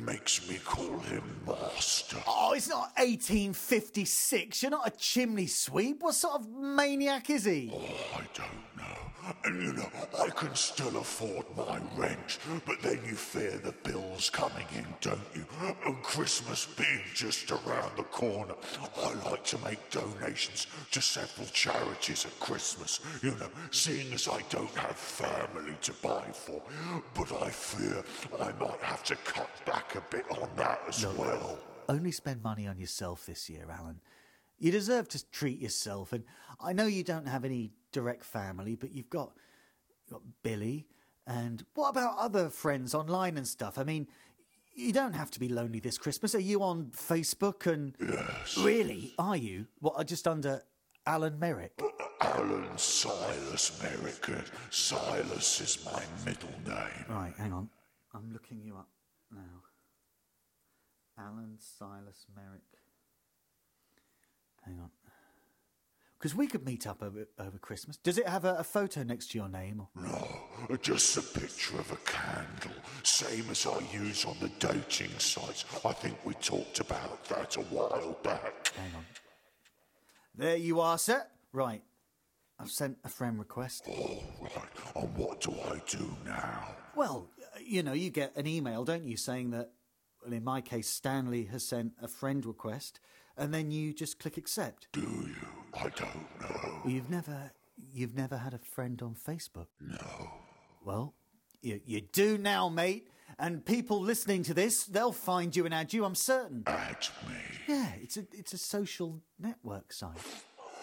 makes 0.05 0.47
me 0.49 0.57
call 0.63 0.99
him 0.99 1.23
Master. 1.45 2.17
Oh, 2.27 2.53
it's 2.55 2.69
not 2.69 2.91
1856. 2.97 4.61
You're 4.61 4.71
not 4.71 4.87
a 4.87 4.91
chimney 4.91 5.47
sweep. 5.47 6.01
What 6.01 6.15
sort 6.15 6.35
of 6.35 6.49
maniac 6.49 7.29
is 7.29 7.45
he? 7.45 7.71
Oh, 7.73 8.17
I 8.17 8.23
don't 8.33 8.77
know. 8.77 9.09
And 9.45 9.61
you 9.61 9.73
know, 9.73 9.89
I 10.19 10.29
can 10.29 10.55
still 10.55 10.97
afford 10.97 11.45
my 11.55 11.79
rent, 11.95 12.39
but 12.65 12.81
then 12.81 12.99
you 13.05 13.13
fear 13.13 13.57
the 13.57 13.73
bills 13.83 14.29
coming 14.29 14.65
in, 14.75 14.87
don't 15.01 15.19
you? 15.35 15.45
And 15.85 16.01
Christmas 16.01 16.65
being 16.65 17.01
just 17.13 17.51
around 17.51 17.95
the 17.95 18.03
corner, 18.03 18.55
I 18.97 19.13
like 19.29 19.43
to 19.45 19.57
make 19.59 19.89
donations 19.91 20.67
to 20.91 21.01
several 21.01 21.47
charities 21.47 22.25
at 22.25 22.39
Christmas, 22.39 23.01
you 23.21 23.31
know, 23.31 23.49
seeing 23.71 24.11
as 24.13 24.27
I 24.27 24.41
don't 24.49 24.75
have 24.75 24.95
family 24.95 25.75
to 25.81 25.93
buy 26.01 26.23
for. 26.31 26.61
But 27.13 27.31
I 27.43 27.49
fear 27.49 28.03
I 28.39 28.51
might 28.59 28.81
have 28.81 29.03
to 29.05 29.15
cut 29.17 29.48
back 29.65 29.95
a 29.95 30.01
bit 30.09 30.25
on 30.31 30.49
that 30.55 30.81
as 30.87 31.05
well. 31.05 31.57
Only 31.87 32.11
spend 32.11 32.43
money 32.43 32.67
on 32.67 32.77
yourself 32.77 33.25
this 33.25 33.49
year, 33.49 33.67
Alan. 33.69 33.99
You 34.57 34.71
deserve 34.71 35.07
to 35.09 35.31
treat 35.31 35.59
yourself, 35.59 36.13
and 36.13 36.23
I 36.59 36.73
know 36.73 36.85
you 36.85 37.03
don't 37.03 37.27
have 37.27 37.45
any 37.45 37.71
direct 37.91 38.23
family, 38.23 38.75
but 38.75 38.91
you've 38.91 39.09
got, 39.09 39.31
you've 40.05 40.13
got 40.13 40.21
Billy, 40.43 40.85
and 41.25 41.65
what 41.75 41.89
about 41.89 42.17
other 42.17 42.49
friends 42.49 42.93
online 42.93 43.37
and 43.37 43.47
stuff? 43.47 43.77
I 43.77 43.83
mean, 43.83 44.07
you 44.75 44.91
don't 44.91 45.13
have 45.13 45.31
to 45.31 45.39
be 45.39 45.49
lonely 45.49 45.79
this 45.79 45.97
Christmas. 45.97 46.35
Are 46.35 46.39
you 46.39 46.63
on 46.63 46.91
Facebook 46.95 47.71
and. 47.71 47.95
Yes. 47.99 48.57
Really? 48.57 49.13
Are 49.17 49.37
you? 49.37 49.67
What, 49.79 49.95
are 49.97 50.03
just 50.03 50.27
under 50.27 50.63
Alan 51.05 51.39
Merrick? 51.39 51.79
Alan 52.21 52.77
Silas 52.77 53.81
Merrick. 53.81 54.27
and 54.27 54.43
Silas 54.69 55.61
is 55.61 55.85
my 55.85 56.03
middle 56.25 56.49
name. 56.67 57.05
Right, 57.09 57.33
hang 57.37 57.53
on. 57.53 57.69
I'm 58.13 58.31
looking 58.33 58.61
you 58.61 58.75
up 58.75 58.87
now. 59.31 59.63
Alan 61.17 61.57
Silas 61.59 62.25
Merrick. 62.35 62.61
Hang 64.65 64.79
on. 64.79 64.89
Because 66.17 66.35
we 66.35 66.47
could 66.47 66.65
meet 66.65 66.85
up 66.85 67.01
over, 67.01 67.27
over 67.39 67.57
Christmas. 67.57 67.95
Does 67.95 68.17
it 68.17 68.27
have 68.27 68.43
a, 68.43 68.55
a 68.55 68.63
photo 68.63 69.03
next 69.03 69.31
to 69.31 69.37
your 69.37 69.47
name? 69.47 69.79
Or? 69.79 70.01
No, 70.01 70.77
just 70.81 71.15
a 71.15 71.21
picture 71.21 71.79
of 71.79 71.89
a 71.93 71.97
candle, 71.97 72.77
same 73.03 73.45
as 73.49 73.65
I 73.65 73.79
use 73.93 74.25
on 74.25 74.35
the 74.41 74.49
dating 74.59 75.17
sites. 75.17 75.63
I 75.85 75.93
think 75.93 76.17
we 76.25 76.33
talked 76.35 76.81
about 76.81 77.23
that 77.25 77.55
a 77.55 77.61
while 77.61 78.17
back. 78.21 78.73
Hang 78.75 78.95
on. 78.97 79.05
There 80.35 80.57
you 80.57 80.81
are, 80.81 80.97
sir. 80.97 81.23
Right. 81.53 81.83
I've 82.59 82.69
sent 82.69 82.97
a 83.05 83.09
friend 83.09 83.39
request. 83.39 83.83
All 83.87 84.23
right, 84.41 84.95
and 84.97 85.15
what 85.15 85.39
do 85.39 85.51
I 85.51 85.81
do 85.87 86.13
now? 86.25 86.75
Well, 86.95 87.29
you 87.69 87.83
know, 87.83 87.93
you 87.93 88.09
get 88.09 88.35
an 88.35 88.47
email, 88.47 88.83
don't 88.83 89.03
you, 89.03 89.17
saying 89.17 89.51
that, 89.51 89.71
well, 90.23 90.33
in 90.33 90.43
my 90.43 90.61
case, 90.61 90.89
Stanley 90.89 91.45
has 91.45 91.65
sent 91.65 91.93
a 92.01 92.07
friend 92.07 92.45
request, 92.45 92.99
and 93.37 93.53
then 93.53 93.71
you 93.71 93.93
just 93.93 94.19
click 94.19 94.37
accept. 94.37 94.87
Do 94.91 95.01
you? 95.01 95.35
I 95.73 95.89
don't 95.89 96.41
know. 96.41 96.81
You've 96.85 97.09
never, 97.09 97.51
you've 97.93 98.15
never 98.15 98.37
had 98.37 98.53
a 98.53 98.57
friend 98.57 99.01
on 99.01 99.15
Facebook. 99.15 99.67
No. 99.79 100.29
Well, 100.83 101.13
you, 101.61 101.79
you 101.85 102.01
do 102.01 102.37
now, 102.37 102.69
mate. 102.69 103.07
And 103.37 103.63
people 103.63 104.01
listening 104.01 104.43
to 104.43 104.53
this, 104.53 104.83
they'll 104.85 105.13
find 105.13 105.55
you 105.55 105.63
and 105.65 105.73
add 105.73 105.93
you. 105.93 106.03
I'm 106.03 106.15
certain. 106.15 106.63
Add 106.67 107.07
me. 107.27 107.35
Yeah, 107.67 107.91
it's 108.01 108.17
a 108.17 108.25
it's 108.33 108.53
a 108.53 108.57
social 108.57 109.21
network 109.39 109.93
site. 109.93 110.17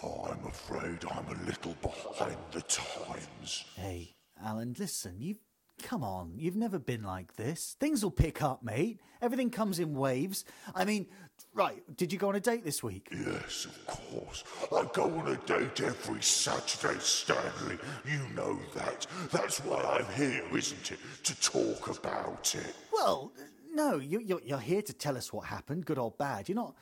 Oh, 0.01 0.27
I'm 0.31 0.45
afraid 0.47 1.03
I'm 1.11 1.27
a 1.27 1.45
little 1.45 1.75
behind 1.81 2.37
the 2.51 2.61
times. 2.61 3.65
Hey, 3.75 4.15
Alan, 4.43 4.75
listen. 4.79 5.17
You 5.19 5.35
come 5.81 6.03
on. 6.03 6.33
You've 6.37 6.55
never 6.55 6.79
been 6.79 7.03
like 7.03 7.35
this. 7.35 7.75
Things 7.79 8.03
will 8.03 8.11
pick 8.11 8.41
up, 8.41 8.63
mate. 8.63 8.99
Everything 9.21 9.49
comes 9.49 9.79
in 9.79 9.93
waves. 9.95 10.45
I 10.75 10.85
mean, 10.85 11.07
right? 11.53 11.81
Did 11.95 12.11
you 12.13 12.19
go 12.19 12.29
on 12.29 12.35
a 12.35 12.39
date 12.39 12.63
this 12.63 12.83
week? 12.83 13.07
Yes, 13.11 13.65
of 13.65 13.87
course. 13.87 14.43
I 14.71 14.87
go 14.93 15.03
on 15.03 15.27
a 15.27 15.35
date 15.47 15.81
every 15.81 16.21
Saturday, 16.21 16.99
Stanley. 16.99 17.77
You 18.05 18.19
know 18.35 18.59
that. 18.75 19.07
That's 19.31 19.59
why 19.59 19.81
I'm 19.81 20.13
here, 20.15 20.43
isn't 20.55 20.91
it? 20.91 20.99
To 21.23 21.41
talk 21.41 21.97
about 21.97 22.53
it. 22.55 22.75
Well, 22.91 23.31
no. 23.73 23.97
You, 23.97 24.19
you're 24.19 24.41
you're 24.43 24.59
here 24.59 24.81
to 24.81 24.93
tell 24.93 25.17
us 25.17 25.33
what 25.33 25.45
happened, 25.45 25.85
good 25.85 25.97
or 25.97 26.11
bad. 26.11 26.49
You're 26.49 26.55
not. 26.55 26.75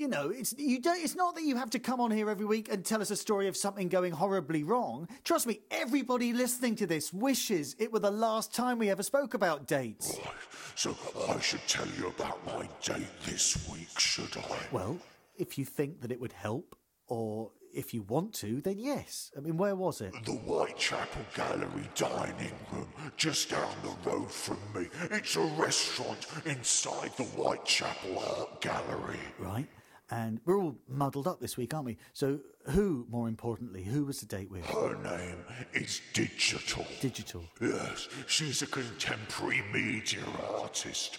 You 0.00 0.08
know, 0.08 0.30
it's 0.30 0.54
you 0.56 0.80
don't. 0.80 0.98
It's 0.98 1.14
not 1.14 1.34
that 1.34 1.42
you 1.42 1.56
have 1.56 1.68
to 1.70 1.78
come 1.78 2.00
on 2.00 2.10
here 2.10 2.30
every 2.30 2.46
week 2.46 2.72
and 2.72 2.82
tell 2.82 3.02
us 3.02 3.10
a 3.10 3.16
story 3.16 3.48
of 3.48 3.54
something 3.54 3.90
going 3.90 4.12
horribly 4.12 4.64
wrong. 4.64 5.06
Trust 5.24 5.46
me, 5.46 5.60
everybody 5.70 6.32
listening 6.32 6.74
to 6.76 6.86
this 6.86 7.12
wishes 7.12 7.76
it 7.78 7.92
were 7.92 7.98
the 7.98 8.10
last 8.10 8.54
time 8.54 8.78
we 8.78 8.88
ever 8.88 9.02
spoke 9.02 9.34
about 9.34 9.66
dates. 9.66 10.16
Right, 10.24 10.34
so 10.74 10.96
I 11.28 11.38
should 11.40 11.60
tell 11.68 11.86
you 11.98 12.06
about 12.06 12.38
my 12.46 12.66
date 12.82 13.08
this 13.26 13.68
week, 13.70 14.00
should 14.00 14.34
I? 14.38 14.56
Well, 14.72 14.96
if 15.36 15.58
you 15.58 15.66
think 15.66 16.00
that 16.00 16.10
it 16.10 16.18
would 16.18 16.32
help, 16.32 16.76
or 17.06 17.50
if 17.74 17.92
you 17.92 18.00
want 18.00 18.32
to, 18.36 18.62
then 18.62 18.78
yes. 18.78 19.30
I 19.36 19.40
mean, 19.40 19.58
where 19.58 19.76
was 19.76 20.00
it? 20.00 20.14
The 20.24 20.32
Whitechapel 20.32 21.26
Gallery 21.34 21.90
dining 21.94 22.54
room, 22.72 22.88
just 23.18 23.50
down 23.50 23.74
the 23.82 24.10
road 24.10 24.30
from 24.30 24.56
me. 24.74 24.88
It's 25.10 25.36
a 25.36 25.42
restaurant 25.42 26.26
inside 26.46 27.12
the 27.18 27.24
Whitechapel 27.24 28.18
Art 28.18 28.62
Gallery. 28.62 29.20
Right. 29.38 29.66
And 30.10 30.40
we're 30.44 30.58
all 30.58 30.76
muddled 30.88 31.28
up 31.28 31.40
this 31.40 31.56
week, 31.56 31.72
aren't 31.72 31.86
we? 31.86 31.96
So, 32.12 32.40
who, 32.70 33.06
more 33.08 33.28
importantly, 33.28 33.82
who 33.82 34.04
was 34.04 34.20
the 34.20 34.26
date 34.26 34.50
with? 34.50 34.64
Her 34.66 34.96
name 35.02 35.44
is 35.72 36.00
Digital. 36.12 36.84
Digital. 37.00 37.44
Yes, 37.60 38.08
she's 38.26 38.62
a 38.62 38.66
contemporary 38.66 39.62
media 39.72 40.20
artist, 40.58 41.18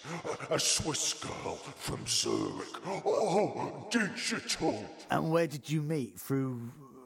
a, 0.50 0.54
a 0.54 0.60
Swiss 0.60 1.14
girl 1.14 1.56
from 1.56 2.06
Zurich. 2.06 2.68
Oh, 2.86 3.86
Digital. 3.90 4.84
And 5.10 5.30
where 5.30 5.46
did 5.46 5.68
you 5.70 5.80
meet? 5.82 6.18
Through 6.20 6.60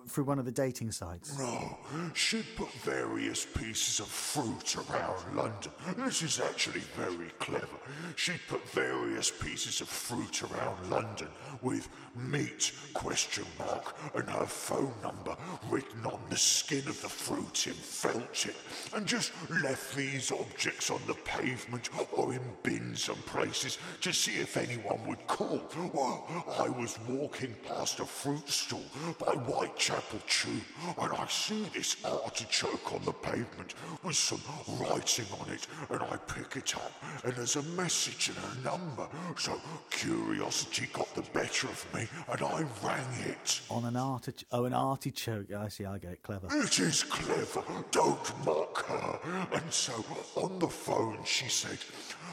through 0.08 0.24
one 0.24 0.38
of 0.38 0.44
the 0.44 0.52
dating 0.52 0.92
sites? 0.92 1.38
No, 1.38 1.78
she'd 2.14 2.46
put 2.56 2.70
various 2.72 3.44
pieces 3.44 4.00
of 4.00 4.06
fruit 4.06 4.76
around 4.76 5.36
London. 5.36 5.72
This 5.98 6.22
is 6.22 6.40
actually 6.40 6.82
very 6.96 7.30
clever. 7.38 7.66
She'd 8.14 8.40
put 8.48 8.68
various 8.70 9.30
pieces 9.30 9.80
of 9.80 9.88
fruit 9.88 10.42
around 10.42 10.90
London 10.90 11.28
with 11.62 11.88
meat 12.14 12.72
question 12.94 13.44
mark 13.58 13.96
and 14.14 14.28
her 14.28 14.46
phone 14.46 14.92
number 15.02 15.36
written 15.68 16.04
on 16.06 16.20
the 16.30 16.36
skin 16.36 16.86
of 16.86 17.00
the 17.02 17.08
fruit 17.08 17.66
in 17.66 17.74
felt 17.74 18.32
tip 18.34 18.56
and 18.94 19.06
just 19.06 19.32
left 19.62 19.94
these 19.96 20.32
objects 20.32 20.90
on 20.90 21.00
the 21.06 21.14
pavement 21.14 21.90
or 22.12 22.32
in 22.32 22.40
bins 22.62 23.08
and 23.08 23.26
places 23.26 23.78
to 24.00 24.12
see 24.12 24.36
if 24.36 24.56
anyone 24.56 25.00
would 25.06 25.26
call. 25.26 25.60
Well, 25.92 26.26
I 26.58 26.68
was 26.68 26.98
walking 27.08 27.54
past 27.66 28.00
a 28.00 28.04
fruit 28.04 28.48
stall 28.48 28.84
by 29.18 29.32
Whitechapel 29.32 29.95
Tube 30.28 30.62
and 30.98 31.12
I 31.12 31.26
see 31.26 31.64
this 31.74 31.96
artichoke 32.04 32.92
on 32.92 33.04
the 33.04 33.12
pavement 33.12 33.74
with 34.02 34.16
some 34.16 34.40
writing 34.80 35.26
on 35.40 35.50
it 35.50 35.66
and 35.90 36.02
I 36.02 36.16
pick 36.16 36.56
it 36.56 36.74
up 36.76 36.92
and 37.24 37.32
there's 37.34 37.56
a 37.56 37.62
message 37.62 38.30
and 38.30 38.38
a 38.38 38.64
number. 38.64 39.08
So 39.38 39.60
curiosity 39.90 40.88
got 40.92 41.14
the 41.14 41.22
better 41.22 41.68
of 41.68 41.86
me 41.94 42.06
and 42.28 42.42
I 42.42 42.64
rang 42.84 43.20
it. 43.26 43.60
On 43.70 43.84
an 43.84 43.96
artichoke. 43.96 44.48
Oh, 44.52 44.64
an 44.64 44.74
artichoke. 44.74 45.52
I 45.52 45.68
see, 45.68 45.84
I 45.84 45.98
get 45.98 46.12
it. 46.12 46.22
Clever. 46.22 46.48
It 46.50 46.78
is 46.78 47.02
clever. 47.02 47.62
Don't 47.90 48.44
mock 48.44 48.86
her. 48.86 49.18
And 49.52 49.72
so 49.72 49.92
on 50.36 50.58
the 50.58 50.68
phone 50.68 51.18
she 51.24 51.48
said, 51.48 51.78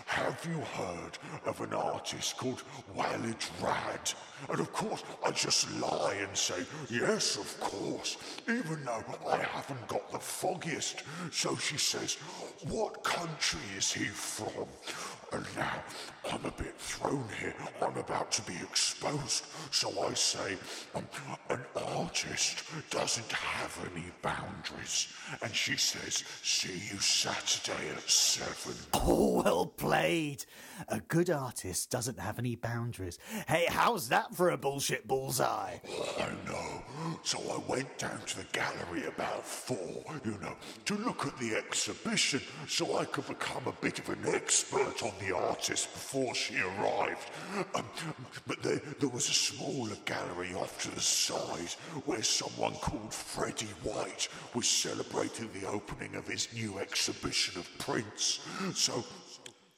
Have 0.05 0.45
you 0.45 0.59
heard 0.59 1.17
of 1.45 1.61
an 1.61 1.73
artist 1.73 2.37
called 2.37 2.63
Walid 2.95 3.37
Raad? 3.61 4.13
And 4.49 4.59
of 4.59 4.71
course 4.73 5.03
I 5.25 5.31
just 5.31 5.71
lie 5.79 6.15
and 6.19 6.35
say, 6.35 6.65
Yes, 6.89 7.37
of 7.37 7.59
course, 7.59 8.17
even 8.47 8.83
though 8.85 9.03
I 9.29 9.37
haven't 9.37 9.87
got 9.87 10.11
the 10.11 10.19
foggiest. 10.19 11.03
So 11.31 11.55
she 11.55 11.77
says, 11.77 12.15
What 12.67 13.03
country 13.03 13.61
is 13.77 13.91
he 13.91 14.05
from? 14.05 14.67
And 15.31 15.45
now 15.55 15.83
I'm 16.32 16.45
a 16.45 16.51
bit 16.51 16.76
thrown 16.78 17.26
here. 17.39 17.53
I'm 17.82 17.97
about 17.97 18.32
to 18.34 18.41
be 18.43 18.55
exposed. 18.55 19.45
So 19.71 19.89
I 20.07 20.13
say, 20.13 20.57
um, 20.95 21.05
an 21.49 21.59
artist 21.76 22.63
doesn't 22.89 23.32
have 23.32 23.89
any 23.93 24.05
boundaries. 24.21 25.07
And 25.41 25.53
she 25.53 25.76
says, 25.76 26.24
see 26.41 26.74
you 26.91 26.99
Saturday 26.99 27.89
at 27.95 28.09
seven. 28.09 28.76
Oh, 28.93 29.41
well 29.43 29.65
played. 29.65 30.45
A 30.88 30.99
good 31.01 31.30
artist 31.30 31.89
doesn't 31.89 32.19
have 32.19 32.39
any 32.39 32.55
boundaries. 32.55 33.19
Hey, 33.47 33.65
how's 33.69 34.09
that 34.09 34.34
for 34.36 34.49
a 34.49 34.57
bullshit 34.57 35.07
bullseye? 35.07 35.78
I 36.17 36.30
know. 36.45 36.84
So 37.24 37.39
I 37.39 37.71
went 37.71 37.97
down 37.97 38.19
to 38.28 38.38
the 38.38 38.45
gallery 38.51 39.05
about 39.05 39.45
four, 39.45 40.03
you 40.26 40.38
know, 40.41 40.55
to 40.86 40.95
look 40.95 41.28
at 41.28 41.38
the 41.38 41.55
exhibition 41.55 42.41
so 42.67 42.97
I 42.97 43.05
could 43.05 43.28
become 43.28 43.63
a 43.67 43.74
bit 43.82 43.99
of 43.99 44.09
an 44.09 44.34
expert 44.34 45.03
on 45.03 45.11
the 45.19 45.36
artist 45.36 45.88
before 46.14 46.36
she 46.36 46.55
arrived. 46.59 47.32
Um, 47.74 47.86
but 48.45 48.61
there, 48.61 48.80
there 48.99 49.09
was 49.09 49.30
a 49.30 49.34
smaller 49.34 49.95
gallery 50.05 50.53
off 50.53 50.80
to 50.84 50.93
the 50.93 51.01
side 51.01 51.72
where 52.05 52.22
someone 52.22 52.74
called 52.74 53.11
Freddie 53.11 53.66
White 53.84 54.30
was 54.53 54.68
celebrating 54.68 55.49
the 55.59 55.68
opening 55.68 56.16
of 56.16 56.28
his 56.28 56.53
new 56.53 56.78
exhibition 56.78 57.59
of 57.59 57.78
prints. 57.80 58.41
So 58.76 59.03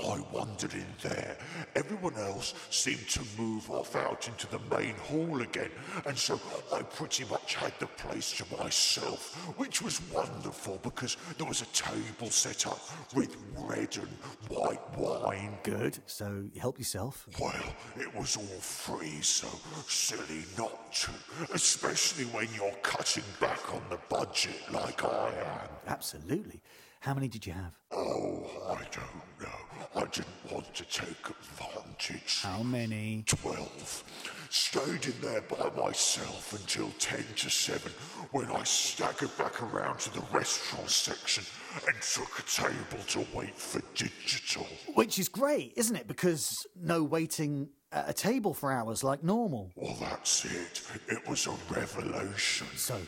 I 0.03 0.19
wandered 0.33 0.73
in 0.73 0.85
there. 1.01 1.37
Everyone 1.75 2.15
else 2.15 2.53
seemed 2.69 3.07
to 3.09 3.21
move 3.37 3.71
off 3.71 3.95
out 3.95 4.27
into 4.27 4.45
the 4.47 4.59
main 4.75 4.93
hall 4.95 5.41
again, 5.41 5.71
and 6.05 6.17
so 6.17 6.39
I 6.73 6.81
pretty 6.81 7.23
much 7.25 7.55
had 7.55 7.71
the 7.79 7.87
place 7.87 8.33
to 8.37 8.45
myself, 8.57 9.35
which 9.57 9.81
was 9.81 10.01
wonderful 10.13 10.79
because 10.83 11.15
there 11.37 11.47
was 11.47 11.61
a 11.61 11.65
table 11.67 12.29
set 12.29 12.67
up 12.67 12.81
with 13.15 13.37
red 13.57 13.95
and 13.97 14.09
white 14.49 14.97
wine. 14.97 15.57
Good. 15.63 15.97
So 16.07 16.43
help 16.59 16.77
yourself. 16.77 17.25
Well, 17.39 17.75
it 17.97 18.13
was 18.13 18.35
all 18.35 18.43
free, 18.43 19.21
so 19.21 19.47
silly 19.87 20.43
not 20.57 20.93
to, 20.93 21.11
especially 21.53 22.25
when 22.25 22.49
you're 22.53 22.75
cutting 22.83 23.23
back 23.39 23.73
on 23.73 23.81
the 23.89 23.99
budget 24.09 24.59
like 24.71 25.05
I 25.05 25.29
am. 25.29 25.69
Absolutely. 25.87 26.61
How 27.05 27.13
many 27.13 27.27
did 27.27 27.45
you 27.45 27.53
have? 27.53 27.77
Oh, 27.91 28.47
I 28.67 28.81
don't 28.91 29.39
know. 29.39 29.59
I 29.95 30.05
didn't 30.05 30.51
want 30.51 30.73
to 30.73 30.83
take 30.85 31.29
advantage. 31.29 32.41
How 32.41 32.63
many? 32.63 33.23
Twelve. 33.27 34.03
Stayed 34.49 35.05
in 35.05 35.13
there 35.21 35.41
by 35.41 35.69
myself 35.79 36.53
until 36.53 36.89
ten 36.97 37.23
to 37.35 37.49
seven, 37.51 37.91
when 38.31 38.47
I 38.47 38.63
staggered 38.63 39.37
back 39.37 39.61
around 39.61 39.99
to 39.99 40.13
the 40.15 40.23
restaurant 40.31 40.89
section 40.89 41.43
and 41.85 41.95
took 42.01 42.39
a 42.39 42.41
table 42.41 43.03
to 43.09 43.37
wait 43.37 43.53
for 43.53 43.83
digital. 43.93 44.65
Which 44.95 45.19
is 45.19 45.29
great, 45.29 45.73
isn't 45.75 45.95
it? 45.95 46.07
Because 46.07 46.65
no 46.75 47.03
waiting 47.03 47.69
at 47.91 48.09
a 48.09 48.13
table 48.13 48.55
for 48.55 48.71
hours 48.71 49.03
like 49.03 49.23
normal. 49.23 49.71
Well, 49.75 49.95
that's 49.99 50.43
it. 50.45 50.81
It 51.07 51.29
was 51.29 51.45
a 51.45 51.53
revelation. 51.71 52.65
So, 52.75 52.99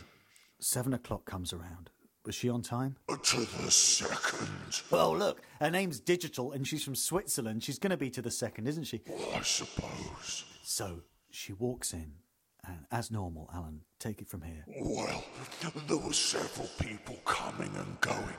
seven 0.60 0.93
o'clock 0.93 1.26
comes 1.26 1.52
around. 1.52 1.89
Was 2.28 2.36
she 2.36 2.50
on 2.50 2.62
time? 2.62 2.98
Oh, 3.08 3.16
to 3.16 3.40
the 3.40 3.72
second, 3.72 4.82
Well, 4.92 5.16
look, 5.18 5.42
her 5.62 5.72
name's 5.72 6.02
Digital 6.02 6.52
and 6.52 6.68
she's 6.68 6.84
from 6.84 6.94
Switzerland. 6.94 7.64
She's 7.64 7.80
going 7.80 7.92
to 7.92 7.98
be 7.98 8.10
to 8.10 8.22
the 8.22 8.30
second, 8.30 8.68
isn't 8.68 8.84
she? 8.84 9.00
I 9.34 9.42
suppose. 9.44 10.44
So, 10.62 11.04
she 11.32 11.54
walks 11.54 11.94
in, 11.94 12.12
and 12.68 12.80
as 12.92 13.10
normal, 13.12 13.50
Alan, 13.54 13.80
take 14.00 14.22
it 14.22 14.28
from 14.28 14.41
here. 14.41 14.64
Well, 14.80 15.24
there 15.88 15.98
were 15.98 16.14
several 16.14 16.70
people 16.80 17.16
coming 17.26 17.72
and 17.76 18.00
going, 18.00 18.36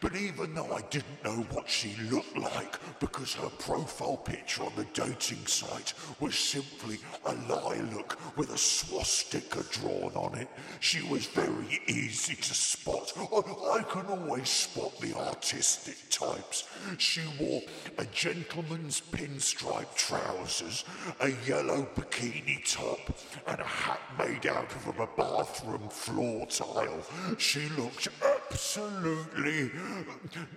but 0.00 0.16
even 0.16 0.54
though 0.54 0.72
I 0.72 0.80
didn't 0.90 1.22
know 1.22 1.44
what 1.50 1.68
she 1.68 1.94
looked 2.10 2.36
like 2.38 2.78
because 2.98 3.34
her 3.34 3.50
profile 3.58 4.16
picture 4.16 4.62
on 4.62 4.72
the 4.74 4.86
dating 4.94 5.46
site 5.46 5.92
was 6.18 6.38
simply 6.38 6.98
a 7.26 7.34
lilac 7.34 8.16
with 8.38 8.50
a 8.54 8.58
swastika 8.58 9.62
drawn 9.70 10.12
on 10.14 10.38
it, 10.38 10.48
she 10.80 11.02
was 11.02 11.26
very 11.26 11.80
easy 11.88 12.34
to 12.34 12.54
spot. 12.54 13.12
I, 13.16 13.78
I 13.78 13.82
can 13.82 14.06
always 14.06 14.48
spot 14.48 14.98
the 15.00 15.14
artistic 15.18 15.96
types. 16.08 16.68
She 16.96 17.20
wore 17.38 17.62
a 17.98 18.06
gentleman's 18.06 19.02
pinstripe 19.12 19.94
trousers, 19.94 20.84
a 21.20 21.32
yellow 21.46 21.86
bikini 21.94 22.62
top, 22.72 23.14
and 23.46 23.60
a 23.60 23.64
hat 23.64 24.00
made 24.18 24.46
out 24.46 24.74
of 24.74 24.86
a 24.88 25.01
bathroom 25.16 25.88
floor 25.88 26.46
tile. 26.46 27.02
She 27.38 27.68
looked 27.70 28.08
absolutely 28.50 29.70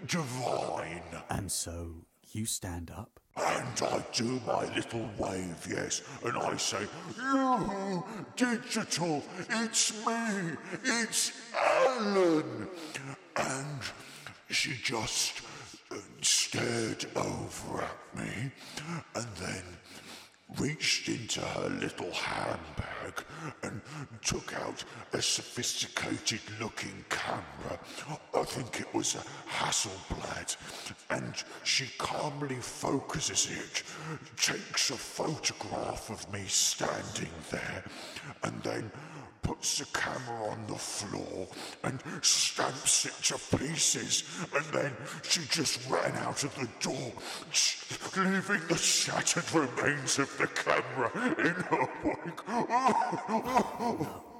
divine. 0.08 1.04
And 1.30 1.52
so, 1.52 2.06
you 2.32 2.46
stand 2.46 2.91
up. 2.91 3.20
And 3.38 3.82
I 3.82 4.02
do 4.14 4.39
my 4.48 4.64
little 4.76 5.10
wave, 5.18 5.68
yes, 5.70 6.02
and 6.24 6.38
I 6.38 6.56
say, 6.56 6.88
You, 7.18 8.04
digital, 8.38 9.24
it's 9.50 10.06
me, 10.06 10.52
it's 10.84 11.34
Alan. 11.54 12.70
And 13.36 13.82
she 14.50 14.76
just 14.82 15.41
uh, 15.91 15.96
stared 16.22 17.06
over 17.16 17.84
at 17.84 18.18
me 18.18 18.52
and 19.16 19.28
then 19.38 19.64
reached 20.58 21.10
into 21.10 21.41
her 21.41 21.70
little 21.70 22.12
handbag 22.12 23.26
and 23.64 23.82
took 24.22 24.54
out 24.56 24.84
a 25.14 25.22
sophisticated 25.22 26.42
looking 26.60 27.06
camera. 27.10 27.80
I 28.34 28.44
think 28.44 28.82
it 28.82 28.94
was 28.94 29.16
a 29.16 29.24
Hasselblad. 29.50 30.56
And 31.10 31.34
she 31.64 31.88
calmly 31.98 32.56
focuses 32.56 33.50
it, 33.52 33.84
takes 34.38 34.90
a 34.90 34.98
photograph 34.98 36.10
of 36.10 36.32
me 36.32 36.44
standing 36.48 37.34
there, 37.52 37.84
and 38.44 38.62
then 38.64 38.92
puts 39.46 39.78
the 39.78 39.86
camera 39.98 40.50
on 40.50 40.68
the 40.68 40.76
floor 40.76 41.48
and 41.84 42.02
stamps 42.22 43.06
it 43.06 43.14
to 43.24 43.38
pieces. 43.58 44.24
And 44.56 44.66
then 44.74 44.93
she 45.22 45.41
just 45.50 45.88
ran 45.88 46.16
out 46.18 46.43
of 46.43 46.54
the 46.56 46.68
door, 46.82 47.14
leaving 48.18 48.68
the 48.68 48.76
shattered 48.76 49.54
remains 49.54 50.18
of 50.18 50.36
the 50.38 50.48
camera 50.48 51.12
in 51.38 51.54
her 51.70 51.88
wake. 52.04 52.41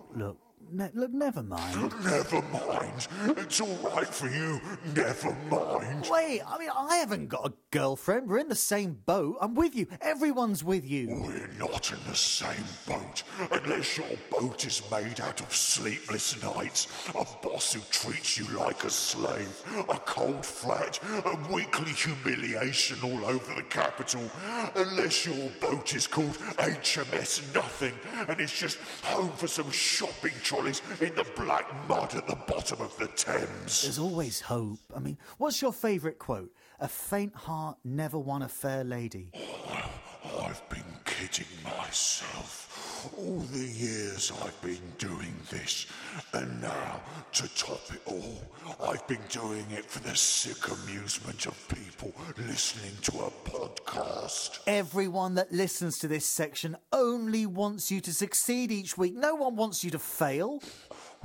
Look, 0.16 0.38
ne- 0.72 0.92
look, 0.94 1.12
never 1.12 1.44
mind. 1.44 1.94
Never 2.04 2.42
mind. 2.42 3.08
It's 3.38 3.62
all 3.62 3.78
right 3.84 4.08
for 4.08 4.30
you. 4.30 4.60
Never 4.96 5.36
mind. 5.50 6.08
Wait, 6.10 6.42
I 6.46 6.58
mean, 6.58 6.70
I 6.76 6.98
haven't 6.98 7.28
got 7.28 7.48
a 7.48 7.54
girlfriend. 7.72 8.30
We're 8.30 8.40
in 8.40 8.50
the 8.50 8.56
same 8.56 9.00
boat. 9.06 9.38
I'm 9.42 9.56
with 9.56 9.76
you. 9.76 9.88
Everyone's 10.02 10.64
with 10.64 10.86
you. 10.90 11.08
We're 11.26 11.50
not 11.60 11.92
in 11.92 12.00
the 12.08 12.16
same 12.16 12.66
boat 12.88 13.24
unless 13.52 13.98
your 13.98 14.08
boat 14.30 14.66
is 14.66 14.82
made 14.92 15.20
out 15.20 15.42
of 15.42 15.54
sleepless 15.54 16.42
nights, 16.44 16.88
a 17.10 17.26
boss 17.42 17.74
who 17.74 17.82
treats 17.92 18.38
you 18.38 18.46
like 18.58 18.84
a 18.84 18.90
slave, 18.90 19.64
a 19.90 19.98
cold 20.00 20.46
flat, 20.46 21.00
a 21.26 21.38
weekly 21.54 21.92
humiliation 21.92 22.98
all 23.04 23.26
over 23.26 23.54
the 23.56 23.64
capital, 23.64 24.30
unless 24.76 25.26
your 25.26 25.50
boat 25.62 25.94
is 25.96 26.08
called 26.08 26.38
HMS 26.58 27.54
Nothing 27.54 27.94
and 28.28 28.40
it's 28.40 28.58
just 28.58 28.78
home 29.04 29.32
for 29.32 29.48
some 29.48 29.70
shopping 29.72 30.34
trolleys 30.56 30.82
in 31.02 31.14
the 31.16 31.26
black 31.36 31.66
mud 31.88 32.16
at 32.16 32.28
the 32.28 32.36
bottom 32.48 32.82
of 32.82 32.96
the 32.98 33.08
Thames. 33.08 33.84
There's 33.84 34.00
always 34.00 34.42
hope. 34.42 34.80
I 34.96 35.00
mean, 35.00 35.18
what's 35.38 35.62
your 35.62 35.74
favourite 35.74 36.20
quote? 36.20 36.52
A 36.80 36.88
faint 36.88 37.36
heart 37.36 37.78
never 37.84 38.18
won 38.18 38.42
a 38.42 38.50
fair 38.50 38.84
lady. 38.84 39.32
Oh, 39.36 40.48
I've 40.48 40.70
been 40.70 40.84
kidding 41.20 41.48
myself 41.64 43.12
all 43.18 43.40
the 43.52 43.66
years 43.66 44.32
I've 44.44 44.60
been 44.62 44.82
doing 44.98 45.34
this, 45.50 45.86
and 46.34 46.62
now, 46.62 47.02
to 47.34 47.56
top 47.56 47.82
it 47.94 48.02
all, 48.06 48.42
I've 48.88 49.08
been 49.08 49.24
doing 49.30 49.66
it 49.72 49.86
for 49.86 50.00
the 50.00 50.16
sick 50.16 50.68
amusement 50.68 51.46
of 51.46 51.68
people 51.68 52.14
listening 52.38 52.94
to 53.04 53.12
a 53.20 53.50
podcast. 53.50 54.60
Everyone 54.68 55.36
that 55.36 55.52
listens 55.52 56.00
to 56.00 56.08
this 56.08 56.26
section 56.26 56.76
only 56.92 57.46
wants 57.46 57.92
you 57.92 58.02
to 58.02 58.14
succeed 58.14 58.72
each 58.72 58.98
week. 58.98 59.16
No 59.16 59.36
one 59.36 59.56
wants 59.56 59.84
you 59.84 59.92
to 59.92 60.00
fail. 60.00 60.62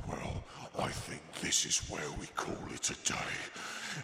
Well, 0.07 0.43
I 0.79 0.87
think 0.87 1.21
this 1.41 1.65
is 1.65 1.89
where 1.89 2.09
we 2.19 2.27
call 2.35 2.57
it 2.73 2.89
a 2.89 2.95
day. 3.07 3.15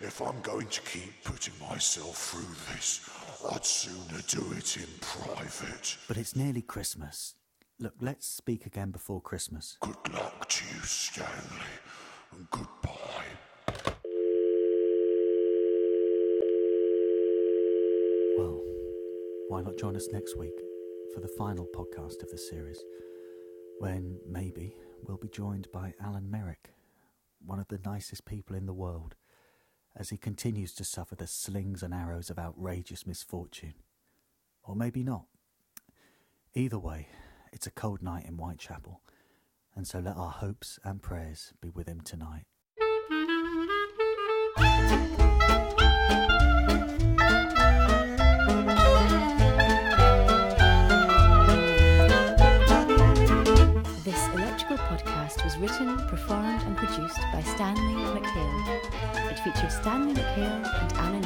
If 0.01 0.21
I'm 0.21 0.39
going 0.41 0.67
to 0.67 0.81
keep 0.81 1.23
putting 1.23 1.53
myself 1.69 2.17
through 2.17 2.55
this, 2.73 3.09
I'd 3.51 3.65
sooner 3.65 4.21
do 4.27 4.43
it 4.57 4.77
in 4.77 4.87
private. 4.99 5.97
But 6.07 6.17
it's 6.17 6.35
nearly 6.35 6.61
Christmas. 6.61 7.35
Look, 7.79 7.93
let's 8.01 8.27
speak 8.27 8.65
again 8.65 8.91
before 8.91 9.21
Christmas. 9.21 9.77
Good 9.79 10.13
luck 10.13 10.49
to 10.49 10.65
you, 10.65 10.81
Stanley, 10.81 11.73
and 12.33 12.49
goodbye. 12.49 13.23
Well, 18.37 18.61
why 19.47 19.61
not 19.61 19.77
join 19.77 19.95
us 19.95 20.07
next 20.11 20.37
week 20.37 20.59
for 21.13 21.21
the 21.21 21.29
final 21.37 21.67
podcast 21.73 22.23
of 22.23 22.29
the 22.29 22.37
series, 22.37 22.83
when 23.79 24.19
maybe 24.29 24.75
we'll 25.03 25.17
be 25.17 25.27
joined 25.27 25.67
by 25.71 25.93
Alan 26.01 26.29
Merrick, 26.29 26.71
one 27.45 27.59
of 27.59 27.67
the 27.67 27.79
nicest 27.83 28.25
people 28.25 28.55
in 28.55 28.65
the 28.65 28.73
world, 28.73 29.15
as 29.95 30.09
he 30.09 30.17
continues 30.17 30.73
to 30.75 30.83
suffer 30.83 31.15
the 31.15 31.27
slings 31.27 31.83
and 31.83 31.93
arrows 31.93 32.29
of 32.29 32.39
outrageous 32.39 33.05
misfortune. 33.05 33.73
Or 34.63 34.75
maybe 34.75 35.03
not. 35.03 35.25
Either 36.53 36.79
way, 36.79 37.07
it's 37.51 37.67
a 37.67 37.71
cold 37.71 38.01
night 38.01 38.25
in 38.25 38.35
Whitechapel, 38.35 39.01
and 39.75 39.87
so 39.87 39.99
let 39.99 40.17
our 40.17 40.31
hopes 40.31 40.79
and 40.83 41.01
prayers 41.01 41.53
be 41.61 41.69
with 41.69 41.87
him 41.87 42.01
tonight. 42.01 42.45
Podcast 54.87 55.43
was 55.43 55.57
written, 55.57 55.97
performed, 56.07 56.61
and 56.63 56.77
produced 56.77 57.19
by 57.33 57.41
Stanley 57.41 57.93
McHale. 58.17 59.31
It 59.31 59.39
featured 59.39 59.71
Stanley 59.71 60.13
McHale 60.13 60.63
and 60.81 60.93
Alan 60.93 61.21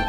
Lee. 0.00 0.05